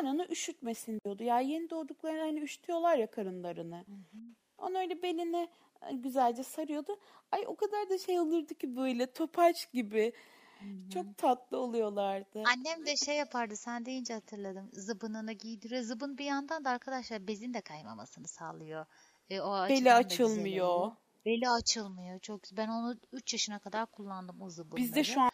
Karnını 0.01 0.27
üşütmesin 0.29 0.99
diyordu. 1.05 1.23
Ya 1.23 1.39
yeni 1.39 1.69
doğduklarını 1.69 2.19
hani 2.19 2.39
üşütüyorlar 2.41 2.97
ya 2.97 3.11
karınlarını. 3.11 3.75
Hı 3.75 3.91
hı. 3.91 4.17
Onu 4.57 4.77
öyle 4.77 5.01
beline 5.01 5.47
e, 5.81 5.93
güzelce 5.93 6.43
sarıyordu. 6.43 6.99
Ay 7.31 7.43
o 7.47 7.55
kadar 7.55 7.89
da 7.89 7.97
şey 7.97 8.19
olurdu 8.19 8.53
ki 8.53 8.75
böyle 8.75 9.13
topaç 9.13 9.71
gibi. 9.71 10.13
Hı-hı. 10.59 10.89
Çok 10.89 11.17
tatlı 11.17 11.57
oluyorlardı. 11.57 12.43
Annem 12.45 12.85
de 12.85 12.97
şey 12.97 13.17
yapardı 13.17 13.55
sen 13.55 13.85
deyince 13.85 14.13
hatırladım. 14.13 14.69
Zıbınını 14.73 15.31
giydiriyor. 15.31 15.81
Zıbın 15.81 16.17
bir 16.17 16.25
yandan 16.25 16.65
da 16.65 16.69
arkadaşlar 16.69 17.27
bezin 17.27 17.53
de 17.53 17.61
kaymamasını 17.61 18.27
sağlıyor. 18.27 18.85
E, 19.29 19.41
o 19.41 19.69
Beli 19.69 19.93
açılmıyor. 19.93 20.91
Beli 21.25 21.49
açılmıyor. 21.49 22.19
Çok 22.19 22.41
ben 22.51 22.67
onu 22.67 22.95
3 23.11 23.33
yaşına 23.33 23.59
kadar 23.59 23.85
kullandım 23.85 24.41
o 24.41 24.49
zıbınları. 24.49 24.83
Biz 24.83 24.95
de 24.95 25.03
şu 25.03 25.21
an 25.21 25.31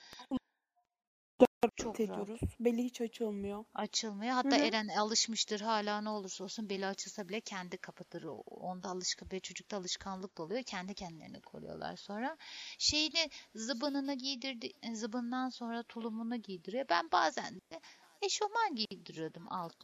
çok 1.76 2.00
ediyoruz. 2.00 2.30
Rahat. 2.30 2.60
Beli 2.60 2.84
hiç 2.84 3.02
açılmıyor. 3.02 3.66
Açılmıyor. 3.76 4.34
Hatta 4.34 4.56
Hı-hı. 4.56 4.66
Eren 4.66 4.88
alışmıştır 4.88 5.60
hala 5.60 6.02
ne 6.02 6.10
olursa 6.10 6.44
olsun 6.44 6.70
beli 6.70 6.86
açılsa 6.86 7.30
bile 7.30 7.42
kendi 7.42 7.78
kapatır. 7.78 8.24
Onda 8.46 8.90
alışkan 8.90 9.32
ve 9.32 9.40
çocukta 9.40 9.78
alışkanlık 9.78 10.38
da 10.38 10.44
oluyor. 10.44 10.64
Kendi 10.64 10.94
kendilerini 10.94 11.42
koruyorlar 11.42 11.96
sonra. 11.96 12.38
Şeyini 12.78 13.30
zıbınını 13.56 14.14
giydirdi. 14.14 14.72
Zıbından 14.94 15.50
sonra 15.50 15.84
tulumunu 15.84 16.36
giydiriyor. 16.36 16.86
Ben 16.90 17.12
bazen 17.12 17.56
de 17.56 17.82
eşofman 18.22 18.76
giydiriyordum 18.76 19.48
alt 19.50 19.76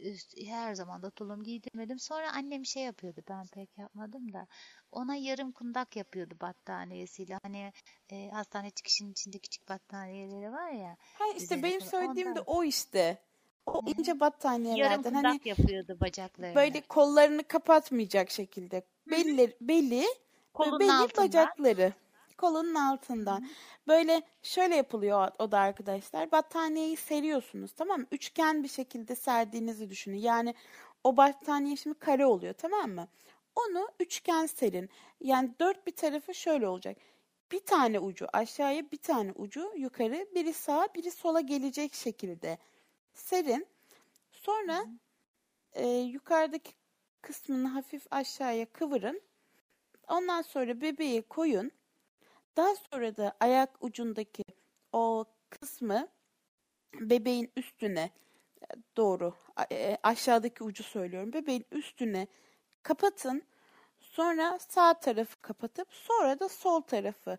üst 0.00 0.36
her 0.46 0.74
zaman 0.74 1.02
da 1.02 1.10
tulum 1.10 1.42
giydirmedim. 1.42 1.98
Sonra 1.98 2.32
annem 2.32 2.64
şey 2.64 2.82
yapıyordu 2.82 3.20
ben 3.28 3.46
pek 3.46 3.78
yapmadım 3.78 4.32
da 4.32 4.46
ona 4.92 5.14
yarım 5.14 5.52
kundak 5.52 5.96
yapıyordu 5.96 6.34
battaniyesiyle. 6.40 7.38
Hani 7.42 7.72
e, 8.10 8.30
hastane 8.30 8.70
çıkışının 8.70 9.10
içinde 9.12 9.38
küçük 9.38 9.68
battaniyeleri 9.68 10.52
var 10.52 10.70
ya. 10.70 10.96
Ha 11.14 11.24
işte 11.36 11.62
benim 11.62 11.80
söylediğim 11.80 12.34
de 12.34 12.40
o 12.40 12.64
işte. 12.64 13.18
O 13.66 13.86
Hı. 13.86 13.90
ince 13.98 14.20
battaniyelerden. 14.20 14.90
Yarım 14.90 15.02
kundak 15.02 15.24
hani, 15.24 15.40
yapıyordu 15.44 15.98
bacaklarını. 16.00 16.54
Böyle 16.54 16.80
kollarını 16.80 17.44
kapatmayacak 17.44 18.30
şekilde. 18.30 18.82
Belli, 19.06 19.56
beli, 19.60 20.04
Kolun 20.54 20.80
belli 20.80 20.92
altından. 20.92 21.26
bacakları 21.26 21.92
kolunun 22.38 22.74
altından. 22.74 23.40
Hı. 23.40 23.46
Böyle 23.88 24.22
şöyle 24.42 24.76
yapılıyor 24.76 25.30
o 25.38 25.52
da 25.52 25.58
arkadaşlar. 25.58 26.32
Battaniyeyi 26.32 26.96
seriyorsunuz 26.96 27.72
tamam 27.72 28.00
mı? 28.00 28.06
Üçgen 28.12 28.62
bir 28.62 28.68
şekilde 28.68 29.14
serdiğinizi 29.16 29.90
düşünün. 29.90 30.16
Yani 30.16 30.54
o 31.04 31.16
battaniye 31.16 31.76
şimdi 31.76 31.98
kare 31.98 32.26
oluyor 32.26 32.54
tamam 32.54 32.90
mı? 32.90 33.08
Onu 33.56 33.88
üçgen 34.00 34.46
serin. 34.46 34.90
Yani 35.20 35.54
dört 35.60 35.86
bir 35.86 35.96
tarafı 35.96 36.34
şöyle 36.34 36.68
olacak. 36.68 36.96
Bir 37.52 37.60
tane 37.60 38.00
ucu 38.00 38.26
aşağıya 38.32 38.90
bir 38.90 38.96
tane 38.96 39.32
ucu 39.32 39.72
yukarı 39.76 40.26
biri 40.34 40.52
sağa 40.52 40.88
biri 40.94 41.10
sola 41.10 41.40
gelecek 41.40 41.94
şekilde 41.94 42.58
serin. 43.14 43.66
Sonra 44.32 44.84
e, 45.72 45.88
yukarıdaki 45.88 46.72
kısmını 47.22 47.68
hafif 47.68 48.06
aşağıya 48.10 48.66
kıvırın. 48.66 49.22
Ondan 50.08 50.42
sonra 50.42 50.80
bebeği 50.80 51.22
koyun. 51.22 51.72
Daha 52.58 52.74
sonra 52.76 53.16
da 53.16 53.32
ayak 53.40 53.84
ucundaki 53.84 54.44
o 54.92 55.24
kısmı 55.50 56.08
bebeğin 56.94 57.52
üstüne 57.56 58.10
doğru 58.96 59.34
e, 59.72 59.96
aşağıdaki 60.02 60.64
ucu 60.64 60.82
söylüyorum. 60.82 61.32
Bebeğin 61.32 61.66
üstüne 61.72 62.26
kapatın. 62.82 63.42
Sonra 64.00 64.58
sağ 64.58 64.94
tarafı 64.94 65.40
kapatıp 65.40 65.88
sonra 65.90 66.40
da 66.40 66.48
sol 66.48 66.80
tarafı 66.80 67.38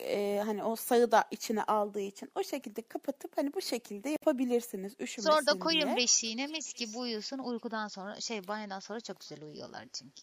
e, 0.00 0.42
hani 0.44 0.64
o 0.64 0.76
sağı 0.76 1.10
da 1.10 1.24
içine 1.30 1.62
aldığı 1.62 2.00
için 2.00 2.30
o 2.34 2.42
şekilde 2.42 2.82
kapatıp 2.82 3.38
hani 3.38 3.54
bu 3.54 3.60
şekilde 3.60 4.08
yapabilirsiniz 4.08 4.92
üşümesin 5.00 5.30
Sonra 5.30 5.46
da 5.46 5.58
koyun 5.58 5.82
diye. 5.82 5.96
beşiğine 5.96 6.46
mis 6.46 6.74
gibi 6.74 6.98
uyusun. 6.98 7.38
Uykudan 7.38 7.88
sonra 7.88 8.20
şey 8.20 8.48
banyodan 8.48 8.80
sonra 8.80 9.00
çok 9.00 9.20
güzel 9.20 9.42
uyuyorlar 9.42 9.86
çünkü. 9.92 10.22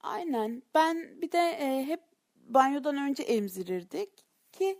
Aynen. 0.00 0.62
Ben 0.74 1.22
bir 1.22 1.32
de 1.32 1.38
e, 1.38 1.84
hep 1.86 2.09
banyodan 2.54 2.96
önce 2.96 3.22
emzirirdik 3.22 4.10
ki 4.52 4.78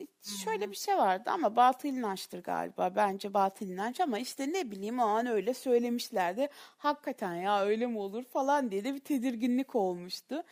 e, 0.00 0.06
şöyle 0.44 0.70
bir 0.70 0.76
şey 0.76 0.96
vardı 0.96 1.30
ama 1.30 1.56
batıl 1.56 1.88
inançtır 1.88 2.42
galiba. 2.42 2.96
Bence 2.96 3.34
batıl 3.34 3.66
inanç 3.66 4.00
ama 4.00 4.18
işte 4.18 4.52
ne 4.52 4.70
bileyim 4.70 4.98
o 4.98 5.02
an 5.02 5.26
öyle 5.26 5.54
söylemişlerdi. 5.54 6.48
Hakikaten 6.78 7.34
ya 7.34 7.64
öyle 7.64 7.86
mi 7.86 7.98
olur 7.98 8.24
falan 8.24 8.70
diye 8.70 8.84
de 8.84 8.94
bir 8.94 9.00
tedirginlik 9.00 9.74
olmuştu. 9.74 10.44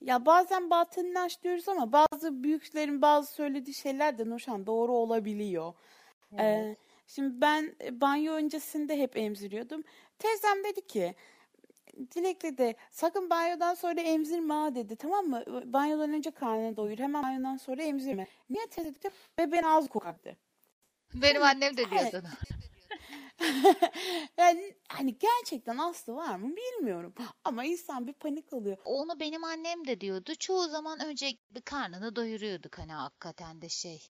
Ya 0.00 0.26
bazen 0.26 0.70
batıl 0.70 1.04
inanç 1.04 1.42
diyoruz 1.42 1.68
ama 1.68 1.92
bazı 1.92 2.42
büyüklerin 2.42 3.02
bazı 3.02 3.32
söylediği 3.32 3.74
şeyler 3.74 4.18
de 4.18 4.30
Nurşan 4.30 4.66
doğru 4.66 4.92
olabiliyor. 4.92 5.74
Evet. 6.32 6.66
Ee, 6.66 6.76
şimdi 7.06 7.40
ben 7.40 7.74
banyo 7.90 8.32
öncesinde 8.32 8.98
hep 8.98 9.16
emziriyordum. 9.16 9.84
Teyzem 10.18 10.64
dedi 10.64 10.86
ki 10.86 11.14
Dilek'le 11.96 12.58
de 12.58 12.76
sakın 12.90 13.30
banyodan 13.30 13.74
sonra 13.74 14.00
emzirme 14.00 14.74
dedi 14.74 14.96
tamam 14.96 15.26
mı? 15.26 15.44
Banyodan 15.72 16.12
önce 16.12 16.30
karnını 16.30 16.76
doyur 16.76 16.98
hemen 16.98 17.22
banyodan 17.22 17.56
sonra 17.56 17.82
emzirme. 17.82 18.26
Niye 18.50 18.66
teyze 18.66 18.94
dedi? 18.94 19.10
Bebeğin 19.38 19.62
ağzı 19.62 19.88
kokardı. 19.88 20.36
Benim 21.14 21.42
annem 21.42 21.76
de 21.76 21.90
diyor 21.90 22.06
sana. 22.10 22.30
yani 24.38 24.74
hani 24.88 25.18
gerçekten 25.18 25.78
aslı 25.78 26.14
var 26.14 26.36
mı 26.36 26.56
bilmiyorum. 26.56 27.14
Ama 27.44 27.64
insan 27.64 28.06
bir 28.06 28.12
panik 28.12 28.52
alıyor. 28.52 28.76
Onu 28.84 29.20
benim 29.20 29.44
annem 29.44 29.86
de 29.86 30.00
diyordu. 30.00 30.34
Çoğu 30.38 30.68
zaman 30.68 31.00
önce 31.00 31.30
bir 31.50 31.60
karnını 31.60 32.16
doyuruyorduk 32.16 32.78
hani 32.78 32.92
hakikaten 32.92 33.62
de 33.62 33.68
şey. 33.68 34.08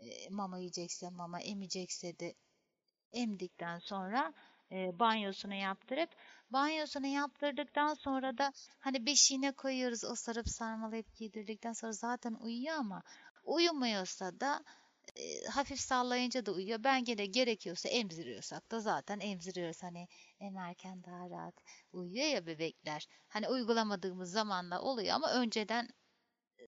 E, 0.00 0.28
mama 0.30 0.58
yiyecekse 0.58 1.10
mama 1.10 1.40
emecekse 1.40 2.18
de 2.18 2.34
emdikten 3.12 3.78
sonra 3.78 4.32
e, 4.72 4.98
banyosunu 4.98 5.54
yaptırıp 5.54 6.10
banyosunu 6.52 7.06
yaptırdıktan 7.06 7.94
sonra 7.94 8.38
da 8.38 8.52
hani 8.78 9.06
beşiğine 9.06 9.52
koyuyoruz 9.52 10.04
o 10.04 10.14
sarıp 10.14 10.48
sarmalayıp 10.48 11.14
giydirdikten 11.14 11.72
sonra 11.72 11.92
zaten 11.92 12.34
uyuyor 12.34 12.74
ama 12.74 13.02
uyumuyorsa 13.44 14.40
da 14.40 14.64
e, 15.16 15.46
hafif 15.46 15.80
sallayınca 15.80 16.46
da 16.46 16.52
uyuyor. 16.52 16.84
Ben 16.84 17.04
gene 17.04 17.26
gerekiyorsa 17.26 17.88
emziriyorsak 17.88 18.70
da 18.70 18.80
zaten 18.80 19.20
emziriyoruz. 19.20 19.82
Hani 19.82 20.08
emerken 20.40 21.04
daha 21.04 21.30
rahat 21.30 21.54
uyuyor 21.92 22.26
ya 22.26 22.46
bebekler. 22.46 23.06
Hani 23.28 23.48
uygulamadığımız 23.48 24.32
zamanla 24.32 24.80
oluyor 24.80 25.14
ama 25.14 25.32
önceden 25.32 25.88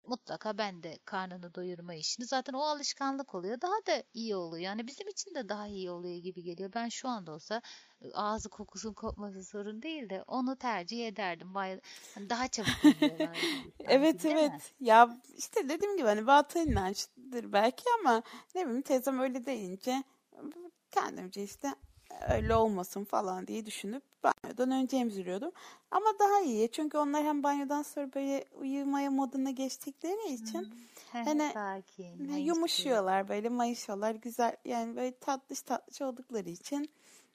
mutlaka 0.06 0.58
ben 0.58 0.82
de 0.82 0.98
karnını 1.04 1.54
doyurma 1.54 1.94
işini 1.94 2.26
zaten 2.26 2.52
o 2.52 2.60
alışkanlık 2.60 3.34
oluyor. 3.34 3.60
Daha 3.60 3.86
da 3.86 4.02
iyi 4.14 4.36
oluyor. 4.36 4.62
Yani 4.62 4.86
bizim 4.86 5.08
için 5.08 5.34
de 5.34 5.48
daha 5.48 5.66
iyi 5.66 5.90
oluyor 5.90 6.16
gibi 6.16 6.42
geliyor. 6.42 6.70
Ben 6.74 6.88
şu 6.88 7.08
anda 7.08 7.32
olsa 7.32 7.62
ağzı 8.14 8.48
kokusun 8.48 8.92
kopması 8.92 9.44
sorun 9.44 9.82
değil 9.82 10.10
de 10.10 10.22
onu 10.26 10.56
tercih 10.56 11.08
ederdim. 11.08 11.54
Bay 11.54 11.80
hani 12.14 12.30
daha 12.30 12.48
çabuk 12.48 12.68
Evet 13.78 14.24
evet. 14.24 14.52
Mi? 14.52 14.86
Ya 14.86 15.20
işte 15.36 15.68
dediğim 15.68 15.96
gibi 15.96 16.06
hani 16.06 16.26
batı 16.26 16.58
inançtır 16.58 17.52
belki 17.52 17.84
ama 18.00 18.22
ne 18.54 18.64
bileyim 18.66 18.82
teyzem 18.82 19.20
öyle 19.20 19.46
deyince 19.46 20.02
kendimce 20.90 21.42
işte 21.42 21.74
öyle 22.28 22.54
olmasın 22.54 23.04
falan 23.04 23.46
diye 23.46 23.66
düşünüp 23.66 24.02
banyodan 24.22 24.70
önce 24.70 24.96
emziriyordum. 24.96 25.52
Ama 25.90 26.06
daha 26.18 26.40
iyi 26.40 26.70
çünkü 26.72 26.98
onlar 26.98 27.24
hem 27.24 27.42
banyodan 27.42 27.82
sonra 27.82 28.14
böyle 28.14 28.44
uyumaya 28.60 29.10
moduna 29.10 29.50
geçtikleri 29.50 30.32
için 30.32 30.60
hmm. 30.60 30.70
hani 31.24 31.50
Sakin, 31.54 32.36
yumuşuyorlar 32.36 33.28
böyle 33.28 33.48
mayışıyorlar 33.48 34.14
güzel 34.14 34.56
yani 34.64 34.96
böyle 34.96 35.18
tatlış 35.18 35.62
tatlış 35.62 36.02
oldukları 36.02 36.48
için 36.48 36.90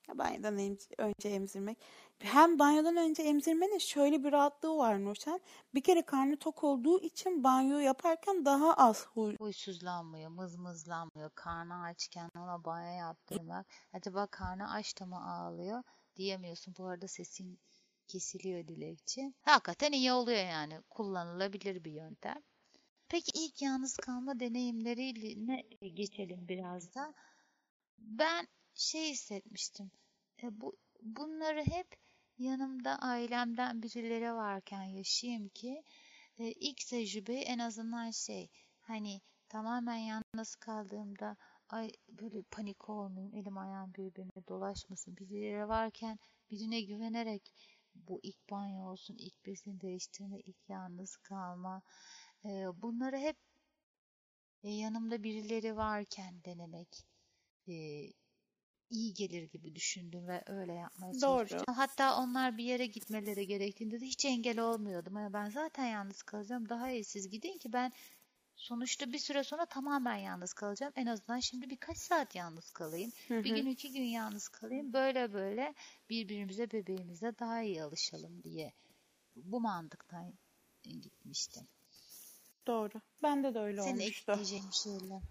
Banyodan 0.07 0.77
önce 0.97 1.29
emzirmek. 1.29 1.77
Hem 2.19 2.59
banyodan 2.59 2.97
önce 2.97 3.23
emzirmenin 3.23 3.77
şöyle 3.77 4.23
bir 4.23 4.31
rahatlığı 4.31 4.77
var 4.77 5.03
Nurşen. 5.05 5.39
Bir 5.75 5.81
kere 5.81 6.01
karnı 6.01 6.37
tok 6.37 6.63
olduğu 6.63 6.99
için 7.01 7.43
banyo 7.43 7.77
yaparken 7.77 8.45
daha 8.45 8.73
az 8.73 9.05
huy. 9.05 9.35
Huysuzlanmıyor, 9.37 10.29
mızmızlanmıyor. 10.29 11.29
Karnı 11.35 11.83
açken 11.83 12.29
ona 12.37 12.65
banyo 12.65 12.97
yaptırmak. 12.97 13.67
Acaba 13.93 14.27
karnı 14.27 14.71
aç 14.71 14.99
da 14.99 15.05
mı 15.05 15.31
ağlıyor 15.31 15.83
diyemiyorsun. 16.15 16.75
Bu 16.77 16.85
arada 16.85 17.07
sesin 17.07 17.59
kesiliyor 18.07 18.67
dilekçe. 18.67 19.33
Hakikaten 19.41 19.91
iyi 19.91 20.11
oluyor 20.11 20.45
yani. 20.45 20.81
Kullanılabilir 20.89 21.83
bir 21.83 21.91
yöntem. 21.91 22.43
Peki 23.09 23.31
ilk 23.35 23.61
yalnız 23.61 23.97
kalma 23.97 24.39
deneyimlerine 24.39 25.63
geçelim 25.93 26.47
biraz 26.47 26.95
da. 26.95 27.13
Ben 27.97 28.47
şey 28.75 29.11
hissetmiştim. 29.11 29.91
E, 30.43 30.61
bu 30.61 30.75
bunları 31.01 31.61
hep 31.65 31.87
yanımda 32.37 32.99
ailemden 32.99 33.83
birileri 33.83 34.33
varken 34.33 34.83
yaşayayım 34.83 35.49
ki 35.49 35.83
e, 36.37 36.51
ilk 36.51 36.77
tecrübe 36.87 37.33
en 37.33 37.59
azından 37.59 38.11
şey 38.11 38.49
hani 38.79 39.21
tamamen 39.49 39.95
yalnız 39.95 40.55
kaldığımda 40.55 41.37
ay 41.69 41.91
böyle 42.09 42.41
panik 42.41 42.89
olmayayım 42.89 43.35
elim 43.35 43.57
ayağım 43.57 43.93
birbirine 43.93 44.47
dolaşmasın 44.47 45.17
birileri 45.17 45.67
varken 45.67 46.19
birine 46.51 46.81
güvenerek 46.81 47.53
bu 47.95 48.19
ilk 48.23 48.49
banyo 48.49 48.91
olsun 48.91 49.15
ilk 49.15 49.45
besin 49.45 49.79
değiştirme 49.79 50.39
ilk 50.39 50.69
yalnız 50.69 51.15
kalma 51.15 51.81
e, 52.45 52.49
bunları 52.81 53.17
hep 53.17 53.37
e, 54.63 54.69
yanımda 54.69 55.23
birileri 55.23 55.75
varken 55.75 56.43
denemek 56.45 57.05
e, 57.67 57.73
iyi 58.93 59.13
gelir 59.13 59.43
gibi 59.43 59.75
düşündüm 59.75 60.27
ve 60.27 60.43
öyle 60.45 60.73
yapmaya 60.73 61.19
çalıştım. 61.19 61.59
Doğru. 61.59 61.77
Hatta 61.77 62.17
onlar 62.17 62.57
bir 62.57 62.63
yere 62.63 62.85
gitmeleri 62.85 63.47
gerektiğinde 63.47 64.01
de 64.01 64.05
hiç 64.05 64.25
engel 64.25 64.59
olmuyordum. 64.59 65.17
Yani 65.17 65.33
ben 65.33 65.49
zaten 65.49 65.85
yalnız 65.85 66.23
kalacağım. 66.23 66.69
Daha 66.69 66.91
iyi 66.91 67.03
siz 67.03 67.29
gidin 67.29 67.57
ki 67.57 67.73
ben 67.73 67.91
sonuçta 68.55 69.11
bir 69.11 69.19
süre 69.19 69.43
sonra 69.43 69.65
tamamen 69.65 70.15
yalnız 70.15 70.53
kalacağım. 70.53 70.93
En 70.95 71.05
azından 71.05 71.39
şimdi 71.39 71.69
birkaç 71.69 71.97
saat 71.97 72.35
yalnız 72.35 72.71
kalayım. 72.71 73.11
Hı 73.27 73.39
hı. 73.39 73.43
Bir 73.43 73.55
gün 73.55 73.65
iki 73.65 73.91
gün 73.91 74.03
yalnız 74.03 74.47
kalayım. 74.47 74.93
Böyle 74.93 75.33
böyle 75.33 75.73
birbirimize 76.09 76.71
bebeğimize 76.71 77.33
daha 77.39 77.61
iyi 77.61 77.83
alışalım 77.83 78.43
diye 78.43 78.73
bu 79.35 79.59
mantıktan 79.59 80.33
gitmiştim. 80.83 81.67
Doğru. 82.67 83.01
Bende 83.23 83.53
de 83.53 83.59
öyle 83.59 83.81
Senin 83.81 83.99
olmuştu. 83.99 84.23
Senin 84.25 84.37
ekleyeceğin 84.37 84.71
şeyler. 84.71 85.21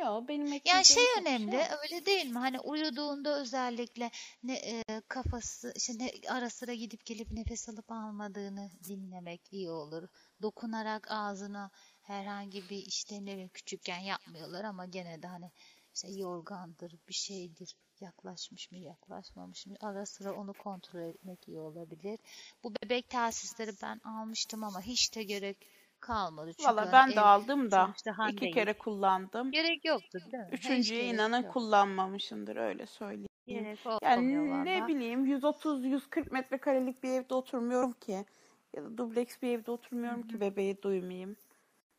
Yok 0.00 0.28
benim 0.28 0.60
Yani 0.64 0.84
şey 0.84 1.04
önemli 1.20 1.50
şey. 1.50 1.60
öyle 1.82 2.06
değil 2.06 2.26
mi? 2.26 2.38
Hani 2.38 2.60
uyuduğunda 2.60 3.40
özellikle 3.40 4.10
ne 4.42 4.54
e, 4.54 4.82
kafası 5.08 5.72
işte 5.76 5.92
ne, 5.98 6.12
ara 6.28 6.50
sıra 6.50 6.74
gidip 6.74 7.04
gelip 7.06 7.32
nefes 7.32 7.68
alıp 7.68 7.92
almadığını 7.92 8.70
dinlemek 8.88 9.52
iyi 9.52 9.70
olur. 9.70 10.08
Dokunarak 10.42 11.10
ağzına 11.10 11.70
herhangi 12.02 12.70
bir 12.70 12.86
işte 12.86 13.24
ne 13.24 13.48
küçükken 13.48 13.98
yapmıyorlar 13.98 14.64
ama 14.64 14.86
gene 14.86 15.22
de 15.22 15.26
hani 15.26 15.50
işte 15.94 16.08
yorgandır 16.10 16.94
bir 17.08 17.14
şeydir 17.14 17.76
yaklaşmış 18.00 18.72
mı 18.72 18.78
yaklaşmamış 18.78 19.66
mı 19.66 19.76
ara 19.80 20.06
sıra 20.06 20.32
onu 20.32 20.52
kontrol 20.52 21.00
etmek 21.00 21.48
iyi 21.48 21.58
olabilir. 21.58 22.18
Bu 22.64 22.72
bebek 22.74 23.08
telsizleri 23.08 23.72
ben 23.82 24.00
almıştım 24.04 24.64
ama 24.64 24.80
hiç 24.80 25.14
de 25.14 25.22
gerek 25.22 25.66
kalmadı. 26.06 26.50
Çünkü 26.52 26.70
Valla 26.70 26.80
hani 26.80 26.92
ben 26.92 27.16
de 27.16 27.20
aldım 27.20 27.70
da 27.70 27.94
iki 28.30 28.50
kere 28.50 28.78
kullandım. 28.78 29.50
Gerek 29.50 29.84
yoktu 29.84 30.18
değil 30.32 30.42
mi? 30.42 30.48
Üçüncüye 30.52 31.04
inanın 31.04 31.42
yok. 31.42 31.52
kullanmamışımdır 31.52 32.56
öyle 32.56 32.86
söyleyeyim. 32.86 33.28
Gerek 33.46 33.78
yani 34.02 34.64
ne 34.64 34.88
bileyim 34.88 35.26
130-140 35.26 36.32
metrekarelik 36.32 37.02
bir 37.02 37.10
evde 37.10 37.34
oturmuyorum 37.34 37.92
ki. 37.92 38.24
Ya 38.72 38.84
da 38.84 38.98
dubleks 38.98 39.42
bir 39.42 39.58
evde 39.58 39.70
oturmuyorum 39.70 40.28
ki 40.28 40.40
bebeği 40.40 40.82
duymayayım. 40.82 41.36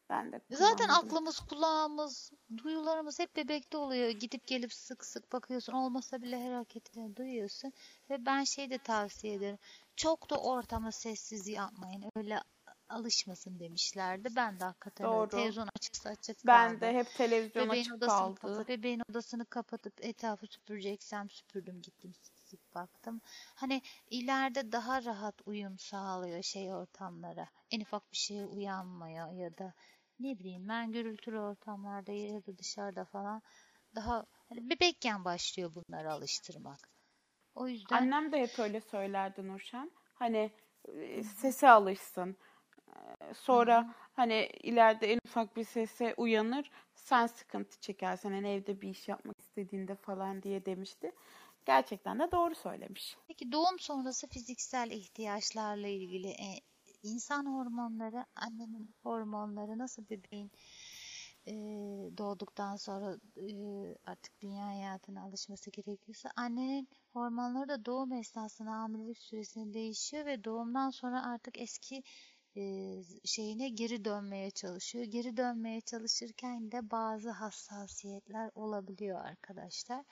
Ben 0.10 0.32
de 0.32 0.41
Zaten 0.51 0.89
aklımız, 0.89 1.39
kulağımız, 1.39 2.32
duyularımız 2.64 3.20
hep 3.20 3.36
bebekte 3.36 3.78
oluyor. 3.78 4.10
Gidip 4.10 4.47
gelip 4.47 4.74
sık 4.74 5.06
sık 5.06 5.34
bakıyorsun. 5.34 5.74
Olmasa 5.74 6.22
bile 6.22 6.39
her 6.39 6.53
hareketini 6.53 7.16
duyuyorsun. 7.16 7.74
Ve 8.10 8.26
ben 8.26 8.43
şey 8.43 8.70
de 8.70 8.78
tavsiye 8.78 9.34
ederim. 9.34 9.58
Çok 9.95 10.30
da 10.30 10.41
ortama 10.41 10.91
sessiz 10.91 11.47
yapmayın. 11.47 12.03
Öyle 12.16 12.39
alışmasın 12.89 13.59
demişlerdi. 13.59 14.29
Ben 14.36 14.59
de 14.59 14.63
hakikaten 14.63 15.05
Doğru. 15.05 15.29
televizyon 15.29 15.69
açıksa 15.75 16.09
açık 16.09 16.38
kaldı. 16.38 16.47
Ben 16.47 16.81
de 16.81 16.93
hep 16.93 17.13
televizyon 17.13 17.67
bebeğin 17.67 17.83
açık 17.83 18.01
kaldı. 18.01 18.39
Kapatıp, 18.39 18.67
bebeğin 18.67 19.01
odasını 19.09 19.45
kapatıp 19.45 20.05
etrafı 20.05 20.47
süpüreceksem 20.47 21.29
süpürdüm 21.29 21.81
gittim 21.81 22.13
sık 22.45 22.75
baktım. 22.75 23.21
Hani 23.55 23.81
ileride 24.09 24.71
daha 24.71 25.03
rahat 25.03 25.36
uyum 25.45 25.79
sağlıyor 25.79 26.43
şey 26.43 26.73
ortamlara. 26.73 27.47
En 27.71 27.81
ufak 27.81 28.11
bir 28.11 28.17
şeye 28.17 28.45
uyanmaya 28.45 29.31
ya 29.31 29.57
da 29.57 29.73
ne 30.19 30.39
bileyim 30.39 30.69
ben 30.69 30.91
gürültülü 30.91 31.39
ortamlarda 31.39 32.11
ya 32.11 32.45
da 32.45 32.57
dışarıda 32.57 33.05
falan 33.05 33.41
daha 33.95 34.25
hani 34.49 34.69
bebekken 34.69 35.25
başlıyor 35.25 35.71
bunları 35.75 36.11
alıştırmak. 36.11 36.89
O 37.55 37.67
yüzden 37.67 37.95
Annem 37.95 38.31
de 38.31 38.39
hep 38.39 38.59
öyle 38.59 38.81
söylerdi 38.81 39.47
Nurşen. 39.47 39.91
Hani 40.13 40.51
sese 41.23 41.69
alışsın 41.69 42.38
sonra 43.34 43.96
hani 44.14 44.50
ileride 44.64 45.14
en 45.14 45.20
ufak 45.26 45.56
bir 45.56 45.64
sese 45.64 46.14
uyanır 46.18 46.72
sen 46.96 47.28
sıkıntı 47.28 47.80
çekersen 47.80 48.32
hani 48.32 48.48
evde 48.48 48.82
bir 48.82 48.89
iş 48.89 49.08
yapmak 49.08 49.39
istediğinde 49.39 49.96
falan 49.96 50.43
diye 50.43 50.66
demişti. 50.66 51.12
Gerçekten 51.66 52.20
de 52.20 52.32
doğru 52.32 52.56
söylemiş. 52.56 53.18
Peki 53.28 53.52
doğum 53.52 53.80
sonrası 53.80 54.28
fiziksel 54.28 54.91
ihtiyaçlarla 54.91 55.88
ilgili 55.88 56.28
e, 56.28 56.62
insan 57.04 57.46
hormonları, 57.46 58.26
annenin 58.36 58.96
hormonları 59.04 59.78
nasıl 59.78 60.10
bebeğin 60.10 60.52
e, 61.48 61.54
doğduktan 62.18 62.76
sonra 62.76 63.18
e, 63.38 63.48
artık 64.06 64.41
dünya 64.41 64.66
hayatına 64.66 65.24
alışması 65.24 65.72
gerekiyorsa 65.72 66.32
annenin 66.36 66.89
hormonları 67.14 67.70
da 67.70 67.86
doğum 67.86 68.14
esnasında 68.14 68.72
hamilelik 68.72 69.18
süresinde 69.18 69.74
değişiyor 69.74 70.26
ve 70.26 70.43
doğumdan 70.43 70.89
sonra 70.89 71.26
artık 71.26 71.60
eski 71.60 72.04
şeyine 73.26 73.70
geri 73.70 74.06
dönmeye 74.06 74.51
çalışıyor. 74.51 75.06
Geri 75.06 75.38
dönmeye 75.38 75.82
çalışırken 75.82 76.72
de 76.72 76.91
bazı 76.91 77.30
hassasiyetler 77.30 78.51
olabiliyor 78.56 79.26
arkadaşlar. 79.26 80.06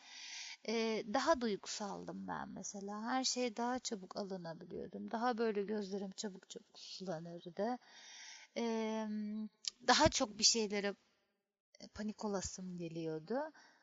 daha 1.13 1.41
duygusaldım 1.41 2.27
ben 2.27 2.49
mesela. 2.49 3.01
Her 3.03 3.23
şey 3.23 3.57
daha 3.57 3.79
çabuk 3.79 4.17
alınabiliyordum. 4.17 5.11
Daha 5.11 5.37
böyle 5.37 5.63
gözlerim 5.63 6.11
çabuk 6.11 6.49
çabuk 6.49 6.79
sulanırdı. 6.79 7.77
daha 9.87 10.09
çok 10.09 10.37
bir 10.39 10.43
şeylere 10.43 10.95
panik 11.93 12.25
olasım 12.25 12.77
geliyordu. 12.77 13.39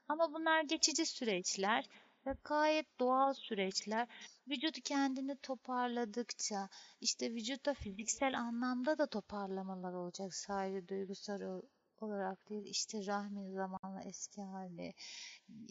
Ama 0.09 0.33
bunlar 0.33 0.63
geçici 0.63 1.07
süreçler 1.07 1.85
ve 2.27 2.35
gayet 2.45 3.01
doğal 3.01 3.35
süreçler. 3.35 4.09
Vücut 4.49 4.83
kendini 4.83 5.37
toparladıkça 5.37 6.69
işte 7.01 7.35
vücutta 7.35 7.75
fiziksel 7.75 8.39
anlamda 8.39 8.99
da 8.99 9.07
toparlamalar 9.07 9.93
olacak 9.93 10.35
sadece 10.35 10.89
duygusal 10.89 11.61
olarak 11.99 12.49
değil 12.49 12.65
işte 12.67 13.07
rahmin 13.07 13.55
zamanla 13.55 14.03
eski 14.03 14.43
haline 14.43 14.95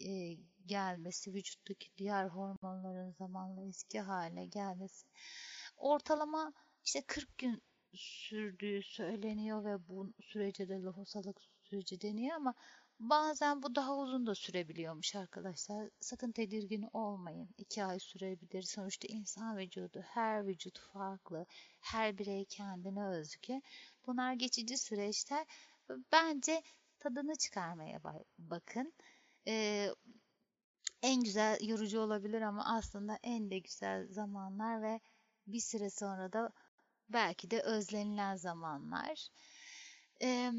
e, 0.06 0.38
gelmesi 0.66 1.34
vücuttaki 1.34 1.90
diğer 1.98 2.26
hormonların 2.28 3.12
zamanla 3.12 3.62
eski 3.64 4.00
haline 4.00 4.46
gelmesi 4.46 5.08
ortalama 5.78 6.54
işte 6.86 7.04
40 7.08 7.38
gün 7.38 7.62
sürdüğü 7.94 8.84
söyleniyor 8.84 9.66
ve 9.66 9.88
bu 9.88 10.14
sürece 10.22 10.70
de 10.70 10.82
lohusalık 10.82 11.42
süreci 11.64 12.02
deniyor 12.02 12.36
ama 12.36 12.54
Bazen 13.00 13.64
bu 13.64 13.76
daha 13.76 13.98
uzun 13.98 14.28
da 14.28 14.36
sürebiliyormuş 14.36 15.16
arkadaşlar. 15.16 15.90
Sakın 16.00 16.32
tedirgin 16.32 16.86
olmayın. 16.94 17.50
İki 17.58 17.84
ay 17.84 18.00
sürebilir. 18.00 18.62
Sonuçta 18.62 19.08
insan 19.08 19.58
vücudu, 19.58 20.02
her 20.02 20.48
vücut 20.48 20.80
farklı. 20.80 21.46
Her 21.82 22.18
birey 22.18 22.46
kendine 22.46 23.08
özgü. 23.08 23.62
Bunlar 24.08 24.34
geçici 24.34 24.78
süreçler. 24.78 25.46
Bence 26.12 26.62
tadını 27.00 27.36
çıkarmaya 27.36 28.00
bakın. 28.40 28.94
Ee, 29.48 29.90
en 31.02 31.24
güzel 31.24 31.58
yorucu 31.62 32.00
olabilir 32.00 32.42
ama 32.42 32.78
aslında 32.78 33.20
en 33.24 33.52
de 33.52 33.60
güzel 33.60 34.08
zamanlar 34.08 34.82
ve 34.82 35.00
bir 35.48 35.60
süre 35.60 35.90
sonra 35.90 36.34
da 36.34 36.52
belki 37.10 37.52
de 37.52 37.62
özlenilen 37.62 38.36
zamanlar. 38.36 39.28
Ee, 40.22 40.52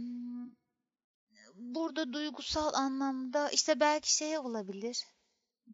burada 1.60 2.12
duygusal 2.12 2.74
anlamda 2.74 3.50
işte 3.50 3.80
belki 3.80 4.16
şey 4.16 4.38
olabilir. 4.38 5.04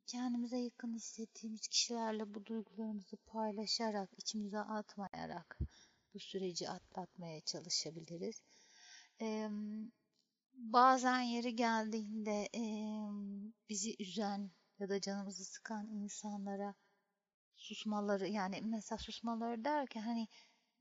Kendimize 0.07 0.59
yakın 0.59 0.95
hissettiğimiz 0.95 1.69
kişilerle 1.69 2.35
bu 2.35 2.47
duygularımızı 2.47 3.17
paylaşarak, 3.17 4.11
içimize 4.17 4.59
atmayarak 4.59 5.59
bu 6.15 6.19
süreci 6.19 6.69
atlatmaya 6.69 7.41
çalışabiliriz. 7.41 8.43
Ee, 9.21 9.49
bazen 10.55 11.21
yeri 11.21 11.57
geldiğinde 11.57 12.49
e, 12.55 12.63
bizi 13.69 13.97
üzen 13.99 14.51
ya 14.79 14.89
da 14.89 15.01
canımızı 15.01 15.45
sıkan 15.45 15.89
insanlara 15.89 16.75
susmaları 17.57 18.29
yani 18.29 18.61
mesela 18.63 18.99
susmaları 18.99 19.65
derken 19.65 20.03
hani 20.03 20.29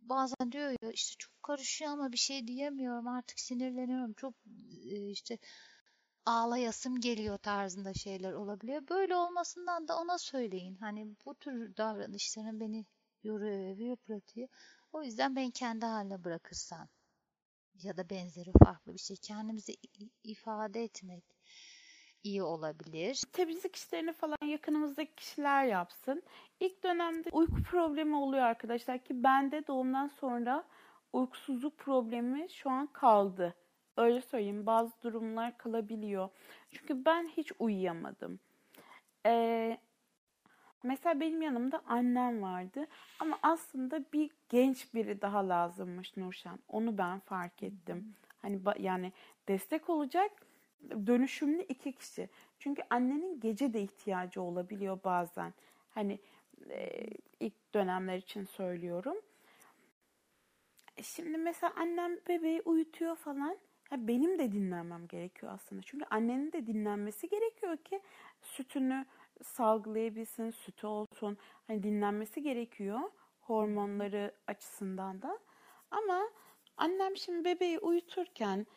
bazen 0.09 0.51
diyor 0.51 0.75
ya 0.81 0.91
işte 0.91 1.15
çok 1.19 1.43
karışıyor 1.43 1.91
ama 1.91 2.11
bir 2.11 2.17
şey 2.17 2.47
diyemiyorum 2.47 3.07
artık 3.07 3.39
sinirleniyorum 3.39 4.13
çok 4.13 4.33
e, 4.85 5.09
işte 5.09 5.37
ağlayasım 6.25 6.99
geliyor 6.99 7.37
tarzında 7.37 7.93
şeyler 7.93 8.33
olabiliyor. 8.33 8.87
Böyle 8.89 9.15
olmasından 9.15 9.87
da 9.87 9.99
ona 9.99 10.17
söyleyin. 10.17 10.75
Hani 10.75 11.15
bu 11.25 11.35
tür 11.35 11.77
davranışların 11.77 12.59
beni 12.59 12.85
yoruyor 13.23 13.77
ve 13.77 13.83
yıpratıyor. 13.83 14.47
O 14.93 15.03
yüzden 15.03 15.35
ben 15.35 15.51
kendi 15.51 15.85
haline 15.85 16.23
bırakırsan 16.23 16.89
ya 17.83 17.97
da 17.97 18.09
benzeri 18.09 18.51
farklı 18.65 18.93
bir 18.93 18.99
şey 18.99 19.17
kendimizi 19.17 19.77
ifade 20.23 20.83
etmek 20.83 21.34
iyi 22.25 22.43
olabilir. 22.43 23.21
Temizlik 23.33 23.75
işlerini 23.75 24.13
falan 24.13 24.37
yakınımızdaki 24.45 25.15
kişiler 25.15 25.65
yapsın. 25.65 26.23
İlk 26.59 26.83
dönemde 26.83 27.29
uyku 27.31 27.63
problemi 27.63 28.15
oluyor 28.15 28.43
arkadaşlar 28.43 28.97
ki 28.97 29.23
bende 29.23 29.67
doğumdan 29.67 30.07
sonra 30.07 30.63
uykusuzluk 31.13 31.77
problemi 31.77 32.49
şu 32.49 32.69
an 32.69 32.87
kaldı. 32.87 33.55
Öyle 33.97 34.21
söyleyeyim 34.21 34.65
bazı 34.65 35.01
durumlar 35.03 35.57
kalabiliyor. 35.57 36.29
Çünkü 36.71 37.05
ben 37.05 37.27
hiç 37.27 37.51
uyuyamadım. 37.59 38.39
Ee, 39.25 39.77
mesela 40.83 41.19
benim 41.19 41.41
yanımda 41.41 41.81
annem 41.87 42.41
vardı 42.41 42.87
ama 43.19 43.39
aslında 43.43 44.03
bir 44.13 44.31
genç 44.49 44.93
biri 44.93 45.21
daha 45.21 45.49
lazımmış 45.49 46.17
Nurşen. 46.17 46.59
Onu 46.67 46.97
ben 46.97 47.19
fark 47.19 47.63
ettim. 47.63 48.15
Hani 48.41 48.61
yani 48.79 49.13
destek 49.47 49.89
olacak 49.89 50.44
dönüşümlü 51.07 51.61
iki 51.61 51.91
kişi. 51.91 52.29
Çünkü 52.59 52.81
annenin 52.89 53.39
gece 53.39 53.73
de 53.73 53.81
ihtiyacı 53.81 54.41
olabiliyor 54.41 54.99
bazen. 55.03 55.53
Hani 55.89 56.19
e, 56.69 57.07
ilk 57.39 57.73
dönemler 57.73 58.17
için 58.17 58.43
söylüyorum. 58.43 59.17
E, 60.97 61.03
şimdi 61.03 61.37
mesela 61.37 61.73
annem 61.75 62.17
bebeği 62.27 62.61
uyutuyor 62.61 63.15
falan. 63.15 63.57
Ya 63.91 64.07
benim 64.07 64.39
de 64.39 64.51
dinlenmem 64.51 65.07
gerekiyor 65.07 65.51
aslında. 65.53 65.81
Çünkü 65.81 66.05
annenin 66.09 66.51
de 66.51 66.67
dinlenmesi 66.67 67.29
gerekiyor 67.29 67.77
ki 67.77 68.01
sütünü 68.41 69.05
salgılayabilsin, 69.43 70.51
sütü 70.51 70.87
olsun. 70.87 71.37
Hani 71.67 71.83
dinlenmesi 71.83 72.41
gerekiyor 72.41 72.99
hormonları 73.41 74.35
açısından 74.47 75.21
da. 75.21 75.39
Ama 75.91 76.29
annem 76.77 77.17
şimdi 77.17 77.45
bebeği 77.45 77.79
uyuturken 77.79 78.67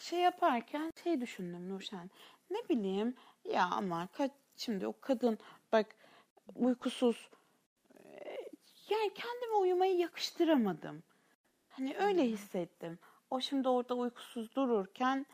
şey 0.00 0.20
yaparken 0.20 0.92
şey 1.02 1.20
düşündüm 1.20 1.68
Nurşen. 1.68 2.10
Ne 2.50 2.58
bileyim 2.68 3.14
ya 3.44 3.64
ama 3.64 4.08
kaç, 4.12 4.30
şimdi 4.56 4.86
o 4.86 4.94
kadın 5.00 5.38
bak 5.72 5.86
uykusuz 6.54 7.30
yani 8.90 9.14
kendime 9.14 9.54
uyumayı 9.60 9.96
yakıştıramadım. 9.96 11.02
Hani 11.68 11.96
öyle 11.96 12.24
hissettim. 12.24 12.98
O 13.30 13.40
şimdi 13.40 13.68
orada 13.68 13.94
uykusuz 13.94 14.54
dururken 14.54 15.26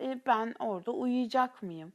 e, 0.00 0.20
ben 0.26 0.54
orada 0.58 0.90
uyuyacak 0.92 1.62
mıyım? 1.62 1.92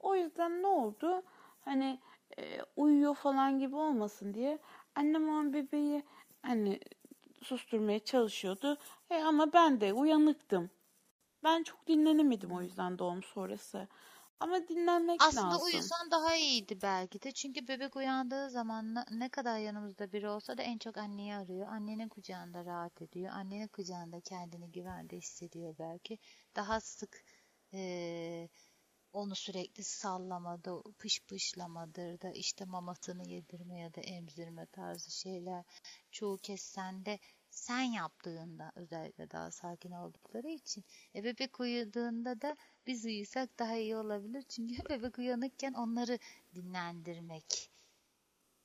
O 0.00 0.14
yüzden 0.14 0.62
ne 0.62 0.66
oldu? 0.66 1.22
Hani 1.64 1.98
e, 2.38 2.62
uyuyor 2.76 3.14
falan 3.14 3.58
gibi 3.58 3.76
olmasın 3.76 4.34
diye 4.34 4.58
annem 4.94 5.28
o 5.28 5.52
bebeği 5.52 6.02
hani 6.42 6.80
susturmaya 7.42 7.98
çalışıyordu. 7.98 8.78
E, 9.10 9.22
ama 9.22 9.52
ben 9.52 9.80
de 9.80 9.92
uyanıktım. 9.92 10.70
Ben 11.44 11.62
çok 11.62 11.86
dinlenemedim 11.86 12.52
o 12.52 12.62
yüzden 12.62 12.98
doğum 12.98 13.22
sonrası. 13.22 13.88
Ama 14.40 14.68
dinlenmek 14.68 15.22
Aslında 15.22 15.42
lazım. 15.42 15.56
Aslında 15.56 15.78
uyusan 15.78 16.10
daha 16.10 16.36
iyiydi 16.36 16.78
belki 16.82 17.22
de. 17.22 17.32
Çünkü 17.32 17.68
bebek 17.68 17.96
uyandığı 17.96 18.50
zaman 18.50 18.94
ne 19.10 19.28
kadar 19.28 19.58
yanımızda 19.58 20.12
biri 20.12 20.28
olsa 20.28 20.58
da 20.58 20.62
en 20.62 20.78
çok 20.78 20.96
anneyi 20.96 21.34
arıyor. 21.34 21.68
Annenin 21.68 22.08
kucağında 22.08 22.64
rahat 22.64 23.02
ediyor. 23.02 23.32
Annenin 23.32 23.68
kucağında 23.68 24.20
kendini 24.20 24.72
güvende 24.72 25.16
hissediyor 25.16 25.74
belki. 25.78 26.18
Daha 26.56 26.80
sık 26.80 27.24
e, 27.74 28.48
onu 29.12 29.34
sürekli 29.34 29.84
sallamadı, 29.84 30.82
pış 30.98 31.20
pışlamadır 31.28 32.20
da 32.20 32.30
işte 32.30 32.64
mamasını 32.64 33.28
yedirme 33.28 33.78
ya 33.78 33.94
da 33.94 34.00
emzirme 34.00 34.66
tarzı 34.66 35.10
şeyler 35.10 35.64
çoğu 36.10 36.38
kez 36.38 36.60
sende 36.60 37.18
sen 37.58 37.82
yaptığında 37.82 38.72
özellikle 38.74 39.30
daha 39.30 39.50
sakin 39.50 39.90
oldukları 39.90 40.48
için 40.48 40.84
e, 41.14 41.24
bebek 41.24 41.60
uyuduğunda 41.60 42.40
da 42.40 42.56
biz 42.86 43.04
uyusak 43.04 43.58
daha 43.58 43.76
iyi 43.76 43.96
olabilir. 43.96 44.42
Çünkü 44.42 44.74
bebek 44.90 45.18
uyanıkken 45.18 45.72
onları 45.72 46.18
dinlendirmek 46.54 47.70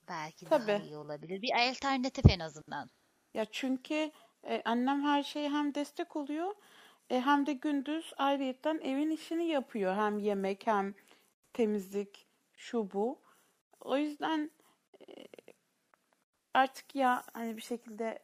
belki 0.08 0.46
Tabii. 0.46 0.68
daha 0.68 0.78
iyi 0.78 0.98
olabilir. 0.98 1.42
Bir 1.42 1.70
alternatif 1.70 2.26
en 2.30 2.40
azından. 2.40 2.90
Ya 3.34 3.46
çünkü 3.46 4.12
e, 4.44 4.62
annem 4.66 5.04
her 5.04 5.24
şeye 5.24 5.50
hem 5.50 5.76
destek 5.76 6.16
oluyor 6.16 6.56
e, 7.10 7.22
hem 7.22 7.46
de 7.46 7.54
gündüz 7.54 8.14
ayrıyetten 8.18 8.80
evin 8.84 9.10
işini 9.10 9.48
yapıyor. 9.48 9.96
Hem 9.96 10.20
yemek 10.20 10.68
hem 10.68 10.94
temizlik 11.54 12.28
şu 12.54 12.92
bu. 12.92 13.22
O 13.82 13.98
yüzden 13.98 14.52
e, 15.08 15.28
artık 16.54 16.96
ya 16.96 17.24
hani 17.34 17.58
bir 17.58 17.62
şekilde 17.62 18.20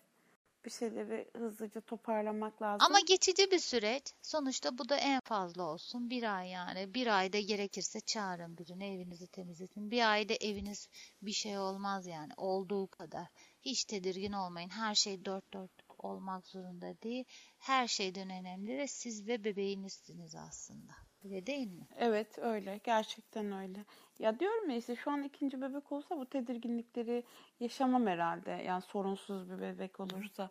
bir 0.66 0.70
şeyleri 0.70 1.30
hızlıca 1.38 1.82
toparlamak 1.82 2.62
lazım. 2.62 2.86
Ama 2.86 3.00
geçici 3.08 3.52
bir 3.52 3.60
süreç. 3.60 4.04
Sonuçta 4.22 4.78
bu 4.78 4.90
da 4.90 4.98
en 4.98 5.20
fazla 5.20 5.64
olsun. 5.64 6.10
Bir 6.10 6.38
ay 6.38 6.50
yani. 6.50 6.94
Bir 6.94 7.08
ayda 7.20 7.40
gerekirse 7.40 8.00
çağırın 8.00 8.58
birini 8.58 8.86
evinizi 8.86 9.28
temizletin. 9.28 9.92
Bir 9.92 10.12
ayda 10.12 10.34
eviniz 10.34 10.90
bir 11.22 11.32
şey 11.32 11.58
olmaz 11.58 12.08
yani. 12.08 12.32
Olduğu 12.38 12.88
kadar. 12.88 13.28
Hiç 13.62 13.86
tedirgin 13.86 14.34
olmayın. 14.34 14.70
Her 14.70 14.96
şey 14.96 15.26
dört 15.26 15.54
dörtlük 15.54 16.06
olmak 16.06 16.48
zorunda 16.48 17.02
değil. 17.02 17.26
Her 17.58 17.88
şeyden 17.88 18.30
önemli 18.30 18.78
de 18.78 18.88
siz 18.88 19.28
ve 19.28 19.44
bebeğinizsiniz 19.44 20.36
aslında. 20.36 20.92
Öyle 21.24 21.46
değil 21.46 21.68
mi? 21.68 21.88
Evet 21.98 22.38
öyle. 22.38 22.80
Gerçekten 22.84 23.52
öyle. 23.52 23.86
Ya 24.20 24.40
diyorum 24.40 24.70
ya 24.70 24.78
işte 24.78 24.96
şu 24.96 25.12
an 25.12 25.24
ikinci 25.24 25.62
bebek 25.62 25.92
olsa 25.92 26.18
bu 26.18 26.26
tedirginlikleri 26.26 27.24
yaşamam 27.60 28.08
herhalde. 28.08 28.52
Yani 28.52 28.82
sorunsuz 28.82 29.50
bir 29.50 29.62
bebek 29.62 30.00
olursa. 30.00 30.50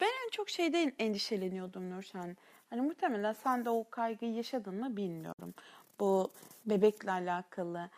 Ben 0.00 0.06
en 0.26 0.30
çok 0.30 0.50
şeyden 0.50 0.92
endişeleniyordum 0.98 1.90
Nurşen. 1.90 2.36
Hani 2.70 2.80
muhtemelen 2.80 3.32
sen 3.32 3.64
de 3.64 3.70
o 3.70 3.90
kaygıyı 3.90 4.34
yaşadın 4.34 4.74
mı 4.74 4.96
bilmiyorum. 4.96 5.54
Bu 6.00 6.30
bebekle 6.66 7.10
alakalı. 7.10 7.90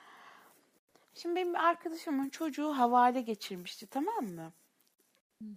Şimdi 1.15 1.37
benim 1.37 1.55
bir 1.55 1.59
arkadaşımın 1.59 2.29
çocuğu 2.29 2.69
havale 2.69 3.21
geçirmişti 3.21 3.87
tamam 3.87 4.25
mı? 4.25 4.53
Hı 5.43 5.49
hı. 5.49 5.55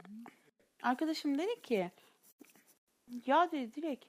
Arkadaşım 0.82 1.38
dedi 1.38 1.62
ki 1.62 1.92
ya 3.26 3.52
dedi 3.52 3.74
direkt 3.76 4.06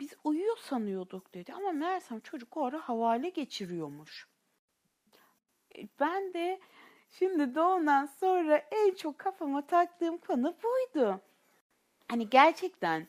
biz 0.00 0.12
uyuyor 0.24 0.56
sanıyorduk 0.56 1.34
dedi 1.34 1.52
ama 1.52 1.72
meğersem 1.72 2.20
çocuk 2.20 2.56
o 2.56 2.64
ara 2.64 2.80
havale 2.80 3.28
geçiriyormuş. 3.28 4.26
Ben 6.00 6.34
de 6.34 6.60
şimdi 7.10 7.54
doğumdan 7.54 8.06
sonra 8.06 8.56
en 8.56 8.94
çok 8.94 9.18
kafama 9.18 9.66
taktığım 9.66 10.18
konu 10.18 10.56
buydu. 10.62 11.20
Hani 12.08 12.30
gerçekten 12.30 13.06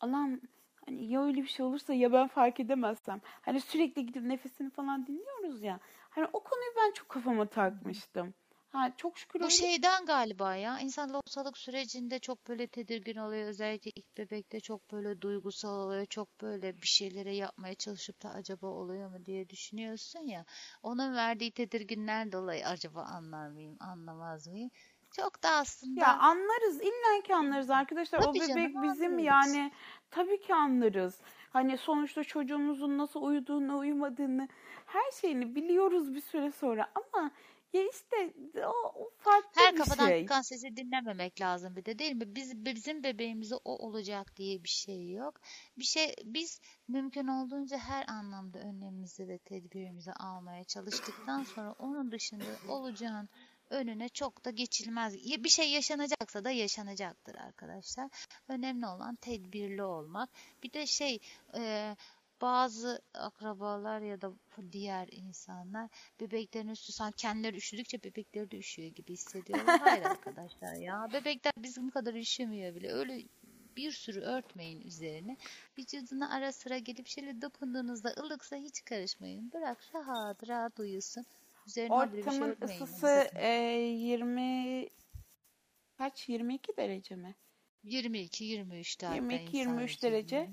Allah'ım 0.00 0.40
hani 0.86 1.12
ya 1.12 1.24
öyle 1.24 1.42
bir 1.42 1.48
şey 1.48 1.66
olursa 1.66 1.94
ya 1.94 2.12
ben 2.12 2.28
fark 2.28 2.60
edemezsem. 2.60 3.20
Hani 3.42 3.60
sürekli 3.60 4.06
gidip 4.06 4.22
nefesini 4.22 4.70
falan 4.70 5.06
dinliyoruz 5.06 5.62
ya. 5.62 5.80
Hani 6.10 6.26
o 6.32 6.40
konuyu 6.40 6.70
ben 6.76 6.92
çok 6.92 7.08
kafama 7.08 7.46
takmıştım. 7.46 8.34
Ha, 8.72 8.92
çok 8.96 9.18
şükür 9.18 9.40
Bu 9.40 9.44
öyle. 9.44 9.54
şeyden 9.54 10.06
galiba 10.06 10.56
ya. 10.56 10.78
İnsan 10.80 11.12
lohusalık 11.12 11.58
sürecinde 11.58 12.18
çok 12.18 12.48
böyle 12.48 12.66
tedirgin 12.66 13.16
oluyor. 13.16 13.48
Özellikle 13.48 13.90
ilk 13.90 14.18
bebekte 14.18 14.60
çok 14.60 14.92
böyle 14.92 15.20
duygusal 15.20 15.78
oluyor. 15.86 16.06
Çok 16.06 16.40
böyle 16.40 16.76
bir 16.82 16.86
şeylere 16.86 17.34
yapmaya 17.36 17.74
çalışıp 17.74 18.22
da 18.22 18.30
acaba 18.30 18.66
oluyor 18.66 19.10
mu 19.10 19.26
diye 19.26 19.48
düşünüyorsun 19.48 20.20
ya. 20.20 20.44
Onun 20.82 21.14
verdiği 21.16 21.52
tedirginler 21.52 22.32
dolayı 22.32 22.66
acaba 22.66 23.02
anlar 23.02 23.48
mıyım, 23.48 23.76
anlamaz 23.80 24.46
mıyım? 24.46 24.70
Çok 25.16 25.42
da 25.42 25.50
aslında. 25.50 26.00
Ya 26.00 26.18
anlarız. 26.18 26.80
İlla 26.82 27.22
ki 27.24 27.34
anlarız 27.34 27.70
arkadaşlar. 27.70 28.20
Tabii 28.20 28.30
o 28.30 28.34
bebek 28.34 28.48
canım, 28.48 28.82
bizim 28.82 29.12
anlarız. 29.12 29.24
yani 29.54 29.72
tabii 30.10 30.40
ki 30.40 30.54
anlarız. 30.54 31.20
Hani 31.50 31.78
sonuçta 31.78 32.24
çocuğumuzun 32.24 32.98
nasıl 32.98 33.22
uyuduğunu, 33.22 33.78
uyumadığını 33.78 34.48
her 34.86 35.10
şeyini 35.20 35.54
biliyoruz 35.54 36.14
bir 36.14 36.20
süre 36.20 36.52
sonra 36.52 36.92
ama 36.94 37.30
ya 37.72 37.82
işte 37.92 38.34
o, 38.66 38.92
o 38.94 39.10
farklı 39.18 39.62
Her 39.62 39.72
bir 39.72 39.78
kafadan 39.78 40.08
şey. 40.08 40.22
çıkan 40.22 40.42
sesi 40.42 40.76
dinlememek 40.76 41.40
lazım 41.40 41.76
bir 41.76 41.84
de 41.84 41.98
değil 41.98 42.12
mi? 42.12 42.36
Biz 42.36 42.64
bizim 42.64 43.02
bebeğimize 43.02 43.54
o 43.54 43.86
olacak 43.86 44.36
diye 44.36 44.64
bir 44.64 44.68
şey 44.68 45.10
yok. 45.10 45.40
Bir 45.78 45.84
şey 45.84 46.14
biz 46.24 46.60
mümkün 46.88 47.26
olduğunca 47.26 47.78
her 47.78 48.08
anlamda 48.08 48.58
önlemimizi 48.58 49.28
ve 49.28 49.38
tedbirimizi 49.38 50.12
almaya 50.12 50.64
çalıştıktan 50.64 51.44
sonra 51.44 51.72
onun 51.72 52.12
dışında 52.12 52.44
olacağın 52.68 53.28
önüne 53.70 54.08
çok 54.08 54.44
da 54.44 54.50
geçilmez. 54.50 55.14
Bir 55.14 55.48
şey 55.48 55.70
yaşanacaksa 55.70 56.44
da 56.44 56.50
yaşanacaktır 56.50 57.34
arkadaşlar. 57.34 58.10
Önemli 58.48 58.86
olan 58.86 59.16
tedbirli 59.16 59.82
olmak. 59.82 60.30
Bir 60.62 60.72
de 60.72 60.86
şey 60.86 61.18
e, 61.54 61.96
bazı 62.40 63.02
akrabalar 63.14 64.00
ya 64.00 64.20
da 64.20 64.32
diğer 64.72 65.08
insanlar 65.12 65.90
bebeklerin 66.20 66.68
üstü 66.68 66.92
sanki 66.92 67.16
kendileri 67.16 67.56
üşüdükçe 67.56 68.02
bebekleri 68.02 68.50
de 68.50 68.58
üşüyor 68.58 68.88
gibi 68.88 69.12
hissediyorlar. 69.12 69.80
Hayır 69.80 70.02
arkadaşlar 70.04 70.74
ya. 70.74 71.08
Bebekler 71.12 71.52
bizim 71.58 71.90
kadar 71.90 72.14
üşümüyor 72.14 72.74
bile. 72.74 72.92
Öyle 72.92 73.24
bir 73.76 73.92
sürü 73.92 74.20
örtmeyin 74.20 74.80
üzerine. 74.80 75.36
Vücuduna 75.78 76.34
ara 76.34 76.52
sıra 76.52 76.78
gelip 76.78 77.06
şöyle 77.06 77.42
dokunduğunuzda 77.42 78.14
ılıksa 78.18 78.56
hiç 78.56 78.84
karışmayın. 78.84 79.52
Bırak 79.52 79.78
rahat 79.94 80.48
rahat 80.48 80.80
uyusun. 80.80 81.26
Üzerine 81.66 81.94
Ortamın 81.94 82.56
bir 82.62 82.68
şey 82.68 82.76
ısısı 82.76 83.28
e, 83.34 83.50
20 83.50 84.88
kaç 85.98 86.28
22 86.28 86.76
derece 86.76 87.16
mi? 87.16 87.34
22-23 87.84 89.00
22-23 89.00 90.02
derece. 90.02 90.50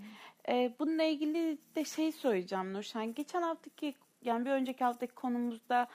Ee, 0.50 0.76
bununla 0.80 1.04
ilgili 1.04 1.58
de 1.76 1.86
şey 1.86 2.12
söyleyeceğim 2.12 2.74
Nurşen. 2.74 3.14
Geçen 3.14 3.42
haftaki 3.42 3.96
yani 4.22 4.46
bir 4.46 4.52
önceki 4.52 4.84
haftaki 4.84 5.14
konumuzda 5.14 5.88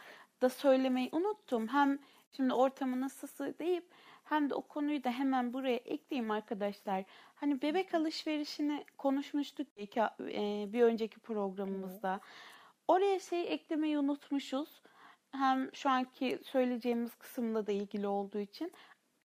da 0.43 0.49
söylemeyi 0.49 1.09
unuttum. 1.13 1.69
Hem 1.69 1.99
şimdi 2.33 2.55
ortamın 2.55 3.03
ısısı 3.03 3.55
deyip 3.59 3.91
hem 4.25 4.51
de 4.51 4.55
o 4.55 4.63
konuyu 4.63 5.05
da 5.05 5.11
hemen 5.11 5.53
buraya 5.53 5.77
ekleyeyim 5.77 6.31
arkadaşlar. 6.31 7.05
Hani 7.35 7.63
bebek 7.63 7.95
alışverişini 7.95 8.85
konuşmuştuk 8.99 9.67
iki, 9.77 10.01
e, 10.01 10.73
bir 10.73 10.83
önceki 10.83 11.21
programımızda. 11.21 12.21
Oraya 12.89 13.21
şey 13.21 13.53
eklemeyi 13.53 13.99
unutmuşuz. 13.99 14.83
Hem 15.33 15.75
şu 15.75 15.91
anki 15.91 16.39
söyleyeceğimiz 16.43 17.15
kısımla 17.15 17.67
da 17.67 17.73
ilgili 17.73 18.07
olduğu 18.07 18.39
için 18.39 18.73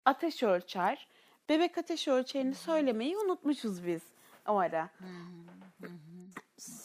ateş 0.05 0.43
ölçer. 0.43 1.07
Bebek 1.49 1.77
ateş 1.77 2.07
ölçerini 2.07 2.55
söylemeyi 2.55 3.17
unutmuşuz 3.17 3.85
biz 3.85 4.01
o 4.47 4.57
ara. 4.57 4.89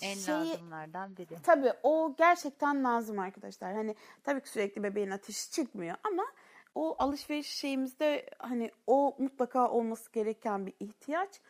En 0.02 0.14
şey, 0.14 0.34
lazımlardan 0.34 1.16
biri. 1.16 1.42
Tabii 1.42 1.72
o 1.82 2.14
gerçekten 2.18 2.84
lazım 2.84 3.18
arkadaşlar. 3.18 3.74
Hani 3.74 3.94
tabii 4.24 4.40
ki 4.40 4.48
sürekli 4.48 4.82
bebeğin 4.82 5.10
ateşi 5.10 5.50
çıkmıyor 5.50 5.96
ama 6.04 6.24
o 6.74 6.96
alışveriş 6.98 7.46
şeyimizde 7.46 8.30
hani 8.38 8.70
o 8.86 9.16
mutlaka 9.18 9.70
olması 9.70 10.12
gereken 10.12 10.66
bir 10.66 10.74
ihtiyaç. 10.80 11.40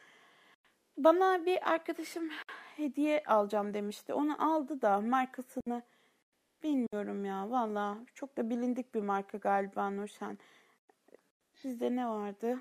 Bana 0.98 1.46
bir 1.46 1.72
arkadaşım 1.72 2.30
hediye 2.76 3.22
alacağım 3.26 3.74
demişti. 3.74 4.14
Onu 4.14 4.54
aldı 4.54 4.82
da 4.82 5.00
markasını 5.00 5.82
bilmiyorum 6.62 7.24
ya. 7.24 7.50
Valla 7.50 7.98
çok 8.14 8.36
da 8.36 8.50
bilindik 8.50 8.94
bir 8.94 9.02
marka 9.02 9.38
galiba 9.38 9.90
Nurşen. 9.90 10.38
Sizde 11.54 11.96
ne 11.96 12.08
vardı? 12.08 12.58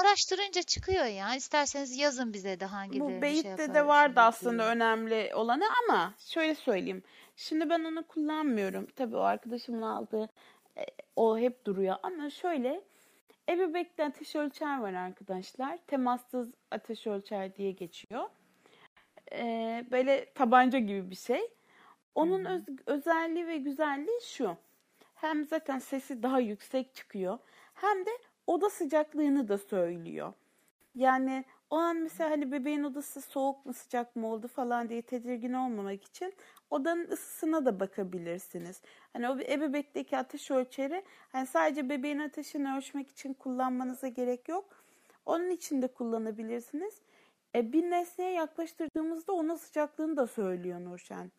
Araştırınca 0.00 0.62
çıkıyor 0.62 1.04
ya. 1.04 1.34
İsterseniz 1.34 1.98
yazın 1.98 2.32
bize 2.32 2.60
de 2.60 2.64
hangilerini 2.64 3.18
Bu 3.18 3.22
Beyit'te 3.22 3.56
şey 3.56 3.74
de 3.74 3.86
vardı 3.86 4.20
aslında 4.20 4.68
önemli 4.68 5.34
olanı 5.34 5.64
ama 5.84 6.14
şöyle 6.18 6.54
söyleyeyim. 6.54 7.02
Şimdi 7.36 7.70
ben 7.70 7.84
onu 7.84 8.06
kullanmıyorum. 8.06 8.86
Tabii 8.96 9.16
o 9.16 9.20
arkadaşımın 9.20 9.82
aldığı 9.82 10.28
e, 10.76 10.86
o 11.16 11.38
hep 11.38 11.64
duruyor 11.64 11.96
ama 12.02 12.30
şöyle 12.30 12.82
Ebebek'te 13.48 14.04
ateş 14.04 14.36
ölçer 14.36 14.80
var 14.80 14.92
arkadaşlar. 14.92 15.78
Temassız 15.86 16.48
ateş 16.70 17.06
ölçer 17.06 17.56
diye 17.56 17.72
geçiyor. 17.72 18.24
Ee, 19.32 19.84
böyle 19.90 20.32
tabanca 20.34 20.78
gibi 20.78 21.10
bir 21.10 21.16
şey. 21.16 21.50
Onun 22.14 22.44
öz, 22.44 22.62
özelliği 22.86 23.46
ve 23.46 23.56
güzelliği 23.56 24.20
şu. 24.22 24.56
Hem 25.14 25.44
zaten 25.44 25.78
sesi 25.78 26.22
daha 26.22 26.40
yüksek 26.40 26.94
çıkıyor. 26.94 27.38
Hem 27.74 28.06
de 28.06 28.10
oda 28.46 28.70
sıcaklığını 28.70 29.48
da 29.48 29.58
söylüyor. 29.58 30.32
Yani 30.94 31.44
o 31.70 31.76
an 31.76 31.96
mesela 31.96 32.30
hani 32.30 32.52
bebeğin 32.52 32.82
odası 32.84 33.20
soğuk 33.20 33.66
mu 33.66 33.72
sıcak 33.72 34.16
mı 34.16 34.26
oldu 34.26 34.48
falan 34.48 34.88
diye 34.88 35.02
tedirgin 35.02 35.52
olmamak 35.52 36.04
için 36.04 36.34
odanın 36.70 37.08
ısısına 37.10 37.64
da 37.64 37.80
bakabilirsiniz. 37.80 38.82
Hani 39.12 39.28
o 39.28 39.38
ebebekteki 39.38 40.16
ateş 40.18 40.50
ölçeri 40.50 41.04
hani 41.32 41.46
sadece 41.46 41.88
bebeğin 41.88 42.18
ateşini 42.18 42.76
ölçmek 42.76 43.08
için 43.10 43.34
kullanmanıza 43.34 44.08
gerek 44.08 44.48
yok. 44.48 44.84
Onun 45.26 45.50
için 45.50 45.82
de 45.82 45.86
kullanabilirsiniz. 45.88 46.94
E, 47.54 47.72
bir 47.72 47.82
nesneye 47.90 48.32
yaklaştırdığımızda 48.32 49.32
onun 49.32 49.56
sıcaklığını 49.56 50.16
da 50.16 50.26
söylüyor 50.26 50.80
Nurşen. 50.84 51.30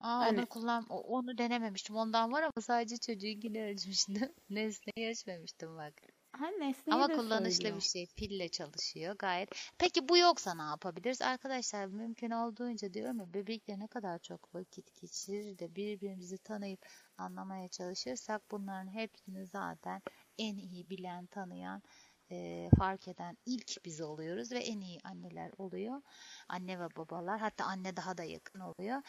Aa, 0.00 0.18
hani... 0.18 0.38
onu 0.38 0.46
kullan 0.46 0.86
onu 0.88 1.38
denememiştim. 1.38 1.96
Ondan 1.96 2.32
var 2.32 2.42
ama 2.42 2.52
sadece 2.60 2.96
çocuğunkini 2.96 3.64
ölçmüştüm. 3.64 4.32
Nesneyi 4.50 5.10
ölçmemiştim 5.10 5.76
bak. 5.76 5.94
Ha, 6.32 6.46
nesneyi 6.46 6.94
Ama 6.94 7.08
kullanışlı 7.08 7.56
söylüyor. 7.56 7.76
bir 7.76 7.82
şey. 7.82 8.06
Pille 8.16 8.48
çalışıyor 8.48 9.14
gayet. 9.18 9.50
Peki 9.78 10.08
bu 10.08 10.16
yoksa 10.16 10.54
ne 10.54 10.62
yapabiliriz? 10.62 11.22
Arkadaşlar 11.22 11.86
mümkün 11.86 12.30
olduğunca 12.30 12.94
diyorum 12.94 13.20
ya 13.20 13.34
bebekle 13.34 13.78
ne 13.78 13.86
kadar 13.86 14.18
çok 14.18 14.54
vakit 14.54 15.00
geçirir 15.00 15.58
de 15.58 15.74
birbirimizi 15.76 16.38
tanıyıp 16.38 16.86
anlamaya 17.18 17.68
çalışırsak 17.68 18.50
bunların 18.50 18.92
hepsini 18.92 19.46
zaten 19.46 20.02
en 20.38 20.56
iyi 20.56 20.90
bilen, 20.90 21.26
tanıyan 21.26 21.82
e, 22.30 22.68
fark 22.78 23.08
eden 23.08 23.36
ilk 23.46 23.84
biz 23.84 24.00
oluyoruz 24.00 24.52
ve 24.52 24.58
en 24.58 24.80
iyi 24.80 25.00
anneler 25.04 25.50
oluyor. 25.58 26.02
Anne 26.48 26.80
ve 26.80 26.96
babalar 26.96 27.40
hatta 27.40 27.64
anne 27.64 27.96
daha 27.96 28.18
da 28.18 28.24
yakın 28.24 28.60
oluyor. 28.60 29.02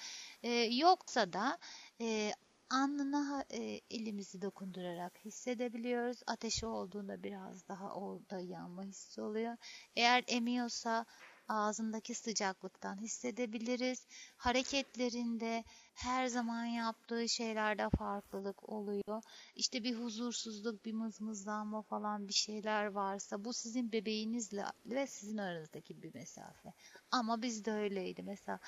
E, 0.44 0.50
yoksa 0.52 1.34
da 1.34 1.58
e, 2.02 2.32
alnına 2.70 3.46
e, 3.54 3.82
elimizi 3.90 4.42
dokundurarak 4.42 5.20
hissedebiliyoruz. 5.26 6.20
Ateşi 6.28 6.66
olduğunda 6.66 7.24
biraz 7.24 7.68
daha 7.68 7.94
orada 7.94 8.40
yanma 8.40 8.84
hissi 8.84 9.22
oluyor. 9.22 9.58
Eğer 9.96 10.24
emiyorsa 10.28 11.06
ağzındaki 11.48 12.14
sıcaklıktan 12.16 12.98
hissedebiliriz. 12.98 14.08
Hareketlerinde 14.38 15.64
her 15.94 16.28
zaman 16.28 16.66
yaptığı 16.66 17.30
şeylerde 17.30 17.90
farklılık 17.90 18.70
oluyor. 18.70 19.24
İşte 19.56 19.84
bir 19.84 19.96
huzursuzluk, 19.96 20.86
bir 20.86 20.94
mızmızlanma 20.94 21.82
falan 21.82 22.28
bir 22.28 22.34
şeyler 22.34 22.86
varsa 22.86 23.46
bu 23.46 23.54
sizin 23.54 23.92
bebeğinizle 23.92 24.66
ve 24.86 25.08
sizin 25.08 25.38
aranızdaki 25.38 26.02
bir 26.02 26.14
mesafe. 26.14 26.74
Ama 27.12 27.42
bizde 27.42 27.72
öyleydi. 27.72 28.24
Mesela 28.24 28.60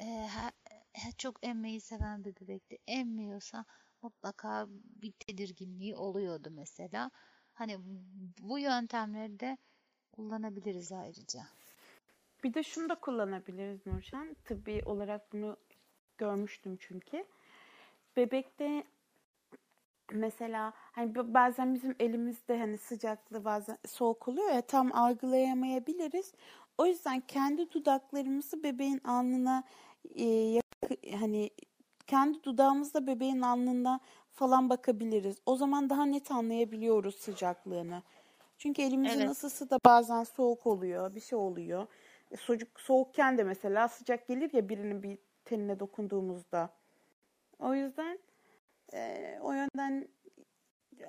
e, 0.00 0.04
her, 0.04 0.52
çok 1.18 1.46
emmeyi 1.46 1.80
seven 1.80 2.24
bir 2.24 2.36
bebekti. 2.36 2.78
Emmiyorsa 2.86 3.64
mutlaka 4.02 4.66
bir 5.02 5.12
tedirginliği 5.12 5.96
oluyordu 5.96 6.48
mesela. 6.52 7.10
Hani 7.54 7.76
bu 8.38 8.58
yöntemleri 8.58 9.40
de 9.40 9.56
kullanabiliriz 10.12 10.92
ayrıca. 10.92 11.42
Bir 12.44 12.54
de 12.54 12.62
şunu 12.62 12.88
da 12.88 12.94
kullanabiliriz 12.94 13.86
Nurşen. 13.86 14.36
Tıbbi 14.44 14.82
olarak 14.86 15.32
bunu 15.32 15.56
görmüştüm 16.18 16.76
çünkü. 16.80 17.24
Bebekte 18.16 18.84
mesela 20.12 20.72
hani 20.76 21.14
bazen 21.14 21.74
bizim 21.74 21.96
elimizde 22.00 22.58
hani 22.58 22.78
sıcaklığı 22.78 23.44
bazen 23.44 23.78
soğuk 23.86 24.28
oluyor 24.28 24.50
ya 24.50 24.62
tam 24.62 24.94
algılayamayabiliriz. 24.94 26.32
O 26.78 26.86
yüzden 26.86 27.20
kendi 27.20 27.70
dudaklarımızı 27.70 28.62
bebeğin 28.62 29.00
alnına 29.04 29.64
e, 30.18 30.60
hani 31.20 31.50
kendi 32.06 32.42
dudağımızla 32.42 33.06
bebeğin 33.06 33.40
alnında 33.40 34.00
falan 34.32 34.70
bakabiliriz. 34.70 35.36
O 35.46 35.56
zaman 35.56 35.90
daha 35.90 36.04
net 36.04 36.30
anlayabiliyoruz 36.30 37.14
sıcaklığını. 37.14 38.02
Çünkü 38.58 38.82
elimizin 38.82 39.20
evet. 39.20 39.30
ısısı 39.30 39.70
da 39.70 39.78
bazen 39.84 40.24
soğuk 40.24 40.66
oluyor, 40.66 41.14
bir 41.14 41.20
şey 41.20 41.38
oluyor. 41.38 41.86
E, 42.32 42.36
çocuk 42.36 42.80
soğukken 42.80 43.38
de 43.38 43.44
mesela 43.44 43.88
sıcak 43.88 44.28
gelir 44.28 44.52
ya 44.52 44.68
birinin 44.68 45.02
bir 45.02 45.18
tenine 45.44 45.80
dokunduğumuzda. 45.80 46.74
O 47.58 47.74
yüzden 47.74 48.18
e, 48.94 49.38
o 49.42 49.52
yönden 49.52 50.08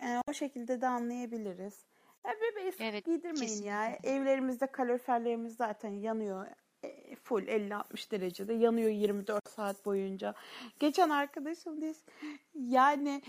yani 0.01 0.21
o 0.29 0.33
şekilde 0.33 0.81
de 0.81 0.87
anlayabiliriz. 0.87 1.85
Ya 2.25 2.33
bebeği 2.41 2.71
evet, 2.79 3.05
giydirmeyin 3.05 3.35
kesinlikle. 3.35 3.69
ya. 3.69 3.99
Evlerimizde 4.03 4.67
kaloriferlerimiz 4.67 5.55
zaten 5.55 5.89
yanıyor. 5.89 6.47
E, 6.83 7.15
full 7.15 7.41
50-60 7.41 8.11
derecede 8.11 8.53
yanıyor 8.53 8.89
24 8.89 9.49
saat 9.49 9.85
boyunca. 9.85 10.33
Geçen 10.79 11.09
arkadaşım 11.09 11.81
diyor 11.81 11.95
yani 12.55 13.21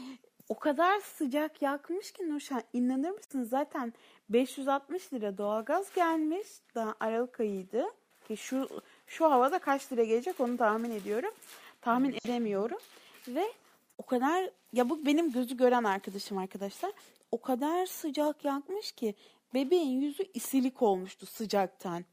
o 0.49 0.59
kadar 0.59 1.01
sıcak 1.01 1.63
yakmış 1.63 2.13
ki 2.13 2.29
Nurşan 2.29 2.63
inanır 2.73 3.11
mısın 3.11 3.45
zaten 3.45 3.93
560 4.29 5.13
lira 5.13 5.39
doğalgaz 5.39 5.95
gelmiş. 5.95 6.49
Daha 6.75 6.95
Aralık 7.01 7.41
ayıydı. 7.41 7.85
Ki 8.29 8.37
şu 8.37 8.69
şu 9.07 9.31
havada 9.31 9.59
kaç 9.59 9.93
lira 9.93 10.05
gelecek 10.05 10.41
onu 10.41 10.57
tahmin 10.57 10.91
ediyorum. 10.91 11.31
Tahmin 11.81 12.13
edemiyorum. 12.25 12.79
Ve 13.29 13.45
o 13.99 14.07
kadar 14.07 14.51
ya 14.73 14.91
bu 14.91 15.07
benim 15.07 15.33
gözü 15.33 15.57
gören 15.57 15.85
arkadaşım 15.85 16.39
arkadaşlar. 16.39 16.93
O 17.31 17.41
kadar 17.41 17.87
sıcak 17.87 18.45
yakmış 18.45 18.93
ki 18.93 19.15
bebeğin 19.55 20.01
yüzü 20.01 20.25
isilik 20.35 20.83
olmuştu 20.83 21.27
sıcaktan. 21.27 22.05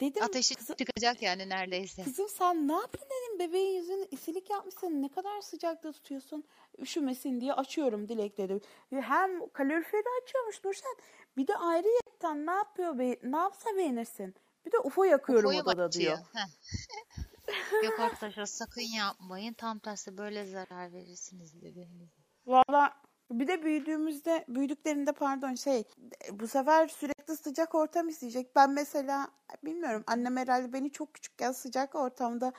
Dedim, 0.00 0.22
Ateşi 0.22 0.54
kızım, 0.54 0.76
çıkacak 0.76 1.22
yani 1.22 1.48
neredeyse. 1.48 2.02
Kızım 2.04 2.28
sen 2.28 2.68
ne 2.68 2.72
yaptın 2.72 3.06
dedim 3.06 3.38
bebeğin 3.38 3.76
yüzünü 3.76 4.06
isilik 4.10 4.50
yapmışsın 4.50 5.02
ne 5.02 5.08
kadar 5.08 5.40
sıcakta 5.40 5.92
tutuyorsun 5.92 6.44
üşümesin 6.78 7.40
diye 7.40 7.52
açıyorum 7.52 8.08
Dilek 8.08 8.38
dedim. 8.38 8.60
Hem 8.90 9.48
kaloriferi 9.48 10.04
açıyormuş 10.22 10.64
Nurşen 10.64 10.96
bir 11.36 11.46
de 11.46 11.56
ayrıyetten 11.56 12.46
ne 12.46 12.50
yapıyor 12.50 12.98
be, 12.98 13.16
ne 13.22 13.36
yapsa 13.36 13.76
beğenirsin. 13.76 14.34
Bir 14.66 14.72
de 14.72 14.78
UFO 14.78 15.04
yakıyorum 15.04 15.50
UFO'yu 15.50 15.62
odada 15.62 15.92
diyor. 15.92 16.18
Yok 17.84 18.00
arkadaşlar 18.00 18.46
sakın 18.46 18.96
yapmayın. 18.96 19.52
Tam 19.52 19.78
tersi 19.78 20.18
böyle 20.18 20.46
zarar 20.46 20.92
verirsiniz 20.92 21.62
bebeğinize. 21.62 22.10
Valla 22.46 23.05
bir 23.30 23.48
de 23.48 23.62
büyüdüğümüzde, 23.62 24.44
büyüdüklerinde 24.48 25.12
pardon 25.12 25.54
şey, 25.54 25.84
bu 26.32 26.48
sefer 26.48 26.88
sürekli 26.88 27.36
sıcak 27.36 27.74
ortam 27.74 28.08
isteyecek. 28.08 28.56
Ben 28.56 28.70
mesela 28.70 29.28
bilmiyorum 29.64 30.04
annem 30.06 30.36
herhalde 30.36 30.72
beni 30.72 30.90
çok 30.90 31.14
küçükken 31.14 31.52
sıcak 31.52 31.94
ortamda 31.94 32.52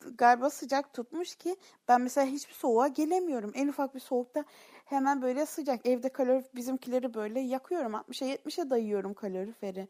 galiba 0.00 0.50
sıcak 0.50 0.94
tutmuş 0.94 1.36
ki 1.36 1.56
ben 1.88 2.00
mesela 2.00 2.26
hiçbir 2.26 2.54
soğuğa 2.54 2.88
gelemiyorum. 2.88 3.52
En 3.54 3.68
ufak 3.68 3.94
bir 3.94 4.00
soğukta 4.00 4.44
hemen 4.84 5.22
böyle 5.22 5.46
sıcak. 5.46 5.86
Evde 5.86 6.08
kalorif 6.08 6.54
bizimkileri 6.54 7.14
böyle 7.14 7.40
yakıyorum. 7.40 7.92
60'a 7.92 8.28
70'e 8.28 8.70
dayıyorum 8.70 9.14
kaloriferi. 9.14 9.88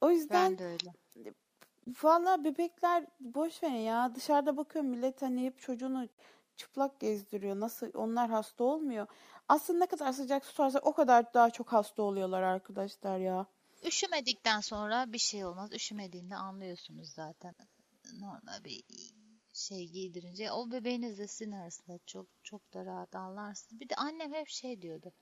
O 0.00 0.10
yüzden 0.10 0.50
ben 0.50 0.58
de 0.58 0.64
öyle. 0.64 0.94
Valla 2.02 2.44
bebekler 2.44 3.06
boş 3.20 3.62
ver 3.62 3.70
ya. 3.70 4.14
Dışarıda 4.14 4.56
bakıyorum 4.56 4.90
millet 4.90 5.22
hani 5.22 5.44
hep 5.44 5.58
çocuğunu 5.58 6.08
çıplak 6.60 7.00
gezdiriyor. 7.00 7.60
Nasıl 7.60 7.90
onlar 7.94 8.30
hasta 8.30 8.64
olmuyor. 8.64 9.06
Aslında 9.48 9.78
ne 9.78 9.86
kadar 9.86 10.12
sıcak 10.12 10.42
tutarsa 10.42 10.78
o 10.78 10.92
kadar 10.92 11.34
daha 11.34 11.50
çok 11.50 11.72
hasta 11.72 12.02
oluyorlar 12.02 12.42
arkadaşlar 12.42 13.18
ya. 13.18 13.46
Üşümedikten 13.84 14.60
sonra 14.60 15.12
bir 15.12 15.18
şey 15.18 15.44
olmaz. 15.44 15.72
Üşümediğinde 15.72 16.36
anlıyorsunuz 16.36 17.08
zaten. 17.12 17.54
Normal 18.18 18.64
bir 18.64 18.84
şey 19.52 19.88
giydirince 19.88 20.52
o 20.52 20.70
bebeğinizle 20.70 21.28
sizin 21.28 21.52
arasında 21.52 21.98
çok 22.06 22.26
çok 22.42 22.74
da 22.74 22.84
rahat 22.84 23.14
anlarsınız. 23.14 23.80
Bir 23.80 23.88
de 23.88 23.94
annem 23.94 24.32
hep 24.32 24.48
şey 24.48 24.82
diyordu. 24.82 25.12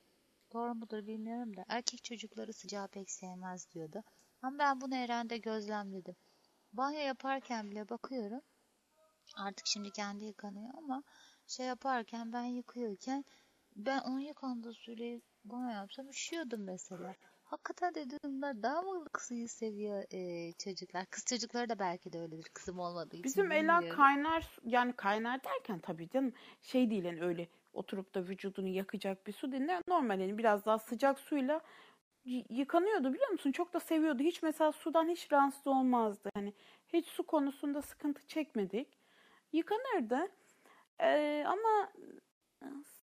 Doğru 0.53 0.75
mudur 0.75 1.07
bilmiyorum 1.07 1.57
da 1.57 1.65
erkek 1.67 2.03
çocukları 2.03 2.53
sıcağı 2.53 2.87
pek 2.87 3.11
sevmez 3.11 3.71
diyordu. 3.71 4.03
Ama 4.41 4.59
ben 4.59 4.81
bunu 4.81 4.95
Eren'de 4.95 5.37
gözlemledim. 5.37 6.15
Banyo 6.73 6.99
yaparken 6.99 7.71
bile 7.71 7.89
bakıyorum. 7.89 8.41
Artık 9.35 9.67
şimdi 9.67 9.91
kendi 9.91 10.25
yıkanıyor 10.25 10.73
ama 10.77 11.03
şey 11.49 11.65
yaparken 11.65 12.33
ben 12.33 12.43
yıkıyorken 12.43 13.25
ben 13.75 13.99
onun 13.99 14.19
yıkandığı 14.19 14.73
suyla 14.73 15.19
banyo 15.43 15.69
yapsam 15.69 16.09
üşüyordum 16.09 16.63
mesela. 16.63 17.15
Hakikaten 17.43 17.95
dediğimler 17.95 18.63
daha 18.63 18.81
mı 18.81 19.05
kızıyı 19.13 19.49
seviyor 19.49 20.03
e, 20.11 20.51
çocuklar? 20.53 21.05
Kız 21.05 21.25
çocukları 21.25 21.69
da 21.69 21.79
belki 21.79 22.13
de 22.13 22.19
öyledir. 22.19 22.49
Kızım 22.53 22.79
olmadığı 22.79 23.15
için 23.15 23.23
Bizim 23.23 23.51
Ela 23.51 23.89
kaynar 23.89 24.57
yani 24.63 24.93
kaynar 24.93 25.43
derken 25.43 25.79
tabii 25.79 26.09
canım 26.09 26.33
şey 26.61 26.89
değil 26.89 27.03
yani 27.03 27.21
öyle 27.21 27.47
oturup 27.73 28.15
da 28.15 28.23
vücudunu 28.27 28.67
yakacak 28.67 29.27
bir 29.27 29.33
su 29.33 29.51
değil. 29.51 29.63
Normal 29.87 30.19
yani 30.19 30.37
biraz 30.37 30.65
daha 30.65 30.79
sıcak 30.79 31.19
suyla 31.19 31.61
yıkanıyordu 32.49 33.13
biliyor 33.13 33.29
musun? 33.29 33.51
Çok 33.51 33.73
da 33.73 33.79
seviyordu. 33.79 34.23
Hiç 34.23 34.43
mesela 34.43 34.71
sudan 34.71 35.09
hiç 35.09 35.31
rahatsız 35.31 35.67
olmazdı. 35.67 36.29
Hani 36.33 36.53
hiç 36.87 37.07
su 37.07 37.25
konusunda 37.25 37.81
sıkıntı 37.81 38.27
çekmedik. 38.27 38.87
Yıkanırdı. 39.53 40.27
Ee, 41.01 41.43
ama 41.47 41.91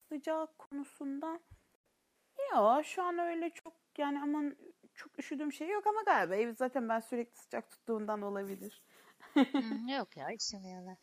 sıcak 0.10 0.60
konusunda 0.60 1.40
ya 2.52 2.84
şu 2.84 3.04
an 3.04 3.18
öyle 3.18 3.50
çok 3.50 3.74
yani 3.98 4.20
aman 4.22 4.58
çok 4.96 5.20
üşüdüğüm 5.20 5.54
şey 5.54 5.70
yok 5.70 5.88
ama 5.88 6.02
galiba 6.02 6.36
ev 6.36 6.56
zaten 6.56 6.90
ben 6.90 7.00
sürekli 7.00 7.40
sıcak 7.40 7.72
tuttuğundan 7.72 8.22
olabilir. 8.22 8.84
yok 9.98 10.18
ya 10.18 10.34
üşümüyorlar. 10.34 10.98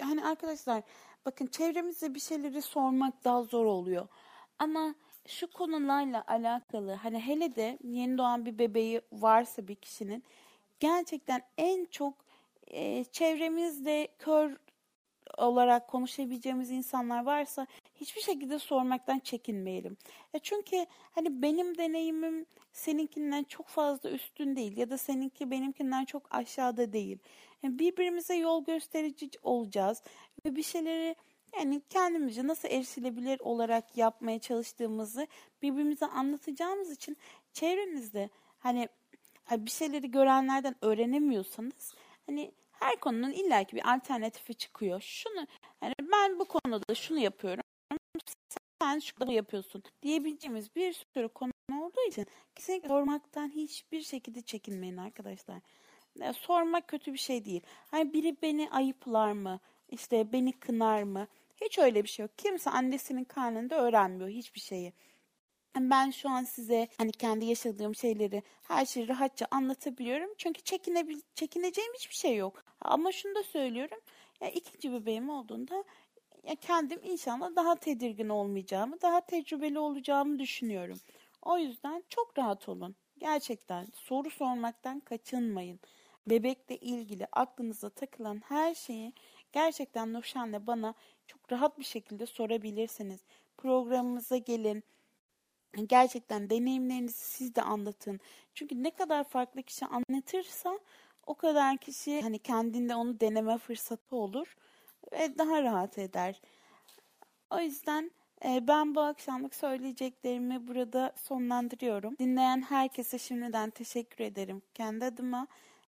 hani 0.01 0.25
arkadaşlar 0.25 0.83
bakın 1.27 1.47
çevremizde 1.47 2.15
bir 2.15 2.21
şeyleri 2.21 2.63
sormak 2.63 3.25
daha 3.25 3.43
zor 3.43 3.65
oluyor. 3.65 4.09
Ama 4.59 4.95
şu 5.27 5.51
konularla 5.51 6.25
alakalı 6.27 6.93
hani 6.93 7.21
hele 7.21 7.57
de 7.57 7.79
yeni 7.83 8.19
doğan 8.19 8.47
bir 8.47 8.59
bebeği 8.59 9.01
varsa 9.13 9.69
bir 9.69 9.75
kişinin 9.75 10.25
gerçekten 10.81 11.43
en 11.59 11.85
çok 11.85 12.15
e, 12.67 13.05
çevremizde 13.05 14.09
kör 14.19 14.57
olarak 15.39 15.89
konuşabileceğimiz 15.89 16.71
insanlar 16.71 17.25
varsa 17.25 17.67
hiçbir 17.95 18.21
şekilde 18.21 18.59
sormaktan 18.59 19.19
çekinmeyelim. 19.19 19.97
E 20.35 20.39
çünkü 20.39 20.87
hani 21.13 21.43
benim 21.43 21.79
deneyimim 21.79 22.47
seninkinden 22.73 23.45
çok 23.45 23.67
fazla 23.67 24.11
üstün 24.11 24.57
değil 24.57 24.77
ya 24.77 24.91
da 24.91 24.99
seninki 24.99 25.51
benimkinden 25.51 26.05
çok 26.05 26.35
aşağıda 26.35 26.93
değil. 26.93 27.19
Yani 27.67 27.79
birbirimize 27.79 28.35
yol 28.35 28.65
gösterici 28.65 29.31
olacağız 29.43 30.03
ve 30.47 30.57
bir 30.57 30.63
şeyleri 30.63 31.17
yani 31.57 31.83
kendimizce 31.91 32.47
nasıl 32.47 32.69
erişilebilir 32.69 33.41
olarak 33.41 33.97
yapmaya 33.97 34.39
çalıştığımızı 34.39 35.27
birbirimize 35.63 36.07
anlatacağımız 36.07 36.91
için 36.91 37.17
çevrenizde 37.53 38.31
hani 38.59 38.89
bir 39.51 39.71
şeyleri 39.71 40.11
görenlerden 40.11 40.77
öğrenemiyorsanız 40.83 41.95
hani 42.27 42.53
her 42.73 42.97
konunun 42.97 43.33
illaki 43.33 43.77
bir 43.77 43.93
alternatifi 43.95 44.55
çıkıyor. 44.55 45.01
Şunu 45.01 45.47
yani 45.83 45.95
ben 46.13 46.39
bu 46.39 46.45
konuda 46.45 46.95
şunu 46.95 47.19
yapıyorum. 47.19 47.65
Sen 48.83 48.99
şunu 48.99 49.33
yapıyorsun 49.33 49.83
diyebileceğimiz 50.03 50.75
bir 50.77 50.93
sürü 51.15 51.29
konu 51.29 51.53
olduğu 51.73 52.09
için 52.09 52.27
kesinlikle 52.55 52.89
sormaktan 52.89 53.49
hiçbir 53.49 54.03
şekilde 54.03 54.43
çekinmeyin 54.43 54.97
arkadaşlar. 54.97 55.61
Ya, 56.21 56.33
sormak 56.33 56.89
kötü 56.89 57.13
bir 57.13 57.19
şey 57.19 57.45
değil. 57.45 57.61
Hani 57.91 58.13
biri 58.13 58.37
beni 58.43 58.71
ayıplar 58.71 59.33
mı? 59.33 59.61
İşte 59.91 60.33
beni 60.33 60.53
kınar 60.53 61.03
mı? 61.03 61.27
Hiç 61.61 61.79
öyle 61.79 62.03
bir 62.05 62.09
şey 62.09 62.23
yok. 62.23 62.39
Kimse 62.39 62.71
annesinin 62.71 63.25
karnında 63.25 63.77
öğrenmiyor 63.81 64.31
hiçbir 64.31 64.61
şeyi. 64.61 64.93
Ben 65.77 66.11
şu 66.11 66.31
an 66.31 66.45
size 66.45 66.89
hani 66.99 67.13
kendi 67.13 67.45
yaşadığım 67.45 67.95
şeyleri 67.95 68.43
her 68.63 68.87
şeyi 68.87 69.09
rahatça 69.09 69.47
anlatabiliyorum. 69.51 70.31
Çünkü 70.39 70.63
çekinebil 70.63 71.21
çekineceğim 71.35 71.93
hiçbir 71.95 72.15
şey 72.15 72.37
yok. 72.37 72.65
Ama 72.81 73.13
şunu 73.13 73.35
da 73.35 73.43
söylüyorum. 73.43 73.99
Ya 74.41 74.51
ikinci 74.51 74.93
bebeğim 74.93 75.31
olduğunda 75.31 75.85
ya 76.43 76.55
kendim 76.55 77.01
inşallah 77.05 77.57
daha 77.57 77.77
tedirgin 77.77 78.29
olmayacağımı, 78.29 79.03
daha 79.03 79.21
tecrübeli 79.21 79.79
olacağımı 79.79 80.39
düşünüyorum. 80.39 81.01
O 81.43 81.59
yüzden 81.59 82.05
çok 82.09 82.39
rahat 82.39 82.69
olun. 82.69 82.97
Gerçekten 83.19 83.87
soru 83.95 84.31
sormaktan 84.31 85.01
kaçınmayın. 85.01 85.81
Bebekle 86.27 86.77
ilgili 86.77 87.27
aklınıza 87.33 87.91
takılan 87.91 88.43
her 88.49 88.75
şeyi 88.75 89.13
gerçekten 89.53 90.13
Nurşen'le 90.13 90.67
bana 90.67 90.95
çok 91.27 91.53
rahat 91.53 91.79
bir 91.79 91.85
şekilde 91.85 92.27
sorabilirsiniz. 92.27 93.21
Programımıza 93.57 94.37
gelin 94.37 94.85
gerçekten 95.87 96.51
deneyimlerinizi 96.51 97.25
siz 97.25 97.55
de 97.55 97.63
anlatın. 97.63 98.21
Çünkü 98.55 98.83
ne 98.83 98.91
kadar 98.91 99.25
farklı 99.25 99.63
kişi 99.63 99.87
anlatırsa 99.87 100.79
o 101.27 101.35
kadar 101.35 101.77
kişi 101.77 102.23
hani 102.23 102.39
kendinde 102.39 102.95
onu 102.95 103.21
deneme 103.21 103.59
fırsatı 103.59 104.17
olur 104.17 104.57
ve 105.13 105.39
daha 105.39 105.63
rahat 105.63 105.99
eder. 105.99 106.41
O 107.51 107.61
yüzden 107.61 108.11
e, 108.45 108.69
ben 108.69 108.95
bu 108.95 109.01
akşamlık 109.01 109.55
söyleyeceklerimi 109.55 110.69
burada 110.69 111.13
sonlandırıyorum. 111.17 112.17
Dinleyen 112.19 112.63
herkese 112.63 113.19
şimdiden 113.19 113.71
teşekkür 113.71 114.25
ederim. 114.25 114.63
Kendi 114.75 115.05
adıma 115.05 115.47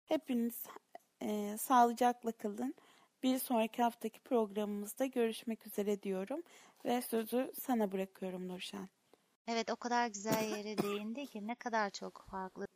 hepiniz 0.08 0.62
e, 1.22 1.56
sağlıcakla 1.58 2.32
kalın. 2.32 2.74
Bir 3.22 3.38
sonraki 3.38 3.82
haftaki 3.82 4.20
programımızda 4.20 5.06
görüşmek 5.06 5.66
üzere 5.66 6.02
diyorum 6.02 6.42
ve 6.84 7.02
sözü 7.02 7.52
sana 7.60 7.92
bırakıyorum 7.92 8.48
Nurşen. 8.48 8.88
Evet 9.46 9.70
o 9.70 9.76
kadar 9.76 10.06
güzel 10.06 10.56
yere 10.56 10.78
değindi 10.78 11.26
ki 11.26 11.46
ne 11.46 11.54
kadar 11.54 11.90
çok 11.90 12.24
farklı 12.30 12.66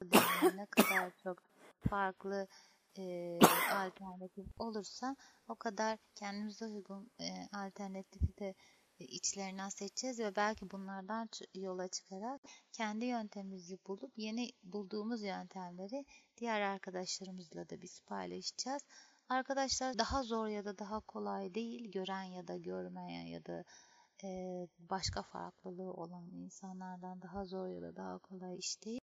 ne 0.56 0.66
kadar 0.66 1.10
çok 1.22 1.42
farklı 1.90 2.46
e, 2.98 3.38
alternatif 3.72 4.46
olursa 4.58 5.16
o 5.48 5.54
kadar 5.54 5.98
kendimize 6.14 6.66
uygun 6.66 7.10
e, 7.20 7.56
alternatifi 7.56 8.38
de 8.38 8.54
e, 9.00 9.04
içlerinden 9.04 9.68
seçeceğiz 9.68 10.18
ve 10.18 10.36
belki 10.36 10.70
bunlardan 10.70 11.28
yola 11.54 11.88
çıkarak 11.88 12.40
kendi 12.72 13.04
yöntemimizi 13.04 13.78
bulup 13.86 14.18
yeni 14.18 14.52
bulduğumuz 14.62 15.22
yöntemleri 15.22 16.04
diğer 16.42 16.60
arkadaşlarımızla 16.60 17.68
da 17.68 17.82
biz 17.82 18.00
paylaşacağız. 18.00 18.82
Arkadaşlar 19.28 19.98
daha 19.98 20.22
zor 20.22 20.48
ya 20.48 20.64
da 20.64 20.78
daha 20.78 21.00
kolay 21.00 21.54
değil 21.54 21.90
gören 21.90 22.22
ya 22.22 22.48
da 22.48 22.56
görmeyen 22.56 23.26
ya 23.26 23.44
da 23.44 23.64
başka 24.78 25.22
farklılığı 25.22 25.92
olan 25.92 26.30
insanlardan 26.30 27.22
daha 27.22 27.44
zor 27.44 27.68
ya 27.68 27.82
da 27.82 27.96
daha 27.96 28.18
kolay 28.18 28.58
iş 28.58 28.84
değil. 28.84 29.00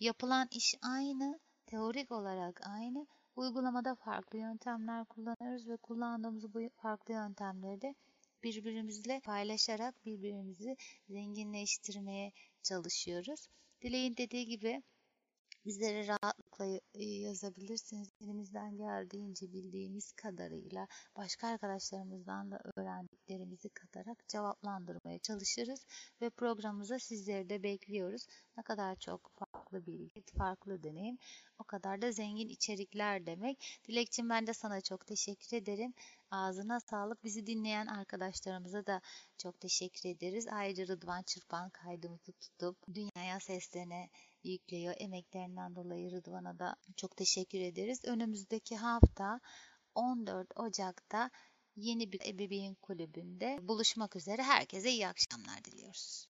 Yapılan 0.00 0.48
iş 0.50 0.74
aynı, 0.82 1.40
teorik 1.66 2.12
olarak 2.12 2.60
aynı. 2.66 3.06
Uygulamada 3.36 3.94
farklı 3.94 4.38
yöntemler 4.38 5.04
kullanıyoruz 5.04 5.68
ve 5.68 5.76
kullandığımız 5.76 6.54
bu 6.54 6.60
farklı 6.76 7.14
yöntemleri 7.14 7.80
de 7.80 7.94
birbirimizle 8.42 9.20
paylaşarak 9.20 10.06
birbirimizi 10.06 10.76
zenginleştirmeye 11.08 12.32
çalışıyoruz. 12.62 13.48
Dileğin 13.82 14.16
dediği 14.16 14.46
gibi 14.46 14.82
bizlere 15.66 16.06
rahatlıkla 16.60 16.80
e, 16.94 17.04
yazabilirsiniz. 17.04 18.08
Elimizden 18.20 18.76
geldiğince 18.76 19.52
bildiğimiz 19.52 20.12
kadarıyla 20.12 20.86
başka 21.16 21.48
arkadaşlarımızdan 21.48 22.50
da 22.50 22.60
öğrendiklerimizi 22.76 23.68
katarak 23.68 24.28
cevaplandırmaya 24.28 25.18
çalışırız 25.18 25.86
ve 26.20 26.30
programımıza 26.30 26.98
sizleri 26.98 27.48
de 27.48 27.62
bekliyoruz. 27.62 28.26
Ne 28.56 28.62
kadar 28.62 28.96
çok 28.96 29.30
farklı 29.34 29.86
bilgi, 29.86 30.22
farklı 30.38 30.82
deneyim, 30.82 31.18
o 31.58 31.64
kadar 31.64 32.02
da 32.02 32.12
zengin 32.12 32.48
içerikler 32.48 33.26
demek. 33.26 33.80
Dilekçim 33.88 34.30
ben 34.30 34.46
de 34.46 34.52
sana 34.52 34.80
çok 34.80 35.06
teşekkür 35.06 35.56
ederim. 35.56 35.94
Ağzına 36.30 36.80
sağlık. 36.80 37.24
Bizi 37.24 37.46
dinleyen 37.46 37.86
arkadaşlarımıza 37.86 38.86
da 38.86 39.00
çok 39.38 39.60
teşekkür 39.60 40.08
ederiz. 40.08 40.46
Ayrıca 40.48 40.86
Rıdvan 40.86 41.22
Çırpan 41.22 41.70
kaydımızı 41.70 42.32
tutup 42.32 42.76
dünyaya 42.94 43.40
seslerine 43.40 44.10
yüklüyor. 44.44 44.94
Emeklerinden 44.98 45.76
dolayı 45.76 46.10
Rıdvan'a 46.10 46.58
da 46.58 46.76
çok 46.96 47.16
teşekkür 47.16 47.60
ederiz. 47.60 48.00
Önümüzdeki 48.04 48.76
hafta 48.76 49.40
14 49.94 50.48
Ocak'ta 50.56 51.30
yeni 51.76 52.12
bir 52.12 52.20
ebeveyn 52.26 52.74
kulübünde 52.74 53.58
buluşmak 53.62 54.16
üzere. 54.16 54.42
Herkese 54.42 54.90
iyi 54.90 55.08
akşamlar 55.08 55.64
diliyoruz. 55.64 56.26